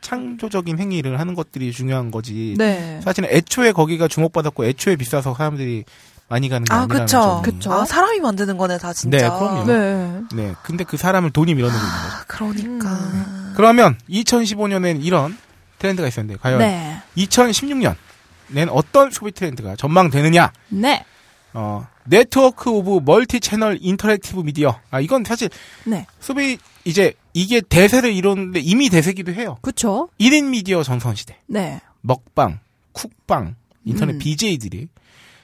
[0.00, 2.54] 창조적인 행위를 하는 것들이 중요한 거지.
[2.58, 3.00] 네.
[3.02, 5.84] 사실은 애초에 거기가 주목받았고 애초에 비싸서 사람들이
[6.28, 7.20] 많이 가는 게 아, 아니라는 그쵸.
[7.20, 7.42] 점이.
[7.42, 7.72] 그쵸.
[7.72, 9.16] 아, 사람이 만드는 거네, 다 진짜.
[9.18, 9.64] 네, 그럼요.
[9.66, 10.20] 네.
[10.32, 10.54] 네.
[10.62, 12.14] 근데 그 사람을 돈이 밀어내고 있는 거죠.
[12.16, 12.88] 아, 그러니까.
[12.88, 13.52] 음.
[13.56, 15.36] 그러면 2015년엔 이런
[15.78, 17.02] 트렌드가 있었는데 과연 네.
[17.16, 20.52] 2016년엔 어떤 소비 트렌드가 전망되느냐?
[20.68, 21.04] 네.
[21.52, 24.78] 어, network of multi channel interactive media.
[24.90, 25.48] 아, 이건 사실
[25.84, 26.06] 네.
[26.20, 29.58] 소비 이제 이게 대세를 이루는데 이미 대세기도 해요.
[29.62, 30.08] 그쵸?
[30.20, 31.36] 1인 미디어 전성시대.
[31.46, 31.80] 네.
[32.00, 32.60] 먹방,
[32.92, 34.18] 쿡방, 인터넷 음.
[34.18, 34.88] BJ들이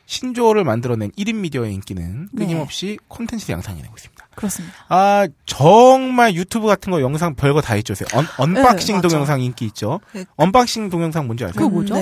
[0.07, 2.45] 신조어를 만들어낸 1인 미디어의 인기는 네.
[2.45, 4.29] 끊임없이 콘텐츠 양산이 되고 있습니다.
[4.35, 4.75] 그렇습니다.
[4.89, 7.95] 아, 정말 유튜브 같은 거 영상 별거 다 있죠.
[8.15, 9.03] un, unboxing 네.
[9.03, 10.01] 동영상 인기 있죠.
[10.13, 10.25] 네.
[10.37, 11.55] unboxing 동영상 뭔지 아세요?
[11.55, 11.95] 그거 뭐죠?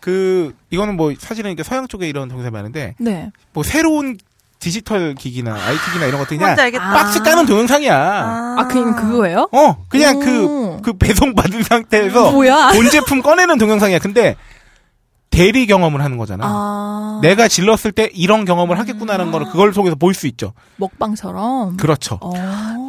[0.00, 3.30] 그, 이거는 뭐 사실은 이게 서양 쪽에 이런 동영상이 많은데 네.
[3.52, 4.16] 뭐 새로운
[4.60, 6.56] 디지털 기기나 IT기기나 이런 것들 그냥.
[6.80, 7.94] 박스 까는 동영상이야.
[7.94, 9.48] 아, 그, 그거예요?
[9.52, 10.82] 어, 그냥 그, 오.
[10.82, 12.72] 그 배송 받은 상태에서 뭐야?
[12.72, 14.00] 본 제품 꺼내는 동영상이야.
[14.00, 14.36] 근데
[15.38, 16.44] 대리 경험을 하는 거잖아.
[16.46, 17.20] 아.
[17.22, 20.52] 내가 질렀을 때 이런 경험을 하겠구나라는 거를 그걸 속에서 볼 수 있죠.
[20.76, 21.76] 먹방처럼.
[21.76, 22.18] 그렇죠.
[22.20, 22.32] 어.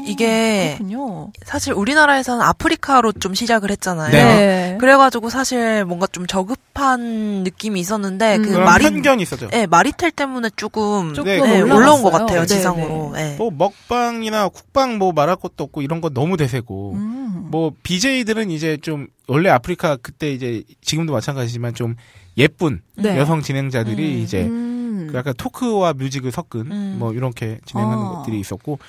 [0.08, 1.32] 이게 그렇군요.
[1.46, 4.12] 사실 우리나라에서는 아프리카로 좀 시작을 했잖아요.
[4.12, 4.78] 네.
[4.80, 8.42] 그래가지고 사실 뭔가 좀 저급한 느낌이 있었는데 음.
[8.42, 9.50] 그 그런 마리 편견이 있었죠.
[9.50, 11.62] 네, 마리텔 때문에 조금 조금 네, 네.
[11.62, 13.12] 올라온 것 같아요 네, 지상으로.
[13.14, 13.24] 네.
[13.32, 13.36] 네.
[13.38, 16.94] 뭐 먹방이나 쿡방 뭐 말할 것도 없고 이런 거 너무 대세고.
[16.96, 17.48] 음.
[17.52, 21.96] 뭐 BJ들은 이제 좀 원래 아프리카 그때 이제 지금도 마찬가지지만 좀
[22.38, 23.18] 예쁜 네.
[23.18, 24.20] 여성 진행자들이 음.
[24.20, 25.08] 이제 음.
[25.12, 26.96] 그 약간 talk와 music을 섞은 음.
[27.00, 28.10] 뭐 이렇게 진행하는 어.
[28.18, 28.80] 것들이 있었고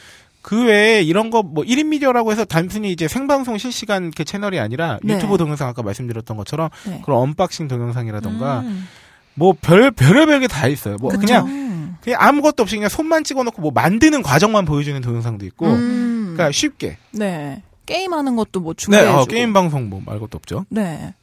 [0.43, 4.99] 그 외에 이런 거 뭐 1인 미디어라고 해서 단순히 이제 생방송 실시간 그 채널이 아니라
[5.03, 5.15] 네.
[5.15, 7.03] 유튜브 동영상 아까 말씀드렸던 것처럼 네.
[7.05, 8.87] 그런 unboxing 동영상이라던가 음.
[9.35, 10.97] 뭐별 별의별 게 다 있어요.
[11.01, 11.21] 뭐 그쵸.
[11.21, 11.97] 그냥 음.
[12.01, 16.33] 그냥 아무것도 없이 그냥 손만 찍어 놓고 뭐 만드는 과정만 보여주는 동영상도 있고 음.
[16.35, 17.63] 그러니까 쉽게 네.
[17.95, 19.19] 게임하는 것도 뭐 네, 중계해주고.
[19.19, 20.65] 어, 게임 방송 뭐 말 것도 없죠.
[20.69, 21.15] 네.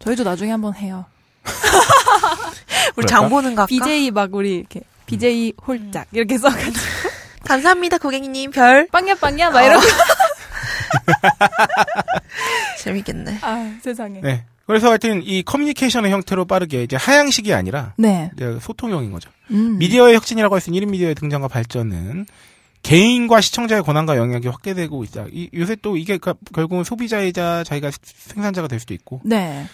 [0.00, 1.04] 저희도 나중에 한번 해요.
[2.96, 3.06] 우리?
[3.06, 3.66] 장 보는 거?
[3.66, 6.74] BJ 막 우리 이렇게 BJ 홀짝 이렇게 써가지고
[7.46, 9.82] 감사합니다 고객님 별 빵야 빵야 막 이러고
[12.78, 13.38] 재밌겠네.
[13.42, 14.20] 아 세상에.
[14.20, 14.44] 네.
[14.66, 18.30] 그래서 하여튼 이 커뮤니케이션의 형태로 빠르게 이제 하향식이 아니라 네.
[18.34, 19.30] 이제 소통형인 거죠.
[19.50, 19.78] 음.
[19.78, 22.26] 미디어의 혁신이라고 할 수 있는 1인 미디어의 등장과 발전은
[22.82, 25.26] 개인과 시청자의 권한과 영향이 확대되고 있다.
[25.32, 29.20] 이, 요새 또 이게 가- 결국은 소비자이자 자기가 생산자가 될 수도 있고.
[29.24, 29.66] 네.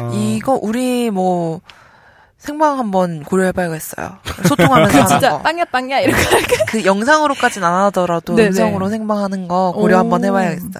[0.00, 1.60] 어, 이거 우리 뭐
[2.38, 4.18] 생방 한번 고려해봐야겠어요.
[4.48, 5.42] 소통하면서 그 진짜 거.
[5.42, 6.22] 빵야 빵야 이렇게
[6.68, 8.48] 그 영상으로까진 안 하더라도 네네.
[8.48, 9.98] 음성으로 생방하는 거 고려 오.
[10.00, 10.70] 한번 해봐야겠어요.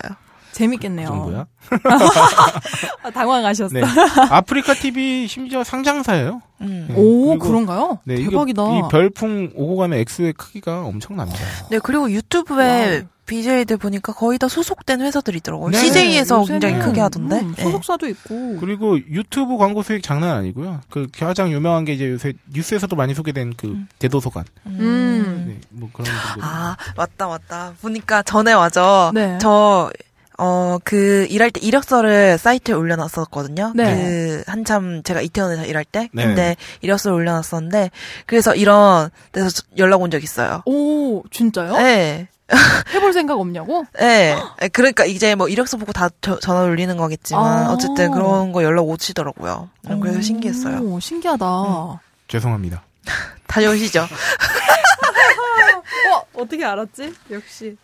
[0.52, 1.08] 재밌겠네요.
[1.08, 1.46] 그 정도야?
[3.02, 3.72] 아, 당황하셨어.
[3.72, 3.82] 네.
[4.30, 6.42] 아프리카 TV 심지어 상장사예요.
[6.62, 6.86] 음.
[6.88, 6.94] 네.
[6.96, 7.98] 오 그런가요?
[8.04, 8.62] 네, 대박이다.
[8.62, 11.38] 이 별풍 오고 가는 액수의 크기가 엄청납니다.
[11.70, 15.70] 네 그리고 유튜브에 BJ들 보니까 거의 다 소속된 회사들이더라고요.
[15.70, 15.78] 네.
[15.78, 17.38] CJ에서 굉장히 크게 하던데.
[17.38, 17.62] 음, 네.
[17.62, 18.56] 소속사도 있고.
[18.58, 20.80] 그리고 유튜브 광고 수익 장난 아니고요.
[20.90, 23.88] 그 가장 유명한 게 이제 요새 뉴스에서도 많이 소개된 그 음.
[24.00, 24.44] 대도서관.
[24.66, 25.44] 음.
[25.46, 26.12] 네, 뭐 그런.
[26.40, 27.74] 아 맞다 맞다.
[27.80, 29.38] 보니까 전에 와서 네.
[29.40, 29.92] 저
[30.42, 33.72] 어, 그, 일할 때 이력서를 사이트에 올려놨었거든요.
[33.76, 33.94] 네.
[33.94, 36.08] 그, 한참 제가 이태원에서 일할 때.
[36.12, 36.24] 네.
[36.24, 37.90] 근데 이력서를 올려놨었는데,
[38.26, 40.62] 그래서 이런 데서 저- 연락 온 적 있어요.
[40.64, 41.72] 오 진짜요?
[41.76, 42.28] 네.
[42.94, 43.84] 해볼 생각 없냐고?
[43.98, 44.34] 네.
[44.72, 47.72] 그러니까 이제 뭐 이력서 보고 다 저- 전화 올리는 거겠지만, 아.
[47.72, 49.68] 어쨌든 그런 거 연락 오시더라고요.
[49.90, 50.98] 음, 그래서 오, 신기했어요.
[51.00, 52.00] 신기하다.
[52.28, 52.82] 죄송합니다.
[53.46, 54.06] 다녀오시죠.
[56.12, 57.14] 어 어떻게 알았지?
[57.30, 57.76] 역시.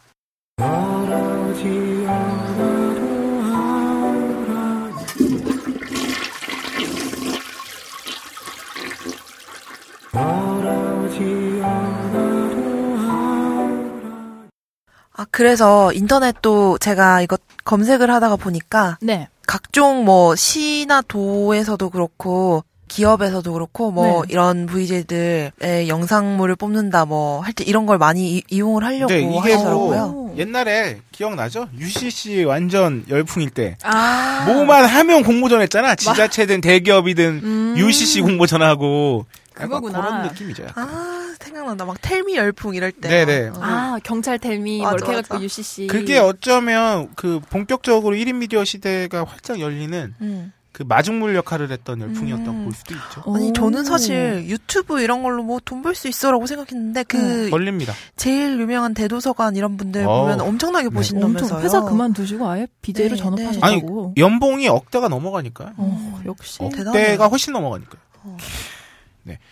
[15.12, 19.28] 아, 그래서 인터넷도 제가 이거 검색을 하다가 보니까, 네.
[19.46, 24.28] 각종 뭐 시나 도에서도 그렇고 기업에서도 그렇고 뭐 네.
[24.32, 29.52] 이런 VJ들의 영상물을 뽑는다 뭐 할 때 이런 걸 많이 이, 용을 하려고 네, 이게
[29.54, 30.02] 하더라고요.
[30.14, 30.25] 오.
[30.38, 31.68] 옛날에 기억나죠?
[31.78, 34.44] UCC 완전 열풍일 때 아.
[34.46, 35.94] 뭐만 하면 공모전 했잖아.
[35.94, 37.74] 지자체든 대기업이든 음.
[37.78, 40.00] UCC 공모전하고 그거구나.
[40.00, 40.64] 그런 느낌이죠.
[40.64, 40.88] 약간.
[40.88, 41.84] 아 생각난다.
[41.84, 43.08] 막 텔미 열풍 이럴 때.
[43.08, 43.50] 네네.
[43.50, 43.62] 막, 어.
[43.62, 45.44] 아, 경찰 텔미, 뭐 맞아, 이렇게 해가지고 맞아.
[45.44, 45.86] UCC.
[45.86, 50.52] 그게 어쩌면 그 본격적으로 1인 미디어 시대가 활짝 열리는 음.
[50.76, 52.64] 그 마중물 역할을 했던 열풍이었다고 음.
[52.64, 53.22] 볼 수도 있죠.
[53.34, 53.52] 아니 오.
[53.54, 57.94] 저는 사실 유튜브 이런 걸로 뭐 돈 벌 수 있어라고 생각했는데 그 걸립니다.
[58.16, 60.24] 제일 유명한 대도서관 이런 분들 어우.
[60.24, 60.94] 보면 엄청나게 네.
[60.94, 61.44] 보신다면서요.
[61.44, 64.14] 엄청 회사 그만두시고 아예 BJ로 네, 전업하셨다고.
[64.18, 65.72] 연봉이 억대가 넘어가니까요.
[65.78, 66.88] 어, 역시 대단해요.
[66.90, 68.00] 억대가 훨씬 넘어가니까요.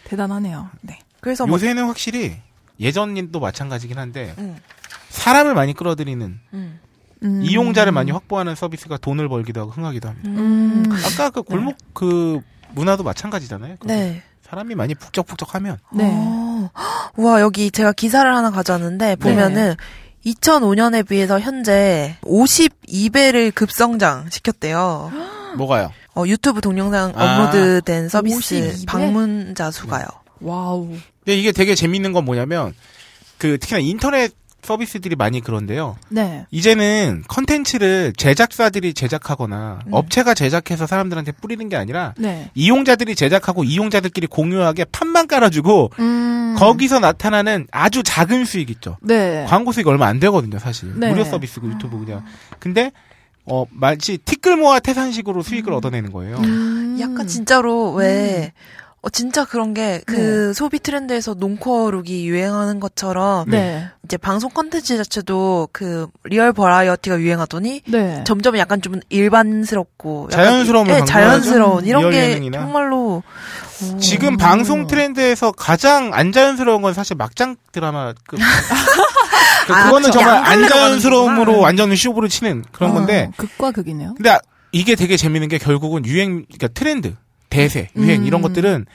[0.05, 0.69] 대단하네요.
[0.83, 0.99] 네.
[1.21, 2.37] 그래서 뭐 요새는 확실히
[2.81, 4.57] 예전도 마찬가지긴 한데 음,
[5.09, 6.81] 사람을 많이 끌어들이는 음,
[7.25, 7.43] 음.
[7.43, 10.29] 이용자를 많이 확보하는 서비스가 돈을 벌기도 하고 흥하기도 합니다.
[10.31, 10.85] 음.
[11.07, 12.41] 아까 그 골목 그
[12.75, 13.77] 문화도 마찬가지잖아요.
[13.85, 14.23] 네.
[14.43, 16.05] 사람이 많이 북적북적하면 네.
[16.13, 16.71] 어,
[17.17, 19.75] 와 여기 제가 기사를 하나 가져왔는데 보면은
[20.27, 25.11] 2005년에 비해서 현재 52배를 급성장 시켰대요.
[25.57, 25.93] 뭐가요?
[26.15, 27.37] 어, 유튜브 동영상 아.
[27.47, 28.87] 업로드된 서비스 52배?
[28.87, 30.07] 방문자 수가요.
[30.41, 30.89] wow.
[31.25, 32.75] 근데 이게 되게 재밌는 건 뭐냐면
[33.39, 34.33] 그 특히나 인터넷
[34.65, 35.97] 서비스들이 많이 그런데요.
[36.09, 36.47] 네.
[36.51, 39.93] 이제는 컨텐츠를 제작사들이 제작하거나 음.
[39.93, 42.51] 업체가 제작해서 사람들한테 뿌리는 게 아니라 네.
[42.55, 46.55] 이용자들이 제작하고 이용자들끼리 공유하게 판만 깔아주고 음.
[46.59, 48.97] 거기서 나타나는 아주 작은 수익 있죠.
[49.01, 49.45] 네.
[49.49, 50.93] 광고 수익 얼마 안 되거든요, 사실.
[50.99, 51.11] 네.
[51.11, 52.25] 무료 서비스고 유튜브 그냥.
[52.59, 52.93] 근데
[53.47, 56.39] 어 마치 티끌 모아 태산식으로 수익을 얻어내는 거예요.
[56.39, 56.97] 음.
[57.01, 58.53] 약간 진짜로 왜
[59.05, 63.87] 어, 진짜 그런 게그 소비 트렌드에서 normcore look이 유행하는 것처럼 네.
[64.03, 68.25] 이제 방송 컨텐츠 자체도 그 리얼 버라이어티가 유행하더니 네.
[68.27, 71.05] 점점 약간 좀 일반스럽고 약간 이- 예.
[71.05, 72.59] 자연스러운 이런 게 예능이나.
[72.61, 73.23] 정말로
[73.93, 73.99] 오.
[73.99, 78.37] 지금 방송 트렌드에서 가장 안 자연스러운 건 사실 막장 드라마 그,
[79.67, 80.19] 그 아, 그거는 그쵸.
[80.21, 81.59] 정말 양안 자연스러움으로 가는구나.
[81.63, 84.15] 완전 쇼부를 치는 그런 어, 건데 극과 극이네요.
[84.17, 84.41] 근데 아-
[84.73, 87.15] 이게 되게 재밌는 게 결국은 유행 그러니까 트렌드
[87.55, 88.27] 대세 유행 음.
[88.27, 88.87] 이런 것들은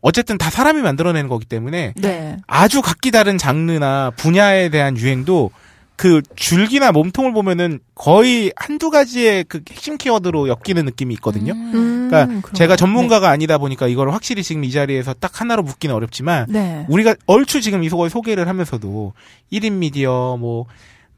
[0.00, 2.36] 어쨌든 다 사람이 만들어내는 거기 때문에 네.
[2.46, 5.50] 아주 각기 다른 장르나 분야에 대한 유행도
[5.96, 11.54] 그 줄기나 몸통을 보면은 거의 한두 가지의 그 핵심 키워드로 엮이는 느낌이 있거든요.
[11.54, 12.52] 음, 그러니까 그런가요?
[12.52, 16.84] 제가 전문가가 아니다 보니까 이걸 확실히 지금 이 자리에서 딱 하나로 묶기는 어렵지만 네.
[16.88, 19.14] 우리가 얼추 지금 이걸 소개를 하면서도
[19.50, 20.66] 1인 미디어 뭐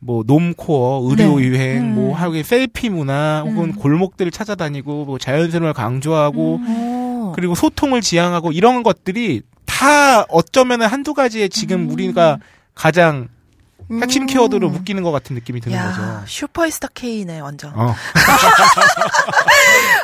[0.01, 1.45] 뭐 normcore, 의류 네.
[1.45, 1.95] 유행, 음.
[1.95, 3.75] 뭐 하긴 selfie 문화, 혹은 음.
[3.75, 7.33] 골목들을 찾아다니고 뭐 자연스러움을 강조하고 어.
[7.35, 11.91] 그리고 소통을 지향하고 이런 것들이 다 어쩌면은 한두 가지의 지금 음.
[11.91, 12.39] 우리가
[12.75, 13.29] 가장
[13.91, 14.26] 핵심 음.
[14.26, 16.22] 키워드로 묶이는 것 같은 느낌이 드는 야 거죠.
[16.26, 17.72] 슈퍼스타 K네 완전.
[17.74, 17.95] 어.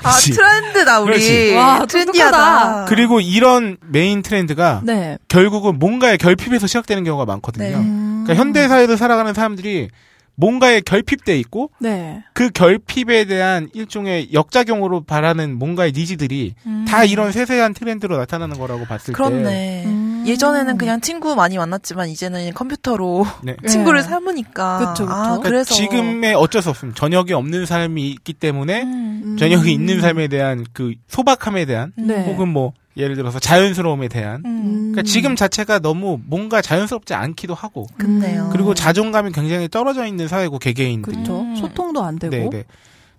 [0.03, 0.13] 아.
[0.13, 1.13] 트렌드다 우리.
[1.13, 1.55] 그렇지.
[1.55, 2.39] 와, 트렌디하다.
[2.39, 2.85] 똑똑하다.
[2.87, 5.19] 그리고 이런 메인 트렌드가 네.
[5.29, 7.65] 결국은 뭔가의 결핍에서 시작되는 경우가 많거든요.
[7.65, 7.75] 네.
[7.75, 8.23] 음.
[8.25, 9.89] 그러니까 현대 사회를 살아가는 사람들이
[10.37, 12.25] 뭔가에 결핍돼 있고 네.
[12.33, 16.85] 그 결핍에 대한 일종의 역작용으로 바라는 뭔가의 니즈들이 음.
[16.89, 19.85] 다 이런 세세한 트렌드로 나타나는 거라고 봤을 때 그렇네.
[19.87, 20.04] 음.
[20.27, 23.57] 예전에는 그냥 친구 많이 만났지만 이제는 컴퓨터로 네.
[23.67, 24.09] 친구를 네.
[24.09, 24.79] 삼으니까.
[24.79, 25.13] 그쵸, 그쵸.
[25.13, 26.99] 아, 그러니까 그래서 지금의 어쩔 수 없습니다.
[26.99, 29.23] 저녁이 없는 삶이 있기 때문에 음.
[29.25, 29.37] 음.
[29.37, 32.25] 저녁이 있는 삶에 대한 그 소박함에 대한 네.
[32.25, 34.93] 혹은 뭐 예를 들어서 자연스러움에 대한 음.
[34.93, 38.51] 그러니까 지금 자체가 너무 뭔가 자연스럽지 않기도 하고 그렇네요.
[38.53, 41.41] 그리고 자존감이 굉장히 떨어져 있는 사회고 개개인들이 그렇죠.
[41.41, 41.57] 음.
[41.57, 42.35] 소통도 안 되고.
[42.35, 42.65] 네, 네.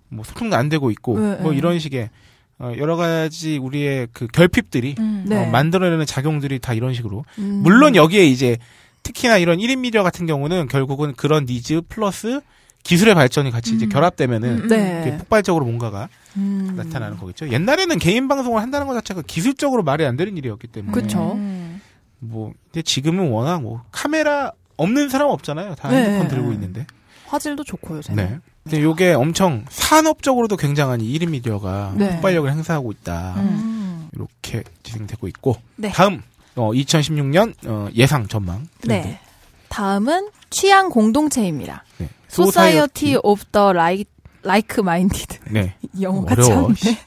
[0.08, 1.58] 뭐 소통도 안 되고 있고 네, 뭐 네.
[1.58, 2.10] 이런 식의
[2.58, 5.24] 어, 여러 가지 우리의 그 결핍들이 음.
[5.26, 5.36] 네.
[5.44, 7.60] 어, 만들어내는 작용들이 다 이런 식으로 음.
[7.62, 8.56] 물론 여기에 이제
[9.02, 12.40] 특히나 이런 1인 미디어 같은 경우는 결국은 그런 니즈 플러스
[12.82, 13.88] 기술의 발전이 같이 이제 음.
[13.88, 14.68] 결합되면은 음.
[14.68, 15.16] 네.
[15.18, 16.74] 폭발적으로 뭔가가 음.
[16.76, 17.50] 나타나는 거겠죠.
[17.50, 21.32] 옛날에는 개인 방송을 한다는 것 자체가 기술적으로 말이 안 되는 일이었기 때문에 그쵸.
[21.34, 21.80] 음.
[22.18, 25.74] 뭐 근데 지금은 워낙 뭐 카메라 없는 사람 없잖아요.
[25.74, 26.04] 다 네.
[26.04, 26.86] 핸드폰 들고 있는데.
[27.26, 28.24] 화질도 좋고 요새는.
[28.24, 28.38] 네.
[28.64, 32.10] 근데 요게 엄청 산업적으로도 굉장한 이 1인 미디어가 네.
[32.14, 33.34] 폭발력을 행사하고 있다.
[33.38, 34.08] 음.
[34.14, 35.90] 이렇게 진행되고 있고 네.
[35.90, 36.22] 다음
[36.56, 38.66] 어, 2016년 어, 예상 전망.
[38.80, 39.06] 트렌드.
[39.08, 39.20] 네.
[39.68, 41.84] 다음은 취향 공동체입니다.
[41.98, 42.08] 네.
[42.30, 44.10] Society of the Like,
[44.44, 45.38] like Minded.
[45.50, 45.74] 네.
[46.00, 46.62] 영어 같이 어려워.
[46.64, 46.98] 하는데.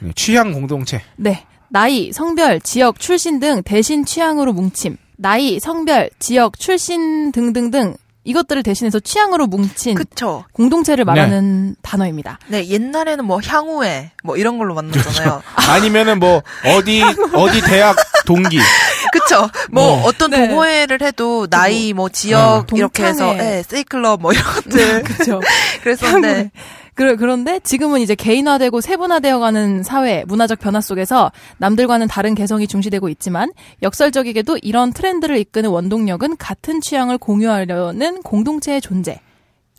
[0.00, 0.12] 네.
[0.14, 1.02] 취향 공동체.
[1.16, 1.44] 네.
[1.68, 4.96] 나이, 성별, 지역, 출신 등 대신 취향으로 뭉침.
[5.16, 10.44] 나이, 성별, 지역, 출신 등등등 이것들을 대신해서 취향으로 뭉친 그쵸.
[10.52, 12.38] 공동체를 말하는 단어입니다.
[12.46, 15.42] 네, 옛날에는 뭐 향후회 뭐 이런 걸로 만났잖아요.
[15.68, 16.42] 아니면은 뭐
[16.76, 17.02] 어디
[17.34, 18.58] 어디 대학 동기.
[19.12, 19.48] 그쵸.
[19.70, 20.06] 뭐, 뭐.
[20.06, 20.46] 어떤 네.
[20.48, 22.08] 동호회를 해도 나이 뭐 어.
[22.08, 23.58] 지역 이렇게 해서 동창회.
[23.58, 25.40] 예, 세이클럽 뭐 이런 것들 그렇죠.
[25.82, 26.50] 그랬었는데
[26.94, 33.50] 그, 그런데 지금은 이제 개인화되고 세분화되어가는 사회, 문화적 변화 속에서 남들과는 다른 개성이 중시되고 있지만
[33.82, 39.20] 역설적이게도 이런 트렌드를 이끄는 원동력은 같은 취향을 공유하려는 공동체의 존재.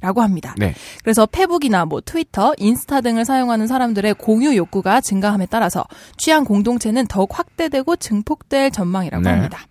[0.02, 0.54] 라고 합니다.
[0.58, 0.76] 네.
[1.02, 5.86] 그래서 페북이나 뭐 트위터, 인스타 등을 사용하는 사람들의 공유 욕구가 증가함에 따라서
[6.18, 9.30] 취향 공동체는 더욱 확대되고 증폭될 전망이라고 네.
[9.30, 9.66] 합니다.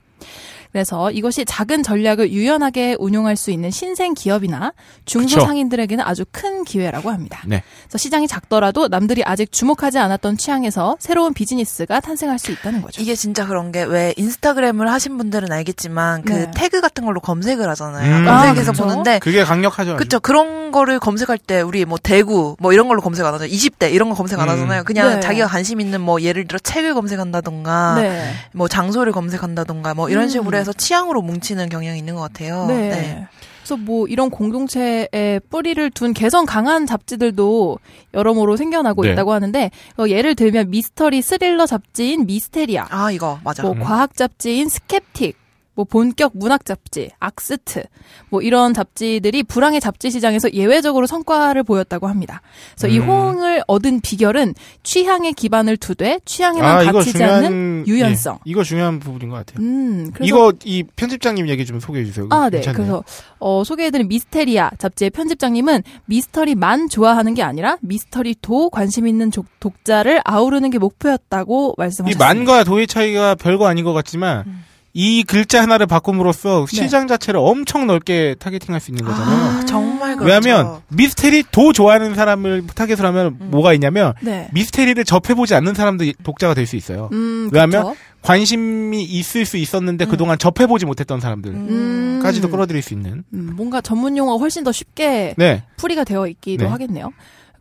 [0.73, 4.73] 그래서 이것이 작은 전략을 유연하게 운용할 수 있는 신생 기업이나
[5.05, 7.43] 중소상인들에게는 아주 큰 기회라고 합니다.
[7.47, 7.63] 네.
[7.85, 13.01] 그래서 시장이 작더라도 남들이 아직 주목하지 않았던 취향에서 새로운 비즈니스가 탄생할 수 있다는 거죠.
[13.03, 16.51] 이게 진짜 그런 게 왜 인스타그램을 하신 분들은 알겠지만 그 네.
[16.55, 18.17] 태그 같은 걸로 검색을 하잖아요.
[18.17, 18.25] 음.
[18.25, 18.75] 검색해서 아.
[18.75, 19.97] 보는데 그게 강력하죠.
[19.97, 20.19] 그쵸.
[20.21, 23.53] 그런 거를 검색할 때 우리 뭐 대구 뭐 이런 걸로 검색 안 하잖아요.
[23.55, 24.53] 20대 이런 거 검색 안 음.
[24.53, 24.85] 하잖아요.
[24.85, 25.21] 그냥 네.
[25.21, 28.33] 자기가 관심 있는 뭐 예를 들어 책을 검색한다던가 네.
[28.53, 30.29] 뭐 장소를 검색한다던가 뭐 이런 음.
[30.29, 32.67] 식으로 해서 취향으로 뭉치는 경향이 있는 것 같아요.
[32.67, 33.27] 네.
[33.63, 37.79] 그래서 뭐 이런 공동체에 뿌리를 둔 개성 강한 잡지들도
[38.13, 39.13] 여러모로 생겨나고 네.
[39.13, 43.63] 있다고 하는데 어, 예를 들면 미스터리 스릴러 잡지인 미스테리아, 아 이거 맞아.
[43.63, 43.81] 뭐 음.
[43.81, 45.37] 과학 잡지인 스캡틱,
[45.75, 47.85] 뭐 본격 문학 잡지 악스트,
[48.29, 52.43] 뭐 이런 잡지들이 불황의 잡지 시장에서 예외적으로 성과를 보였다고 합니다.
[52.77, 53.09] 그래서 이 음.
[53.09, 58.35] 호응을 얻은 비결은 취향에 기반을 두되 취향에만 아, 갇히지 중요한 않는 유연성.
[58.35, 59.65] 예, 이거 중요한 부분인 것 같아요.
[59.67, 62.27] 음, 그래서 이거 이 편집장님 얘기 좀 소개해 주세요.
[62.31, 62.61] 아, 네.
[62.61, 62.77] 괜찮네요.
[62.77, 63.05] 그래서
[63.39, 70.69] 어, 소개해드린 미스테리아 잡지의 편집장님은 미스터리만 좋아하는 게 아니라 미스터리도 관심 있는 족- 독자를 아우르는
[70.71, 72.25] 게 목표였다고 이 말씀하셨습니다.
[72.27, 74.65] 만과 도의 차이가 별거 아닌 것 같지만 음.
[74.95, 76.77] 이 글자 하나를 바꿈으로써 네.
[76.77, 79.61] 시장 자체를 엄청 넓게 타겟팅할 수 있는 거잖아요.
[79.61, 80.27] 아, 정말 그렇죠.
[80.27, 83.51] 왜냐하면 미스테리 도 좋아하는 사람을 타겟으로 하면 음.
[83.51, 84.49] 뭐가 있냐면 네.
[84.53, 87.09] 미스테리를 접해보지 않는 사람도 독자가 될 수 있어요.
[87.13, 87.97] 음, 왜냐하면 그쵸?
[88.23, 90.11] 관심이 있을 수 있었는데 음.
[90.11, 92.51] 그동안 접해보지 못했던 사람들까지도 음.
[92.51, 93.25] 끌어들일 수 있는.
[93.33, 95.65] 음, 뭔가 전문 용어가 훨씬 더 쉽게 네.
[95.77, 96.71] 풀이가 되어 있기도 네.
[96.71, 97.13] 하겠네요.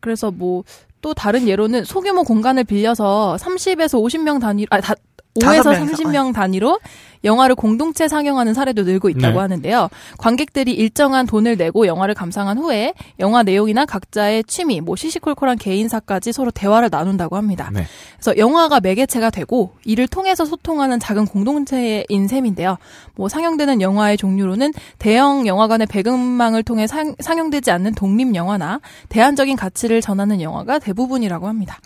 [0.02, 0.64] 그래서 뭐
[1.02, 4.94] 또 다른 예로는 소규모 공간을 빌려서 30에서 50명 단위로 아, 다,
[5.40, 6.80] 5에서 다섯 명이서, 30명 단위로
[7.24, 9.40] 영화를 공동체 상영하는 사례도 늘고 있다고 네.
[9.40, 9.90] 하는데요.
[10.18, 16.52] 관객들이 일정한 돈을 내고 영화를 감상한 후에 영화 내용이나 각자의 취미, 뭐 시시콜콜한 개인사까지 서로
[16.52, 17.70] 대화를 나눈다고 합니다.
[17.74, 17.86] 네.
[18.16, 22.78] 그래서 영화가 매개체가 되고 이를 통해서 소통하는 작은 공동체인 셈인데요.
[23.16, 28.80] 뭐 상영되는 영화의 종류로는 대형 영화관의 배급망을 통해 상, 상영되지 않는 독립 영화나
[29.10, 31.80] 대안적인 가치를 전하는 영화가 대부분이라고 합니다.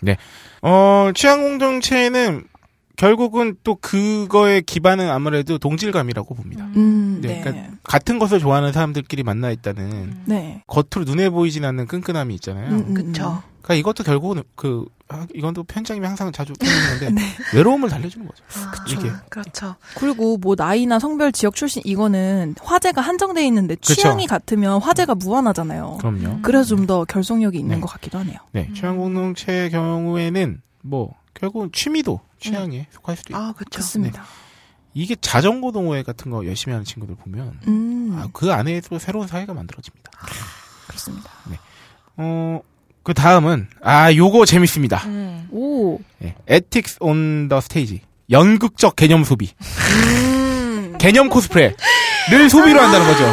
[0.62, 2.44] 어, 취향 공동체는
[2.96, 6.66] 결국은 또 그거의 기반은 아무래도 동질감이라고 봅니다.
[6.76, 7.40] 음, 네, 네.
[7.42, 10.62] 그러니까 같은 것을 좋아하는 사람들끼리 만나 있다는 네.
[10.66, 12.70] 겉으로 눈에 보이진 않는 끈끈함이 있잖아요.
[12.70, 13.42] 음, 음, 그쵸.
[13.62, 17.22] 그러니까 이것도 결국은 그 아, 이건 또 편장님이 항상 자주 표현하는데 네.
[17.54, 18.42] 외로움을 달래주는 거죠.
[18.72, 18.98] 그쵸.
[19.00, 19.12] 이게.
[19.28, 19.76] 그렇죠.
[19.96, 23.94] 그리고 뭐 나이나 성별 지역 출신 이거는 화제가 한정돼 있는데 그쵸.
[23.94, 25.98] 취향이 같으면 화제가 무한하잖아요.
[26.00, 26.38] 그럼요.
[26.42, 27.80] 그래서 좀 더 결속력이 있는 네.
[27.80, 28.38] 것 같기도 하네요.
[28.52, 33.70] 네, 취향 공동체의 경우에는 뭐 결국은 취미도 취향에 속할 수도 있고 아 그렇죠.
[33.70, 34.24] 그렇습니다.
[34.94, 39.26] 이게 자전거 동호회 같은 거 열심히 하는 친구들 보면 음, 아, 그 안에 또 새로운
[39.26, 40.10] 사회가 만들어집니다.
[40.86, 41.30] 그렇습니다.
[42.16, 42.60] 어,
[43.02, 45.02] 그 다음은 아 요거 재밌습니다.
[45.06, 45.48] 음.
[45.50, 48.00] 오, 예, Ethics on the Stage
[48.30, 50.96] 연극적 개념 소비 음.
[50.98, 53.24] 개념 코스프레를 소비로 한다는 거죠.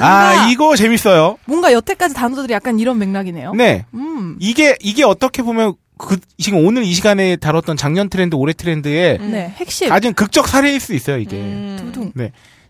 [0.00, 1.36] 아 이거 재밌어요.
[1.44, 3.52] 뭔가 여태까지 단어들이 약간 이런 맥락이네요.
[3.54, 4.36] 네, 음.
[4.40, 9.30] 이게 이게 어떻게 보면 그 지금 오늘 이 시간에 다뤘던 작년 트렌드 올해 트렌드의 음.
[9.32, 9.88] 네, 핵심.
[9.88, 11.18] 가장 극적 사례일 수 있어요.
[11.18, 11.76] 이게 음.
[11.92, 12.12] 두둥.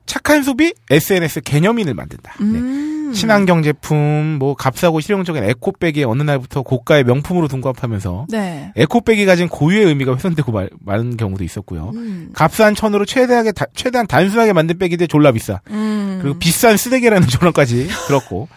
[0.07, 2.35] 착한 소비 SNS 개념인을 만든다.
[2.39, 2.45] 네.
[2.45, 3.13] 음.
[3.13, 8.73] 친환경 제품, 뭐 값싸고 실용적인 에코백이 어느 날부터 고가의 명품으로 등급하면서 네.
[8.77, 11.91] 에코백이 가진 고유의 의미가 훼손되고 말, 많은 경우도 있었고요.
[11.95, 12.31] 음.
[12.35, 15.61] 값싼 천으로 최대하게 다- 최대한 단순하게 만든 백인데 졸라 비싸.
[15.71, 16.19] 음.
[16.23, 18.49] 그리고 비싼 쓰레기라는 조언까지 들었고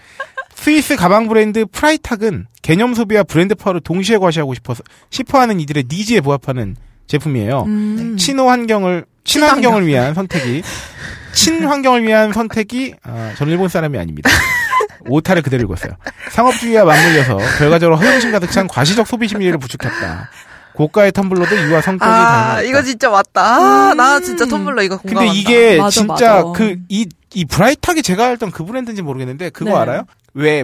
[0.60, 6.76] 스위스 가방 브랜드 프라이탁은 개념 소비와 브랜드 파워를 동시에 과시하고 싶어서 싶어하는 이들의 needs에 부합하는
[7.08, 7.64] 제품이에요.
[7.64, 8.18] 음.
[8.18, 10.62] 친호 환경을 친환경을 위한 선택이
[11.34, 14.30] 친환경을 위한 선택이 아, 저는 일본 사람이 아닙니다.
[15.08, 15.94] 오타를 그대로 읽었어요.
[16.32, 20.30] 상업주의와 맞물려서 결과적으로 허영심 가득 찬 과시적 소비 심리를 부추겼다.
[20.74, 22.62] 고가의 텀블러도 이와 성격이 아 닮았다.
[22.64, 23.42] 이거 진짜 맞다.
[23.42, 23.98] 아, 음.
[23.98, 25.40] 나 진짜 텀블러 이거 근데 공감한다.
[25.40, 26.44] 이게 맞아, 진짜.
[26.54, 29.76] 그 이이 프라이탁이 제가 알던 그 브랜드인지 모르겠는데 그거 네.
[29.78, 30.04] 알아요?
[30.34, 30.64] 왜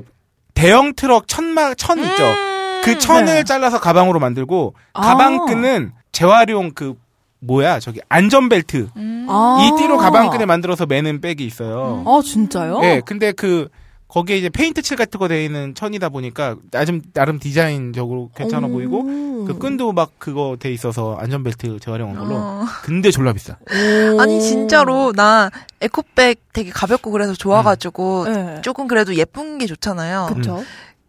[0.54, 2.24] 대형 트럭 천막 천 있죠.
[2.24, 2.82] 음.
[2.84, 3.44] 그 천을 네.
[3.44, 5.02] 잘라서 가방으로 만들고 아.
[5.02, 6.96] 가방 끈은 재활용 그
[7.40, 9.28] 뭐야 저기 안전벨트 음.
[9.30, 9.58] 아.
[9.62, 12.04] 이 띠로 가방끈에 만들어서 매는 백이 있어요.
[12.06, 12.82] 아, 진짜요?
[12.84, 13.70] 예, 근데 그
[14.16, 18.72] 거기에 이제 페인트 칠 같은 거돼 있는 천이다 보니까 나름 나름 디자인적으로 괜찮아 오.
[18.72, 19.04] 보이고
[19.46, 22.36] 그 끈도 막 그거 돼 있어서 안전벨트 재활용한 걸로.
[22.36, 22.66] 어.
[22.84, 23.58] 근데 졸라 비싸.
[23.60, 24.22] 오.
[24.22, 25.52] 아니 진짜로 나
[25.82, 28.62] 에코백 되게 가볍고 그래서 좋아가지고 네.
[28.62, 30.30] 조금 그래도 예쁜 게 좋잖아요.
[30.34, 30.64] 그쵸.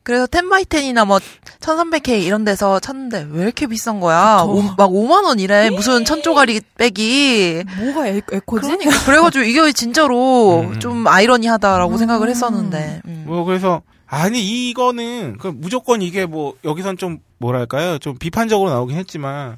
[0.07, 1.19] 그래서 10바이10이나 뭐
[1.59, 4.45] 1300K 이런 데서 찾는데 왜 이렇게 비싼 거야?
[4.47, 5.69] 오- 막 5만 원 이래.
[5.69, 7.65] 무슨 천조가리 백이.
[7.77, 8.69] 뭐가 에, 에코지?
[8.69, 10.79] 그러니까 그래가지고 이게 진짜로 음.
[10.79, 11.99] 좀 아이러니하다라고 음.
[11.99, 13.03] 생각을 했었는데.
[13.05, 13.25] 음.
[13.27, 19.57] 뭐 그래서 아니 이거는 그 무조건 이게 뭐 여기선 좀 뭐랄까요 좀 비판적으로 나오긴 했지만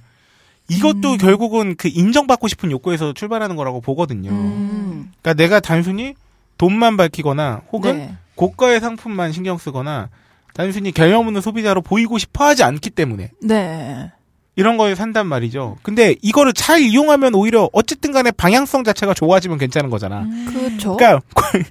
[0.71, 1.19] 이것도 음.
[1.19, 4.31] 결국은 그 인정받고 싶은 욕구에서 출발하는 거라고 보거든요.
[4.31, 5.13] 음.
[5.21, 6.15] 그러니까 내가 단순히
[6.57, 8.17] 돈만 밝히거나 혹은 네.
[8.35, 10.09] 고가의 상품만 신경 쓰거나
[10.59, 14.11] 단순히 개념 없는 소비자로 보이고 싶어 하지 않기 때문에 네.
[14.57, 15.77] 이런 거에 산단 말이죠.
[15.85, 20.27] 근데 이거를 잘 이용하면 오히려 어쨌든 간에 방향성 자체가 좋아지면 괜찮은 거잖아.
[20.53, 20.97] 그렇죠.
[20.97, 21.23] 그러니까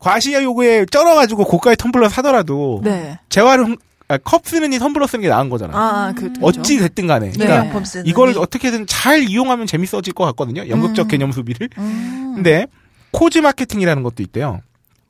[0.00, 3.16] 과시야 요구에 쩔어가지고 고가의 텀블러 사더라도 네.
[3.28, 3.76] 재활용
[4.08, 5.78] 아, 컵 쓰느니 텀블러 쓰는 게 나은 거잖아.
[5.78, 7.26] 아, 아, 그, 어찌 됐든 간에.
[7.26, 7.32] 네.
[7.32, 10.68] 그러니까 기념품 쓰는 이걸 이- 어떻게든 잘 이용하면 재밌어질 것 같거든요.
[10.68, 11.08] 연극적 음.
[11.08, 11.68] 개념 소비를.
[11.78, 12.32] 음.
[12.34, 12.66] 근데
[13.12, 14.60] cause 마케팅이라는 것도 있대요.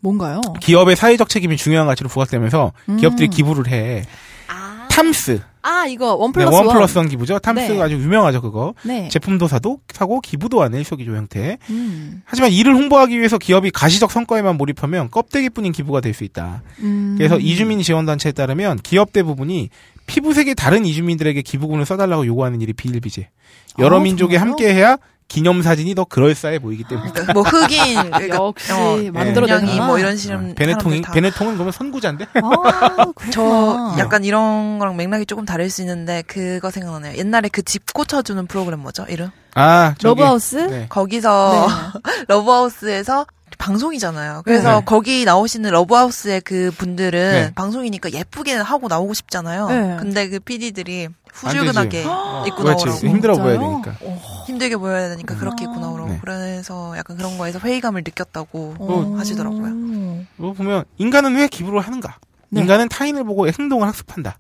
[0.02, 0.40] 뭔가요?
[0.60, 2.96] 기업의 사회적 책임이 중요한 가치로 부각되면서 음.
[2.96, 4.02] 기업들이 기부를 해.
[4.48, 5.40] 아, 탐스.
[5.64, 7.38] 아 이거 one 네, plus one plus one 기부죠.
[7.38, 7.80] 탐스가 네.
[7.80, 8.74] 아주 유명하죠, 그거.
[8.82, 9.08] 네.
[9.08, 11.56] 제품도 사도 사고 기부도 하는 일석이조 형태.
[11.70, 12.20] 음.
[12.24, 16.62] 하지만 이를 홍보하기 위해서 기업이 가시적 성과에만 몰입하면 껍데기뿐인 기부가 될 수 있다.
[16.80, 17.14] 음.
[17.16, 19.70] 그래서 이주민 지원단체에 따르면 기업 대부분이
[20.06, 23.30] 피부색이 다른 이주민들에게 기부금을 써달라고 요구하는 일이 비일비재.
[23.78, 24.34] 여러 아, 민족이?
[24.34, 24.98] 함께해야
[25.32, 27.10] 기념사진이 더 그럴싸해 보이기 때문에.
[27.10, 29.60] 그러니까 뭐 흑인, 그러니까 역시 어, 만들어내구나.
[29.60, 31.12] 분양이 뭐 이런 식으로 베네통이 사람들 다.
[31.12, 32.26] 베네통은 그러면 선구자인데?
[32.34, 33.96] 아, 저.
[33.98, 37.16] 약간 이런 거랑 맥락이 조금 다를 수 있는데 그거 생각나네요.
[37.16, 39.06] 옛날에 그 집 고쳐주는 프로그램 뭐죠?
[39.08, 39.30] 이름?
[39.54, 40.56] 아, 저기, 러브하우스?
[40.56, 40.86] 네.
[40.90, 41.66] 거기서
[42.04, 42.24] 네.
[42.28, 43.24] 러브하우스에서
[43.62, 44.42] 방송이잖아요.
[44.44, 44.84] 그래서 네.
[44.84, 47.52] 거기 나오시는 러브하우스의 그 분들은 네.
[47.54, 49.68] 방송이니까 예쁘게 하고 나오고 싶잖아요.
[49.68, 49.96] 네.
[50.00, 52.00] 근데 그 PD들이 안 후줄근하게
[52.48, 52.86] 입고 그렇지.
[52.86, 53.06] 나오라고.
[53.06, 53.58] 힘들어 보여야?
[53.60, 53.96] 되니까.
[54.02, 54.20] 어.
[54.46, 56.10] 힘들게 보여야 되니까 그렇게 입고 나오라고.
[56.10, 56.18] 네.
[56.20, 59.14] 그래서 약간 그런 거에서 회의감을 느꼈다고 어.
[59.18, 60.26] 하시더라고요.
[60.36, 62.16] 뭐 보면 인간은 왜 기부를 하는가?
[62.48, 62.62] 네.
[62.62, 64.38] 인간은 타인을 보고 행동을 학습한다.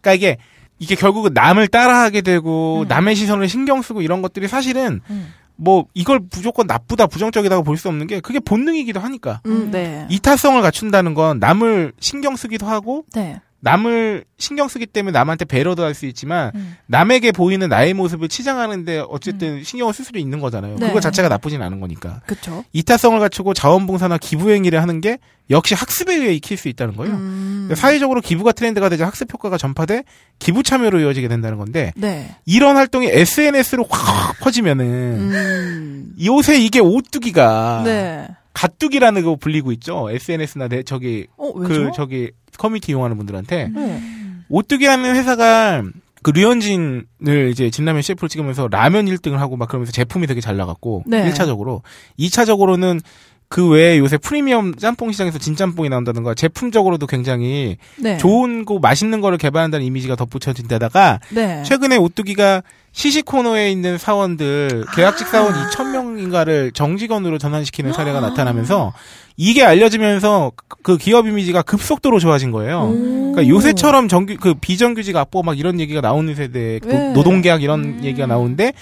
[0.00, 0.38] 그러니까 이게
[0.80, 2.88] 이게 결국은 남을 따라하게 되고 음.
[2.88, 5.32] 남의 시선을 신경 쓰고 이런 것들이 사실은 음.
[5.58, 10.06] 뭐 이걸 무조건 나쁘다 부정적이다고 볼 수 없는 게 그게 본능이기도 하니까 음, 네.
[10.08, 13.40] 이타성을 갖춘다는 건 남을 신경 쓰기도 하고 네.
[13.60, 16.76] 남을 신경 쓰기 때문에 남한테 배려도 할 수 있지만 음.
[16.86, 20.76] 남에게 보이는 나의 모습을 치장하는데 어쨌든 신경을 쓸 수도 있는 거잖아요.
[20.78, 20.86] 네.
[20.88, 22.20] 그거 자체가 나쁘진 않은 거니까.
[22.26, 22.64] 그쵸.
[22.72, 25.18] 이타성을 갖추고 자원봉사나 기부 행위를 하는 게
[25.50, 27.14] 역시 학습에 의해 익힐 수 있다는 거예요.
[27.14, 27.70] 음.
[27.74, 30.04] 사회적으로 기부가 트렌드가 되자 학습 효과가 전파돼
[30.38, 32.36] 기부 참여로 이어지게 된다는 건데 네.
[32.46, 36.12] 이런 활동이 SNS로 확 퍼지면은 음.
[36.24, 38.28] 요새 이게 오뚜기가 네.
[38.52, 40.08] 갓뚜기라는 거 불리고 있죠.
[40.10, 41.90] SNS나 내 저기 어, 그?
[41.94, 44.02] 저기 커뮤니티 이용하는 분들한테 네.
[44.50, 45.82] 오뚜기라는 회사가
[46.22, 51.04] 그 류현진을 이제 진라면 CF로 찍으면서 라면 1등을 하고 막 그러면서 제품이 되게 잘 나갔고
[51.06, 51.30] 네.
[51.30, 51.82] 1차적으로
[52.18, 53.00] 2차적으로는
[53.48, 58.18] 그 외에 요새 프리미엄 짬뽕 시장에서 진짬뽕이 나온다든가 제품적으로도 굉장히 네.
[58.18, 61.62] 좋은 거 맛있는 거를 개발한다는 이미지가 덧붙여진 데다가 네.
[61.62, 62.62] 최근에 오뚜기가
[62.98, 68.92] 시시 코너에 있는 사원들 계약직 사원 2,000명인가를 정직원으로 전환시키는 사례가 나타나면서
[69.36, 70.50] 이게 알려지면서
[70.82, 72.88] 그 기업 이미지가 급속도로 좋아진 거예요.
[72.88, 77.12] 그러니까 요새처럼 정규 그 비정규직 압보 막 이런 얘기가 나오는 세대 그 네.
[77.12, 78.00] 노동계약 이런 음.
[78.02, 78.72] 얘기가 나오는데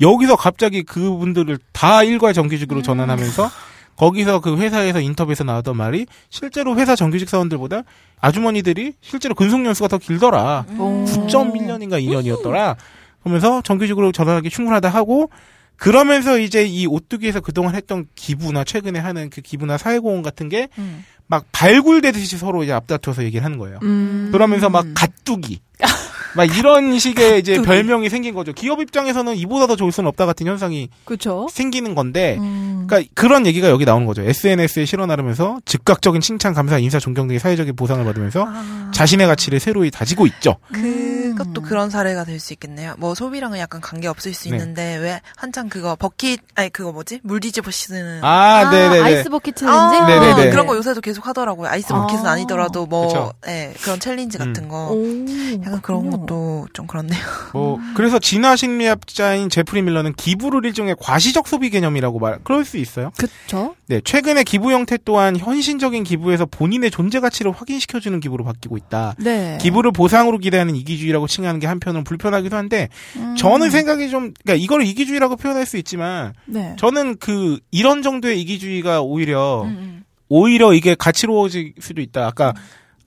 [0.00, 3.50] 여기서 갑자기 그분들을 다 일괄 정규직으로 전환하면서
[3.96, 7.82] 거기서 그 회사에서 인터뷰에서 나왔던 말이 실제로 회사 정규직 사원들보다
[8.20, 10.66] 아주머니들이 실제로 근속 연수가 더 길더라.
[10.78, 11.04] 오.
[11.08, 12.76] 9.1년인가 2년이었더라.
[13.24, 15.30] 그러면서 정규직으로 전환하기 충분하다 하고
[15.76, 21.04] 그러면서 이제 이 오뚜기에서 그동안 했던 기부나 최근에 하는 그 기부나 사회공헌 같은 게막 음.
[21.50, 23.80] 발굴되듯이 서로 이제 앞다퉈서 얘기를 하는 거예요.
[23.82, 24.28] 음.
[24.30, 25.60] 그러면서 막 갓뚜기.
[26.36, 27.60] 막 이런 식의 이제.
[27.62, 28.52] 별명이 생긴 거죠.
[28.52, 31.46] 기업 입장에서는 이보다 더 좋을 수는 없다 같은 현상이 그쵸.
[31.50, 32.84] 생기는 건데, 음.
[32.86, 34.22] 그러니까 그런 얘기가 여기 나오는 거죠.
[34.22, 38.90] SNS에 실어 나르면서 즉각적인 칭찬, 감사, 인사, 존경 등의 사회적인 보상을 받으면서 아.
[38.92, 40.56] 자신의 가치를 새로이 다지고 있죠.
[40.72, 41.64] 그것도 음.
[41.64, 42.94] 그런 사례가 될 수 있겠네요.
[42.98, 44.56] 뭐 소비랑은 약간 관계 없을 수 네.
[44.56, 49.00] 있는데 왜 한창 그거 버킷 아니 그거 뭐지 물 뒤집어 씌는 아, 네네네.
[49.00, 49.78] 아이스 버킷 챌린지?
[49.78, 50.50] 아, 네네네.
[50.50, 51.68] 그런 거 요새도 계속 하더라고요.
[51.68, 52.02] 아이스 아.
[52.06, 53.32] 버킷은 아니더라도 뭐 그쵸.
[53.46, 54.68] 예, 그런 챌린지 같은 음.
[54.68, 55.62] 거 오.
[55.64, 56.23] 약간 그런 그렇구나.
[56.26, 57.20] 것도 좀 그렇네요.
[57.52, 63.10] 뭐 그래서 진화 심리학자인 제프리 밀러는 기부를 일종의 과시적 소비 개념이라고 말 그럴 수 있어요.
[63.16, 63.74] 그쵸.
[63.86, 69.14] 네, 최근에 기부 형태 또한 현실적인 기부에서 본인의 존재 가치를 확인시켜 주는 기부로 바뀌고 있다.
[69.18, 69.58] 네.
[69.60, 73.36] 기부를 보상으로 기대하는 이기주의라고 칭하는 게 한편으로는 불편하기도 한데 음.
[73.36, 76.74] 저는 생각이 좀 그러니까 이걸 이기주의라고 표현할 수 있지만 네.
[76.78, 82.26] 저는 그 이런 정도의 이기주의가 오히려 음, 오히려 이게 가치로워질 수도 있다.
[82.26, 82.54] 아까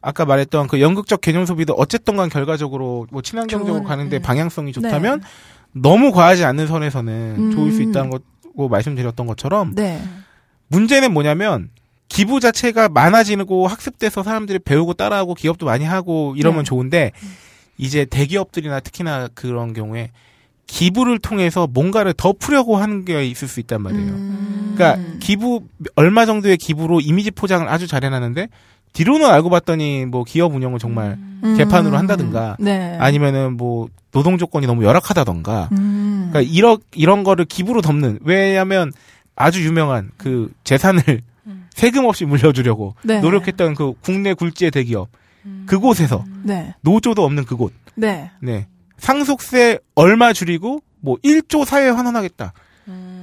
[0.02, 4.22] 아까 말했던 그 연극적 개념 소비도 어쨌든 간 결과적으로 뭐 친환경적으로 좋은, 가는데 음.
[4.22, 5.22] 방향성이 좋다면
[5.74, 7.52] 너무 과하지 않는 선에서는 음.
[7.52, 10.02] 좋을 수 있다는 거고 말씀드렸던 것처럼 네.
[10.68, 11.69] 문제는 뭐냐면
[12.10, 16.64] 기부 자체가 많아지고 학습돼서 사람들이 배우고 따라하고 기업도 많이 하고 이러면 네.
[16.64, 17.11] 좋은데
[17.78, 20.11] 이제 대기업들이나 특히나 그런 경우에
[20.68, 24.11] 기부를 통해서 뭔가를 더 풀려고 하는 게 있을 수 있단 말이에요.
[24.11, 24.74] 음.
[24.76, 25.64] 그러니까 기부
[25.95, 28.49] 얼마 정도의 기부로 이미지 포장을 아주 잘 해놨는데
[28.93, 31.55] 뒤로는 알고 봤더니 뭐 기업 운영을 정말 음.
[31.57, 32.97] 개판으로 한다든가 네.
[32.99, 36.30] 아니면은 뭐 노동 조건이 너무 열악하다던가 음.
[36.31, 38.91] 그러니까 이런 이런 거를 기부로 덮는 왜냐하면
[39.35, 41.68] 아주 유명한 그 재산을 음.
[41.73, 43.19] 세금 없이 물려주려고 네.
[43.19, 45.09] 노력했던 그 국내 굴지의 대기업
[45.65, 46.73] 그곳에서 네.
[46.81, 48.31] 노조도 없는 그곳 네.
[48.41, 52.53] 네 상속세 얼마 줄이고 뭐 1조 사회에 환원하겠다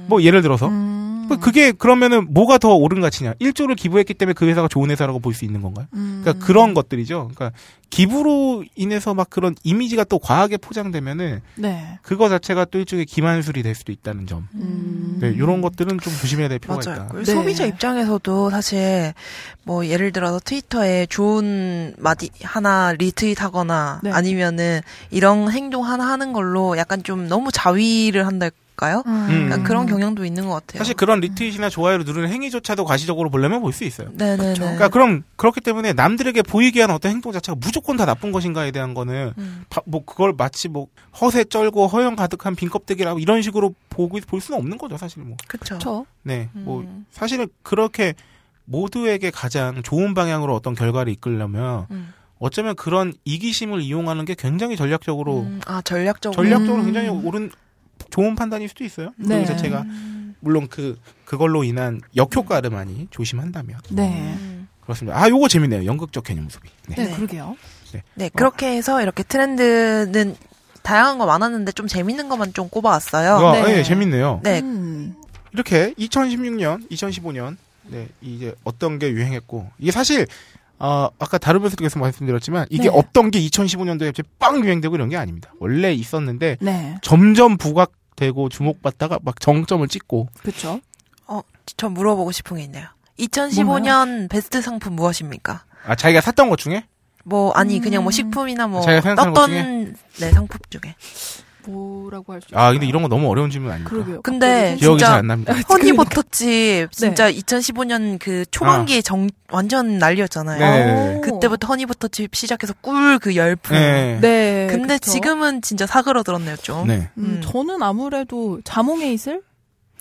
[0.07, 0.73] 뭐 예를 들어서 음.
[0.73, 1.04] 뭐
[1.41, 5.43] 그게 그러면은 뭐가 더 옳은 가치냐 1조를 기부했기 때문에 그 회사가 좋은 회사라고 볼 수
[5.45, 5.87] 있는 건가요?
[5.93, 6.21] 음.
[6.23, 7.29] 그러니까 그런 것들이죠.
[7.33, 7.51] 그러니까
[7.89, 11.99] 기부로 인해서 막 그런 이미지가 또 과하게 포장되면은 네.
[12.01, 14.47] 그거 자체가 또 일종의 기만술이 될 수도 있다는 점.
[14.55, 15.17] 음.
[15.21, 17.05] 네, 이런 것들은 좀 조심해야 될 필요가 맞아요.
[17.05, 17.17] 있다.
[17.19, 17.25] 네.
[17.25, 19.13] 소비자 입장에서도 사실
[19.63, 24.11] 뭐 예를 들어서 트위터에 좋은 말 하나 리트윗하거나 네.
[24.11, 24.81] 아니면은
[25.11, 28.39] 이런 행동 하나 하는 걸로 약간 좀 너무 자위를 한
[28.75, 29.03] 달까요?
[29.07, 29.47] 음.
[29.49, 30.77] 약간 그런 경향도 있는 것 같아요.
[30.79, 34.09] 사실 그런 리트윗이나 좋아요를 누르는 행위조차도 과시적으로 보려면 볼 수 있어요.
[34.13, 34.53] 네네네.
[34.53, 38.93] 그러니까 그럼 그렇기 때문에 남들에게 보이게 하는 어떤 행동 자체가 무조건 다 나쁜 것인가에 대한
[38.93, 39.65] 거는 음.
[39.69, 40.87] 바- 뭐 그걸 마치 뭐
[41.19, 45.35] 허세 쩔고 허영 가득한 빈껍데기라고 이런 식으로 보고 볼 수는 없는 거죠 사실 뭐.
[45.47, 45.65] 그쵸.
[45.77, 46.05] 그렇죠.
[46.23, 47.05] 네, 뭐 음.
[47.11, 48.13] 사실은 그렇게
[48.65, 52.13] 모두에게 가장 좋은 방향으로 어떤 결과를 이끌려면 음.
[52.39, 56.41] 어쩌면 그런 이기심을 이용하는 게 굉장히 전략적으로 음, 아 전략적으로.
[56.43, 56.85] 전략적으로 음.
[56.85, 57.51] 굉장히 옳은
[58.09, 59.13] 좋은 판단일 수도 있어요.
[59.17, 59.41] 네.
[59.41, 60.35] 그 자체가 음.
[60.39, 64.35] 물론 그 그걸로 인한 역효과를 많이 조심한다면 네.
[64.37, 64.67] 음.
[64.81, 65.19] 그렇습니다.
[65.19, 65.85] 아, 요거 재밌네요.
[65.85, 66.69] 연극적 개념 소비.
[66.87, 66.95] 네.
[66.95, 67.15] 네, 네.
[67.15, 67.55] 그러게요.
[68.15, 70.35] 네, 그렇게 해서 이렇게 트렌드는
[70.83, 73.43] 다양한 거 많았는데 좀 재밌는 것만 좀 꼽아왔어요.
[73.43, 73.77] 와, 네.
[73.77, 74.41] 예, 재밌네요.
[74.43, 74.59] 네.
[74.59, 75.15] 음.
[75.53, 77.57] 이렇게 2016년, 2015년
[77.87, 80.27] 네, 이제 어떤 게 유행했고 이게 사실
[80.79, 82.89] 어, 아까 다루면서도 계속 말씀드렸지만 이게 네.
[82.89, 85.51] 없던 게 2015년도에 갑자기 빵 유행되고 이런 게 아닙니다.
[85.59, 86.97] 원래 있었는데 네.
[87.01, 90.81] 점점 부각되고 주목받다가 막 정점을 찍고 그렇죠.
[91.77, 92.87] 저 물어보고 싶은 게 있네요.
[93.19, 95.65] 2015년 베스트 상품 무엇입니까?
[95.85, 96.85] 아 자기가 샀던 것 중에
[97.23, 98.11] 뭐 아니 그냥 뭐 음.
[98.11, 100.95] 식품이나 뭐 떴던 네 상품 중에.
[101.67, 102.59] 뭐라고 할 수 있어요?
[102.63, 103.89] 아 근데 이런 거 너무 어려운 질문 아닙니까?
[103.91, 104.21] 그러게요.
[104.21, 105.53] 근데 갑자기 기억이 진짜 잘안 납니다.
[105.69, 110.59] 허니버터집 진짜 2015년 그 초반기에 정 완전 난리였잖아요.
[110.59, 111.15] 네.
[111.17, 111.21] 오.
[111.21, 113.75] 그때부터 허니버터집 시작해서 꿀 그 열풍.
[113.75, 114.17] 네.
[114.21, 114.67] 네.
[114.69, 115.11] 근데 그쵸.
[115.11, 116.87] 지금은 진짜 사그러들었네요 좀.
[116.87, 117.09] 네.
[117.17, 117.41] 음, 음.
[117.43, 119.41] 저는 아무래도 자몽의 이슬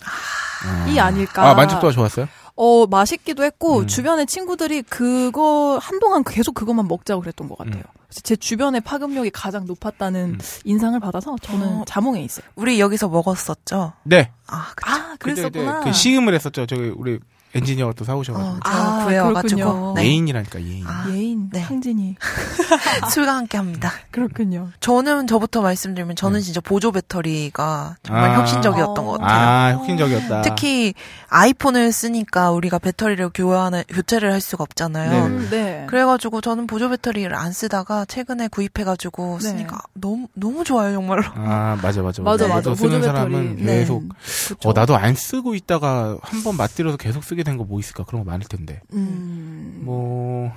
[0.04, 0.86] 아.
[0.88, 1.48] 이 아닐까.
[1.50, 2.28] 아 만족도가 좋았어요?
[2.56, 3.86] 어 맛있기도 했고 음.
[3.86, 7.78] 주변에 친구들이 그거 한동안 계속 그것만 먹자고 그랬던 것 같아요.
[7.78, 8.00] 음.
[8.06, 10.38] 그래서 제 주변의 파급력이 가장 높았다는 음.
[10.64, 11.84] 인상을 받아서 저는 어.
[11.86, 12.46] 자몽에 있어요.
[12.54, 13.92] 우리 여기서 먹었었죠.
[14.04, 14.30] 네.
[14.46, 14.90] 아, 그쵸.
[14.90, 15.80] 아 그랬었구나.
[15.80, 16.66] 그 시음을 했었죠.
[16.66, 17.18] 저기 우리
[17.54, 19.94] 엔지니어가 또 사오셔가지고 어, 아, 제가 구해와가지고 그렇군요.
[19.94, 20.04] 네.
[20.06, 20.84] 예인이라니까 예인.
[20.86, 21.62] 아, 예인 네.
[21.62, 22.16] 상진이
[23.10, 23.92] 술과 함께 합니다.
[24.10, 24.70] 그렇군요.
[24.80, 26.44] 저는 저부터 말씀드리면 저는 네.
[26.44, 28.38] 진짜 보조 배터리가 정말 아.
[28.40, 29.48] 혁신적이었던 것 같아요.
[29.48, 30.42] 아 혁신적이었다.
[30.42, 30.94] 특히
[31.28, 35.10] 아이폰을 쓰니까 우리가 배터리를 교환을 교체를 할 수가 없잖아요.
[35.10, 35.20] 네.
[35.26, 35.86] 음, 네.
[35.88, 39.48] 그래가지고 저는 보조 배터리를 안 쓰다가 최근에 구입해가지고 네.
[39.48, 41.22] 쓰니까 너무 너무 좋아요 정말로.
[41.34, 42.70] 아 맞아 맞아 맞아 맞아.
[42.70, 42.70] 맞아.
[42.70, 43.64] 보조 사람은 배터리.
[43.64, 44.08] 계속 네.
[44.48, 44.68] 그쵸.
[44.68, 48.24] 어 나도 안 쓰고 있다가 한 번 맛들여서 계속 쓰게 된 거 뭐 있을까 그런
[48.24, 49.82] 거 많을 텐데 음.
[49.84, 50.52] 뭐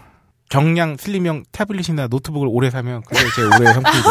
[0.50, 4.10] 경량 슬림형 태블릿이나 노트북을 올해 사면 그게 제 올해의 상품이 되죠.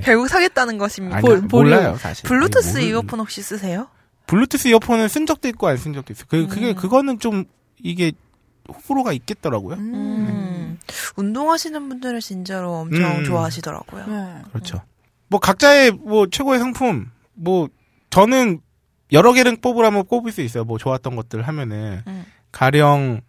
[0.04, 1.16] 결국 사겠다는 것입니다.
[1.16, 2.28] 아니 볼- 몰라요 사실.
[2.28, 3.88] 블루투스 아니, 뭘- 이어폰 혹시 쓰세요?
[4.26, 6.24] 블루투스 이어폰은 쓴 적도 있고 안 쓴 적도 있어.
[6.28, 6.74] 그 그게 음.
[6.74, 7.44] 그거는 좀
[7.82, 8.12] 이게
[8.68, 9.76] 호불호가 있겠더라고요.
[9.76, 9.94] 음.
[9.94, 10.78] 음.
[11.16, 13.24] 운동하시는 분들은 진짜로 엄청 음.
[13.24, 14.06] 좋아하시더라고요.
[14.06, 14.42] 네.
[14.52, 14.82] 그렇죠.
[15.28, 17.68] 뭐 각자의 뭐 최고의 상품 뭐
[18.10, 18.60] 저는
[19.12, 20.64] 여러 개를 뽑으라면 뽑을 수 있어요.
[20.64, 22.24] 뭐 좋았던 것들 하면은 음.
[22.52, 23.20] 가령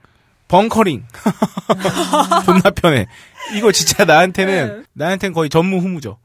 [0.48, 1.06] 벙커링
[2.46, 3.08] 존나 편해.
[3.56, 6.18] 이거 진짜 나한테는 나한테는 거의 전무 후무죠.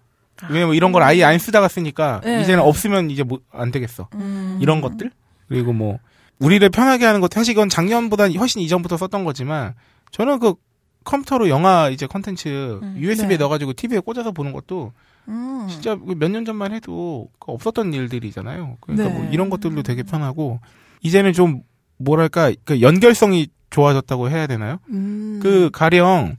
[0.50, 2.40] 왜냐면 이런 걸 아예 안 쓰다가 쓰니까 네.
[2.42, 4.08] 이제는 없으면 이제 뭐 안 되겠어.
[4.14, 4.58] 음.
[4.60, 5.10] 이런 것들
[5.48, 5.98] 그리고 뭐
[6.40, 9.74] 우리를 편하게 하는 것 사실 이건 작년보다 훨씬 이전부터 썼던 거지만
[10.10, 10.54] 저는 그
[11.04, 13.36] 컴퓨터로 영화 이제 컨텐츠 음, USB에 네.
[13.36, 14.92] 넣어가지고 TV에 꽂아서 보는 것도
[15.28, 15.66] 음.
[15.70, 18.78] 진짜 몇 년 전만 해도 그 없었던 일들이잖아요.
[18.80, 19.14] 그러니까 네.
[19.14, 20.60] 뭐 이런 것들도 되게 편하고
[21.02, 21.62] 이제는 좀
[21.98, 24.78] 뭐랄까 그 연결성이 좋아졌다고 해야 되나요?
[24.90, 25.40] 음.
[25.42, 26.36] 그 가령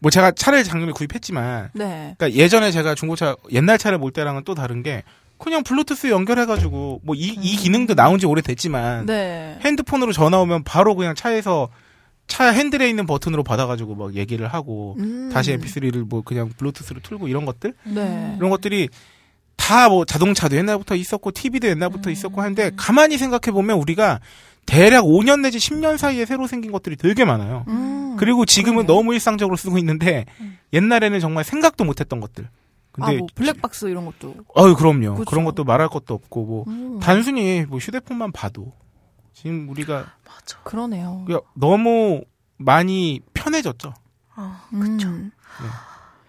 [0.00, 2.14] 뭐 제가 차를 작년에 구입했지만 네.
[2.18, 5.02] 그러니까 예전에 제가 중고차 옛날 차를 몰 때랑은 또 다른 게
[5.38, 9.58] 그냥 블루투스 연결해가지고 뭐이이 기능도 나온 지 오래됐지만 네.
[9.64, 11.68] 핸드폰으로 전화 오면 바로 그냥 차에서
[12.28, 15.30] 차 핸들에 있는 버튼으로 받아가지고 막 얘기를 하고 음.
[15.32, 18.34] 다시 MP3를 뭐 그냥 블루투스로 틀고 이런 것들 네.
[18.38, 18.88] 이런 것들이
[19.56, 24.20] 다 뭐 자동차도 옛날부터 있었고 TV도 옛날부터 있었고 하는데 가만히 생각해 보면 우리가
[24.64, 27.64] 대략 5년 내지 10년 사이에 새로 생긴 것들이 되게 많아요.
[27.68, 28.96] 음, 그리고 지금은 그러네요.
[28.96, 30.26] 너무 일상적으로 쓰고 있는데
[30.72, 32.48] 옛날에는 정말 생각도 못했던 것들.
[32.92, 34.34] 근데 아, 뭐 블랙박스 이런 것도.
[34.58, 35.14] 어유 그럼요.
[35.14, 35.24] 그쵸.
[35.30, 38.72] 그런 것도 말할 것도 없고 뭐 음, 단순히 뭐 휴대폰만 봐도
[39.40, 40.58] 지금 우리가 맞아.
[40.64, 41.24] 그러네요.
[41.54, 42.22] 너무
[42.56, 43.94] 많이 편해졌죠.
[44.34, 45.30] 아, 음.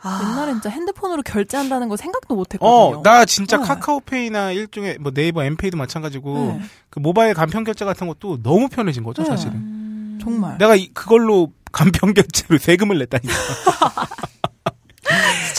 [0.02, 2.69] 아, 옛날엔 진짜 핸드폰으로 결제한다는 거 생각도 못 했거든요.
[2.99, 3.65] 어, 나 진짜 네.
[3.65, 6.61] 카카오페이나 일종의 뭐 네이버 엠페이도 마찬가지고 네.
[6.90, 9.27] 그 모바일 간편 결제 같은 것도 너무 편해진 거죠, 네.
[9.30, 9.56] 사실은.
[9.56, 10.57] 음, 정말.
[10.60, 13.34] 내가 이- 그걸로 간편 결제로 세금을 냈다니까.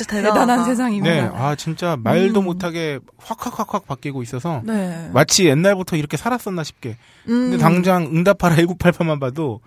[0.05, 0.41] 진짜 대단하다.
[0.41, 1.11] 대단한 세상이구나.
[1.13, 2.45] 네, 아 진짜 말도 음.
[2.45, 5.11] 못하게 확확확확 바뀌고 있어서 네.
[5.13, 6.97] 마치 옛날부터 이렇게 살았었나 싶게.
[7.29, 7.51] 음.
[7.51, 9.61] 근데 당장 응답하라 1988만 봐도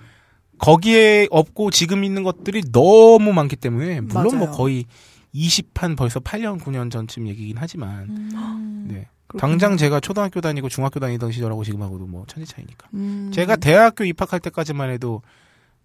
[0.60, 4.52] 거기에 없고 지금 있는 것들이 너무 많기 때문에 물론 뭐 맞아요.
[4.52, 4.86] 거의
[5.34, 8.88] 20한 벌써 8년 9년 전쯤 얘기긴 하지만 음.
[8.90, 9.08] 네.
[9.40, 12.88] 당장 제가 초등학교 다니고 중학교 다니던 시절하고 지금하고도 뭐 천지 차이니까.
[12.94, 13.32] 음.
[13.34, 15.22] 제가 대학교 입학할 때까지만 해도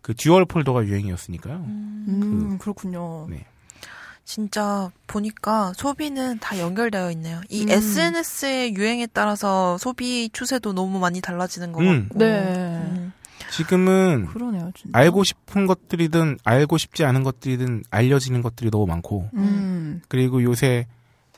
[0.02, 1.56] 그 dual 폴더가 유행이었으니까요.
[1.56, 3.26] 음, 그 렇군요.
[3.28, 3.46] 네.
[4.28, 7.40] 진짜 보니까 소비는 다 연결되어 있네요.
[7.48, 7.70] 이 음.
[7.70, 12.02] SNS의 유행에 따라서 소비 추세도 너무 많이 달라지는 것 음.
[12.02, 12.18] 같고.
[12.18, 12.42] 네.
[12.44, 13.12] 음.
[13.50, 14.98] 지금은 그러네요, 진짜.
[14.98, 20.02] 알고 싶은 것들이든 알고 싶지 않은 것들이든 알려지는 것들이 너무 많고 음.
[20.08, 20.86] 그리고 요새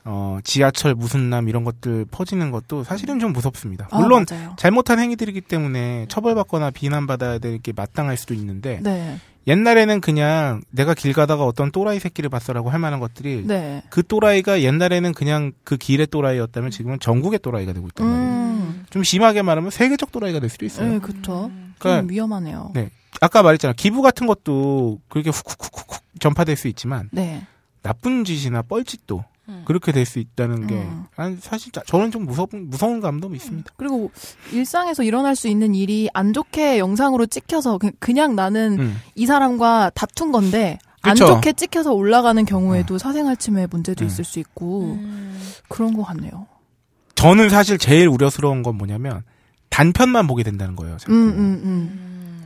[0.05, 3.89] 어 지하철 무슨 남 이런 것들 퍼지는 것도 사실은 좀 무섭습니다.
[3.90, 4.55] 아, 물론 맞아요.
[4.59, 9.18] 잘못한 행위들이기 때문에 처벌받거나 비난받아야 될 게 마땅할 수도 있는데 네.
[9.47, 13.82] 옛날에는 그냥 내가 길 가다가 어떤 또라이 새끼를 봤어라고 할 만한 것들이 네.
[13.90, 18.31] 그 또라이가 옛날에는 그냥 그 길의 또라이였다면 지금은 전국의 또라이가 되고 있단 말이에요.
[18.31, 18.85] 음.
[18.90, 20.89] 좀 심하게 말하면 세계적 또라이가 될 수도 있어요.
[20.93, 21.51] 네, 그쵸.
[21.78, 22.70] 그러니까 좀 위험하네요.
[22.74, 22.90] 네.
[23.20, 23.74] 아까 말했잖아.
[23.77, 27.47] 기부 같은 것도 그렇게 훅훅훅훅 전파될 수 있지만 네.
[27.82, 29.40] 나쁜 짓이나 뻘짓도 음.
[29.64, 31.05] 그렇게 될 수 있다는 게 음.
[31.16, 33.72] 난 사실 자- 저는 좀 무서운 무서운 감도 있습니다.
[33.77, 34.10] 그리고
[34.52, 38.97] 일상에서 일어날 수 있는 일이 안 좋게 영상으로 찍혀서 그- 그냥 나는 음.
[39.14, 41.27] 이 사람과 다툰 건데 안 그쵸.
[41.27, 44.06] 좋게 찍혀서 올라가는 경우에도 사생활 침해 문제도 음.
[44.06, 45.40] 있을 수 있고 음.
[45.68, 46.47] 그런 것 같네요.
[47.14, 49.22] 저는 사실 제일 우려스러운 건 뭐냐면
[49.70, 50.97] 단편만 보게 된다는 거예요.
[50.98, 51.12] 자꾸.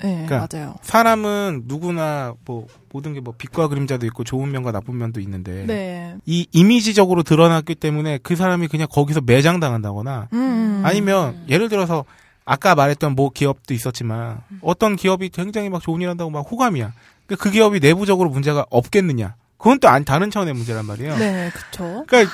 [0.05, 0.15] 음, 음, 음.
[0.15, 0.21] 음.
[0.21, 0.75] 네, 그러니까 맞아요.
[0.83, 6.15] 사람은 누구나 뭐 모든 게 뭐 빛과 그림자도 있고 좋은 면과 나쁜 면도 있는데 네.
[6.27, 10.83] 이 이미지적으로 드러났기 때문에 그 사람이 그냥 거기서 매장 당한다거나 음, 음.
[10.85, 12.05] 아니면 예를 들어서
[12.45, 16.93] 아까 말했던 뭐 기업도 있었지만 어떤 기업이 굉장히 막 좋은 일 한다고 막 호감이야.
[17.27, 19.35] 그그 기업이 내부적으로 문제가 없겠느냐?
[19.57, 21.17] 그건 또 안 다른 차원의 문제란 말이에요.
[21.17, 22.05] 네, 그쵸.
[22.07, 22.31] 그러니까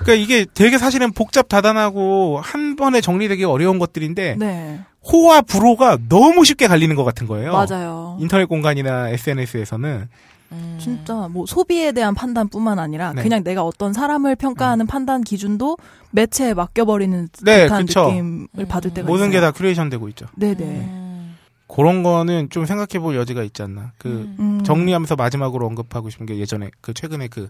[0.00, 4.80] 그러니까 이게 되게 사실은 복잡 다단하고 한 번에 정리되기 어려운 것들인데 네.
[5.12, 7.52] 호와 불호가 너무 쉽게 갈리는 것 같은 거예요.
[7.52, 8.16] 맞아요.
[8.20, 10.08] 인터넷 공간이나 SNS에서는
[10.52, 10.78] 음.
[10.80, 13.22] 진짜 뭐 소비에 대한 판단뿐만 아니라 네.
[13.22, 15.76] 그냥 내가 어떤 사람을 평가하는 판단 기준도
[16.12, 18.06] 매체에 맡겨버리는 네, 듯한 그쵸.
[18.08, 19.40] 느낌을 받을 때가 모든 게.
[19.40, 20.26] 다 큐레이션 되고 있죠.
[20.36, 20.64] 네네.
[20.64, 21.36] 음.
[21.66, 23.92] 그런 거는 좀 생각해 볼 여지가 있지 않나.
[23.98, 24.36] 그 음.
[24.38, 24.64] 음.
[24.64, 27.48] 정리하면서 마지막으로 언급하고 싶은 게 예전에 그 최근에 그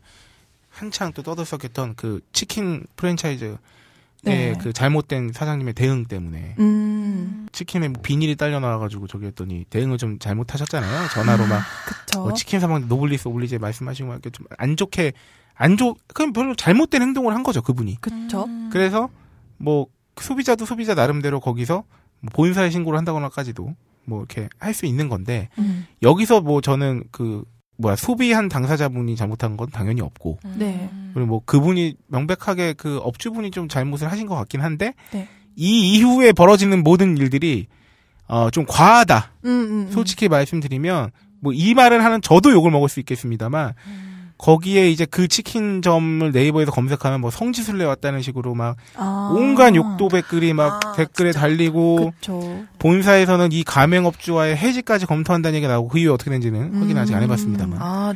[0.70, 3.58] 한창 또 떠들썩했던 그 치킨 프랜차이즈의
[4.22, 4.54] 네.
[4.60, 6.83] 그 잘못된 사장님의 대응 때문에 음,
[7.54, 11.08] 치킨에 뭐 비닐이 딸려 나와가지고 저기 했더니 대응을 좀 잘못하셨잖아요.
[11.14, 12.20] 전화로 막 그쵸.
[12.20, 15.12] 뭐 치킨 사먹는데 노블리스 오블리제 말씀하시고 막 이렇게 좀 안 좋게
[15.56, 18.00] 안 좋, 그냥 별로 잘못된 행동을 한 거죠 그분이.
[18.00, 18.46] 그쵸.
[18.72, 19.08] 그래서
[19.56, 19.86] 뭐
[20.20, 21.84] 소비자도 소비자 나름대로 거기서
[22.20, 23.74] 뭐 본사에 신고를 한다거나까지도
[24.04, 25.86] 뭐 이렇게 할 수 있는 건데 음.
[26.02, 27.44] 여기서 뭐 저는 그
[27.76, 30.90] 뭐야 소비한 당사자분이 잘못한 건 당연히 없고 네.
[31.12, 35.28] 그리고 뭐 그분이 명백하게 그 업주분이 좀 잘못을 하신 것 같긴 한데 네.
[35.56, 37.66] 이 이후에 벌어지는 모든 일들이
[38.26, 39.32] 어 좀 과하다.
[39.44, 39.90] 음, 음, 음.
[39.92, 41.10] 솔직히 말씀드리면
[41.40, 43.74] 뭐 이 말을 하는 저도 욕을 먹을 수 있겠습니다만
[44.38, 49.30] 거기에 이제 그 치킨점을 네이버에서 검색하면 뭐 성지순례 왔다는 식으로 막 아.
[49.32, 51.40] 온갖 욕도 댓글이 막 아, 댓글에 진짜.
[51.40, 52.64] 달리고 그쵸.
[52.78, 57.24] 본사에서는 이 가맹업주와의 해지까지 검토한다는 얘기가 나오고 그 이후에 어떻게 된지는 확인 아직 안 음.
[57.24, 58.14] 해봤습니다만 아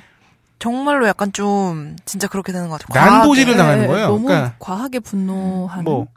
[0.58, 3.04] 정말로 약간 좀 진짜 그렇게 되는 것 같아요.
[3.04, 3.56] 난도질을 과하게.
[3.62, 4.08] 당하는 거예요.
[4.08, 5.84] 너무 그러니까 과하게 분노하는.
[5.84, 6.08] 뭐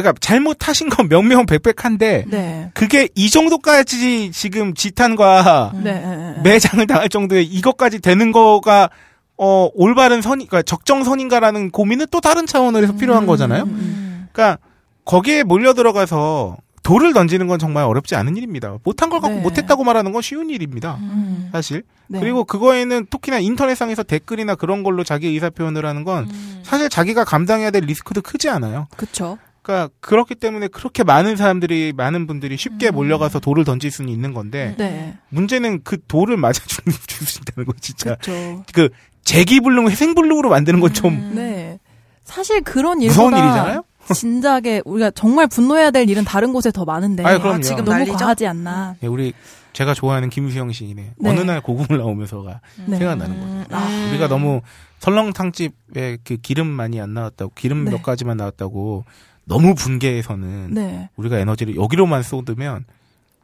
[0.00, 2.70] 그러니까 잘못하신 건 명명 백백한데 네.
[2.74, 5.84] 그게 이 정도까지 지금 지탄과 음.
[5.84, 6.34] 네.
[6.42, 8.90] 매장을 당할 정도의 이것까지 되는 거가
[9.36, 13.64] 어 올바른 선이 그러니까 적정선인가라는 고민은 또 다른 차원에서 필요한 거잖아요.
[13.64, 14.28] 음.
[14.32, 14.58] 그러니까
[15.04, 18.76] 거기에 몰려 들어가서 돌을 던지는 건 정말 어렵지 않은 일입니다.
[18.84, 19.42] 못한 걸 갖고 네.
[19.42, 20.98] 못했다고 말하는 건 쉬운 일입니다.
[21.00, 21.48] 음.
[21.52, 21.82] 사실.
[22.08, 22.20] 네.
[22.20, 26.60] 그리고 그거에는 특히나 인터넷상에서 댓글이나 그런 걸로 자기 의사 표현을 하는 건 음.
[26.62, 28.86] 사실 자기가 감당해야 될 리스크도 크지 않아요.
[28.96, 29.38] 그쵸.
[29.64, 32.94] 그러니까 그렇기 때문에 그렇게 많은 사람들이 많은 분들이 쉽게 음.
[32.96, 35.16] 몰려가서 돌을 던질 수는 있는 건데 네.
[35.30, 38.62] 문제는 그 돌을 맞아 죽는 죽는다는 거 진짜 그쵸.
[38.74, 38.90] 그
[39.24, 41.32] 재기불능 회생불능으로 만드는 건좀 음.
[41.34, 41.78] 네.
[42.24, 43.84] 사실 그런 무서운 일이잖아요.
[44.14, 47.62] 진작에 우리가 정말 분노해야 될 일은 다른 곳에 더 많은데 아유, 그럼요.
[47.62, 48.18] 지금 너무 난리죠?
[48.18, 48.96] 과하지 않나.
[49.00, 49.32] 네, 우리
[49.72, 51.30] 제가 좋아하는 김수영 시인의 네.
[51.30, 52.98] 어느 날 고국을 나오면서가 네.
[52.98, 53.54] 생각나는 거예요.
[53.54, 54.08] 음, 아, 음.
[54.10, 54.60] 우리가 너무
[54.98, 57.92] 설렁탕집에 그 기름 많이 안 나왔다고 기름 네.
[57.92, 59.04] 몇 가지만 나왔다고
[59.44, 61.10] 너무 분개해서는 네.
[61.16, 62.84] 우리가 에너지를 여기로만 쏟으면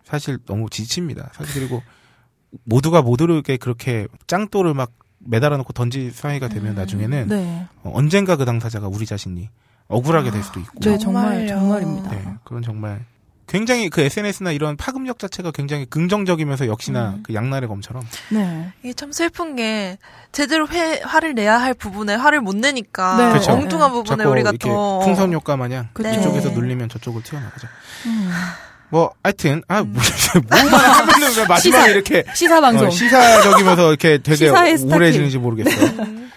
[0.04, 1.30] 사실 너무 지칩니다.
[1.34, 1.82] 사실 그리고
[2.64, 6.74] 모두가 모두에게 그렇게 짱돌을 막 매달아 놓고 던질 사이가 되면 음.
[6.74, 7.66] 나중에는 네.
[7.82, 9.48] 어, 언젠가 그 당사자가 우리 자신이
[9.88, 11.46] 억울하게 될 수도 있고 네, 정말.
[11.46, 12.10] 정말입니다.
[12.10, 13.04] 네, 그건 정말
[13.50, 17.22] 굉장히 그 SNS나 이런 파급력 자체가 굉장히 긍정적이면서 역시나 음.
[17.24, 18.70] 그 양날의 검처럼 네.
[18.84, 19.98] 이게 참 슬픈 게
[20.30, 23.32] 제대로 회, 화를 내야 할 부분에 화를 못 내니까 네.
[23.32, 23.50] 그쵸.
[23.50, 26.10] 엉뚱한 부분에 우리가 이렇게 더 풍선 효과 마냥 그쵸.
[26.10, 26.54] 이쪽에서 네.
[26.54, 27.66] 눌리면 저쪽으로 튀어나가죠.
[28.06, 28.30] 음.
[28.88, 30.00] 뭐 하여튼 아 뭐,
[30.48, 31.88] 뭐만 하면은 왜 마지막에 시사.
[31.88, 32.86] 이렇게 시사 방송.
[32.86, 34.92] 어, 시사적이면서 이렇게 되게 스타킹.
[34.92, 36.29] 우울해지는지 모르겠어요.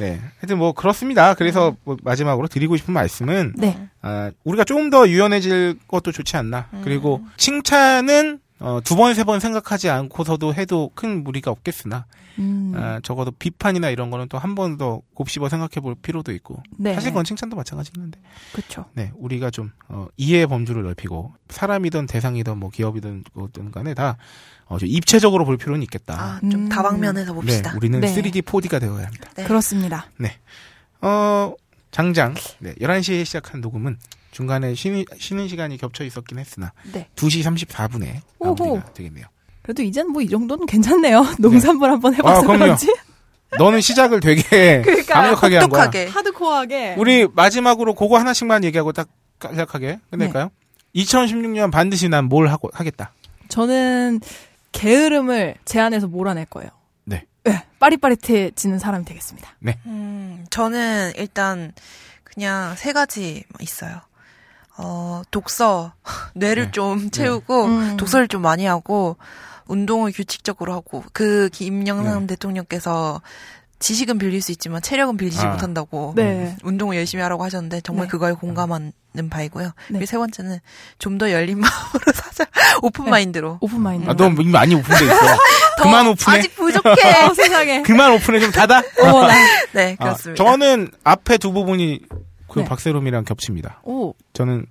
[0.00, 1.34] 네, 하여튼 뭐 그렇습니다.
[1.34, 3.88] 그래서 뭐 마지막으로 드리고 싶은 말씀은 네.
[4.00, 6.68] 아, 우리가 조금 더 유연해질 것도 좋지 않나.
[6.82, 12.04] 그리고 칭찬은 어, 두 번, 세 번 생각하지 않고서도 해도 큰 무리가 없겠으나,
[12.38, 12.72] 음.
[12.76, 16.94] 아, 적어도 비판이나 이런 거는 또 한 번 더 곱씹어 생각해 볼 필요도 있고, 네.
[16.94, 18.20] 사실 그건 칭찬도 마찬가지긴 한데,
[18.52, 18.84] 그렇죠.
[18.94, 24.16] 네, 우리가 좀, 어, 이해의 범주를 넓히고, 사람이든 대상이든 뭐 기업이든 뭐든 간에 다,
[24.66, 26.14] 어, 좀 입체적으로 볼 필요는 있겠다.
[26.20, 26.68] 아, 좀 음.
[26.68, 27.72] 다방면에서 네, 봅시다.
[27.76, 28.14] 우리는 네.
[28.14, 29.30] 3D 4D가 되어야 합니다.
[29.36, 29.44] 네.
[29.44, 30.06] 그렇습니다.
[31.00, 31.54] 어,
[31.90, 33.98] 장장, 네, 11시에 시작한 녹음은
[34.30, 37.08] 중간에 쉬는, 쉬는 시간이 겹쳐 있었긴 했으나, 네.
[37.16, 38.80] 2시 34분에 마무리가 오호.
[38.94, 39.26] 되겠네요.
[39.62, 41.24] 그래도 이젠 뭐 이 정도는 괜찮네요.
[41.38, 42.46] 농산물 한번 해봐서 아.
[42.56, 42.94] 그런지.
[43.58, 44.42] 너는 시작을 되게
[44.82, 45.84] 그러니까 강력하게 한 거야.
[45.84, 46.06] 똑똑하게.
[46.06, 46.94] 하드코어하게.
[46.98, 49.08] 우리 마지막으로 그거 하나씩만 얘기하고 딱
[49.40, 50.50] 간략하게 끝낼까요?
[50.94, 53.12] 2016년 반드시 난 뭘 하고 하겠다.
[53.48, 54.20] 저는
[54.72, 56.70] 게으름을 제 안에서 몰아낼 거예요.
[57.04, 57.26] 네.
[57.80, 59.56] 빠릿빠릿해지는 사람이 되겠습니다.
[59.86, 61.72] 음, 저는 일단
[62.22, 64.00] 그냥 세 가지 있어요.
[64.76, 65.92] 어, 독서,
[66.34, 66.70] 뇌를 네.
[66.72, 67.96] 좀 채우고, 음.
[67.96, 69.16] 독서를 좀 많이 하고,
[69.66, 72.26] 운동을 규칙적으로 하고, 그 김영삼 네.
[72.28, 73.20] 대통령께서
[73.80, 75.52] 지식은 빌릴 수 있지만 체력은 빌리지 아.
[75.52, 76.54] 못한다고 네.
[76.62, 78.10] 운동을 열심히 하라고 하셨는데 정말 네.
[78.10, 78.92] 그거에 공감하는
[79.30, 79.64] 바이고요.
[79.64, 79.72] 네.
[79.88, 80.58] 그리고 세 번째는
[80.98, 82.44] 좀 더 열린 마음으로 사자,
[82.82, 83.10] 오픈 네.
[83.10, 83.56] mind로.
[83.62, 84.08] Open mind.
[84.10, 85.16] 아, 너 이미 많이 오픈돼 있어.
[85.82, 86.38] 그만 오픈해.
[86.38, 87.24] 아직 부족해.
[87.24, 87.80] 어, 세상에.
[87.82, 88.82] 그만 오픈해 좀 닫아.
[89.00, 89.34] 어머나.
[89.72, 90.44] 네, 아, 그렇습니다.
[90.44, 92.00] 저는 앞에 두 부분이
[92.50, 92.64] 그 네.
[92.64, 93.80] 박세롬이랑 겹칩니다.
[93.84, 94.66] 오, 저는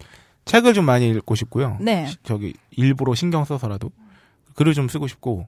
[0.45, 1.77] 책을 좀 많이 읽고 싶고요.
[1.80, 2.06] 네.
[2.07, 3.91] 시- 저기 일부러 신경 써서라도
[4.56, 5.47] 글을 좀 쓰고 싶고,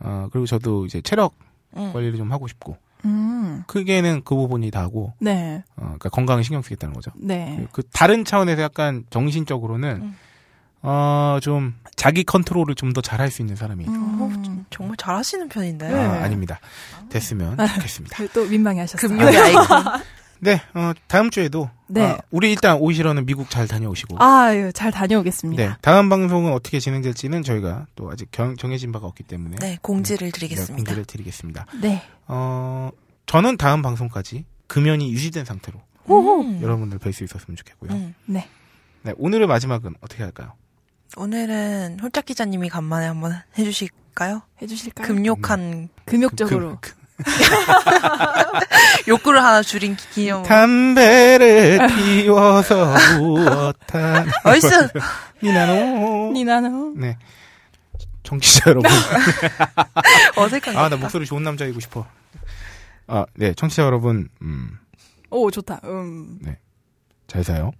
[0.00, 1.34] 어, 그리고 저도 이제 체력
[1.76, 1.92] 음.
[1.92, 6.94] 관리를 좀 하고 싶고, 음, 크게는 그 부분이 다고, 네, 어, 그러니까 건강에 신경 쓰겠다는
[6.94, 7.10] 거죠.
[7.16, 7.66] 네.
[7.72, 10.16] 그 다른 차원에서 약간 정신적으로는 음.
[10.86, 14.66] 어좀 자기 컨트롤을 좀 더 잘할 수 있는 사람이 어, 음.
[14.70, 15.96] 정말 잘하시는 편인데요.
[15.96, 16.04] 네.
[16.04, 16.60] 아, 아닙니다.
[17.08, 18.26] 됐으면 좋겠습니다.
[18.34, 19.08] 또 민망해 하셨어요.
[19.08, 19.64] 금융의 아이콘.
[20.44, 22.02] 네, 어, 다음 주에도 네.
[22.04, 25.62] 어, 우리 일단 오시러는 미국 잘 다녀오시고 아유, 잘 다녀오겠습니다.
[25.66, 30.28] 네, 다음 방송은 어떻게 진행될지는 저희가 또 아직 경- 정해진 바가 없기 때문에 네, 공지를
[30.30, 30.74] 네, 드리겠습니다.
[30.76, 31.66] 공지를 드리겠습니다.
[31.80, 32.02] 네.
[32.26, 32.90] 어,
[33.26, 35.80] 저는 다음 방송까지 금연이 유지된 상태로.
[36.10, 36.60] 음.
[36.62, 37.92] 여러분들 뵐 수 있었으면 좋겠고요.
[37.92, 38.14] 음.
[38.26, 38.46] 네.
[39.02, 40.52] 네, 오늘의 마지막은 어떻게 할까요?
[41.16, 44.42] 오늘은 홀짝 기자님이 간만에 한번 해주실까요?
[44.60, 45.06] 해주실까요?
[45.06, 46.76] 금욕한 금욕적으로.
[46.82, 46.92] 그-
[49.08, 50.42] 욕구를 하나 줄인 기- 기념.
[50.42, 54.24] 담배를 피워서 부었다.
[54.44, 54.68] 얼쑤
[55.42, 56.32] 니나노.
[56.32, 56.94] 니나노.
[56.96, 57.16] 네.
[58.22, 58.90] 청취자 여러분.
[60.36, 60.76] 어색한.
[60.76, 62.06] 아, 나 목소리 좋은 남자이고 싶어.
[63.06, 63.52] 아, 네.
[63.54, 64.78] 청취자 여러분, 음,
[65.30, 65.80] 오, 좋다.
[65.84, 66.38] 음.
[67.26, 67.70] 잘 사요.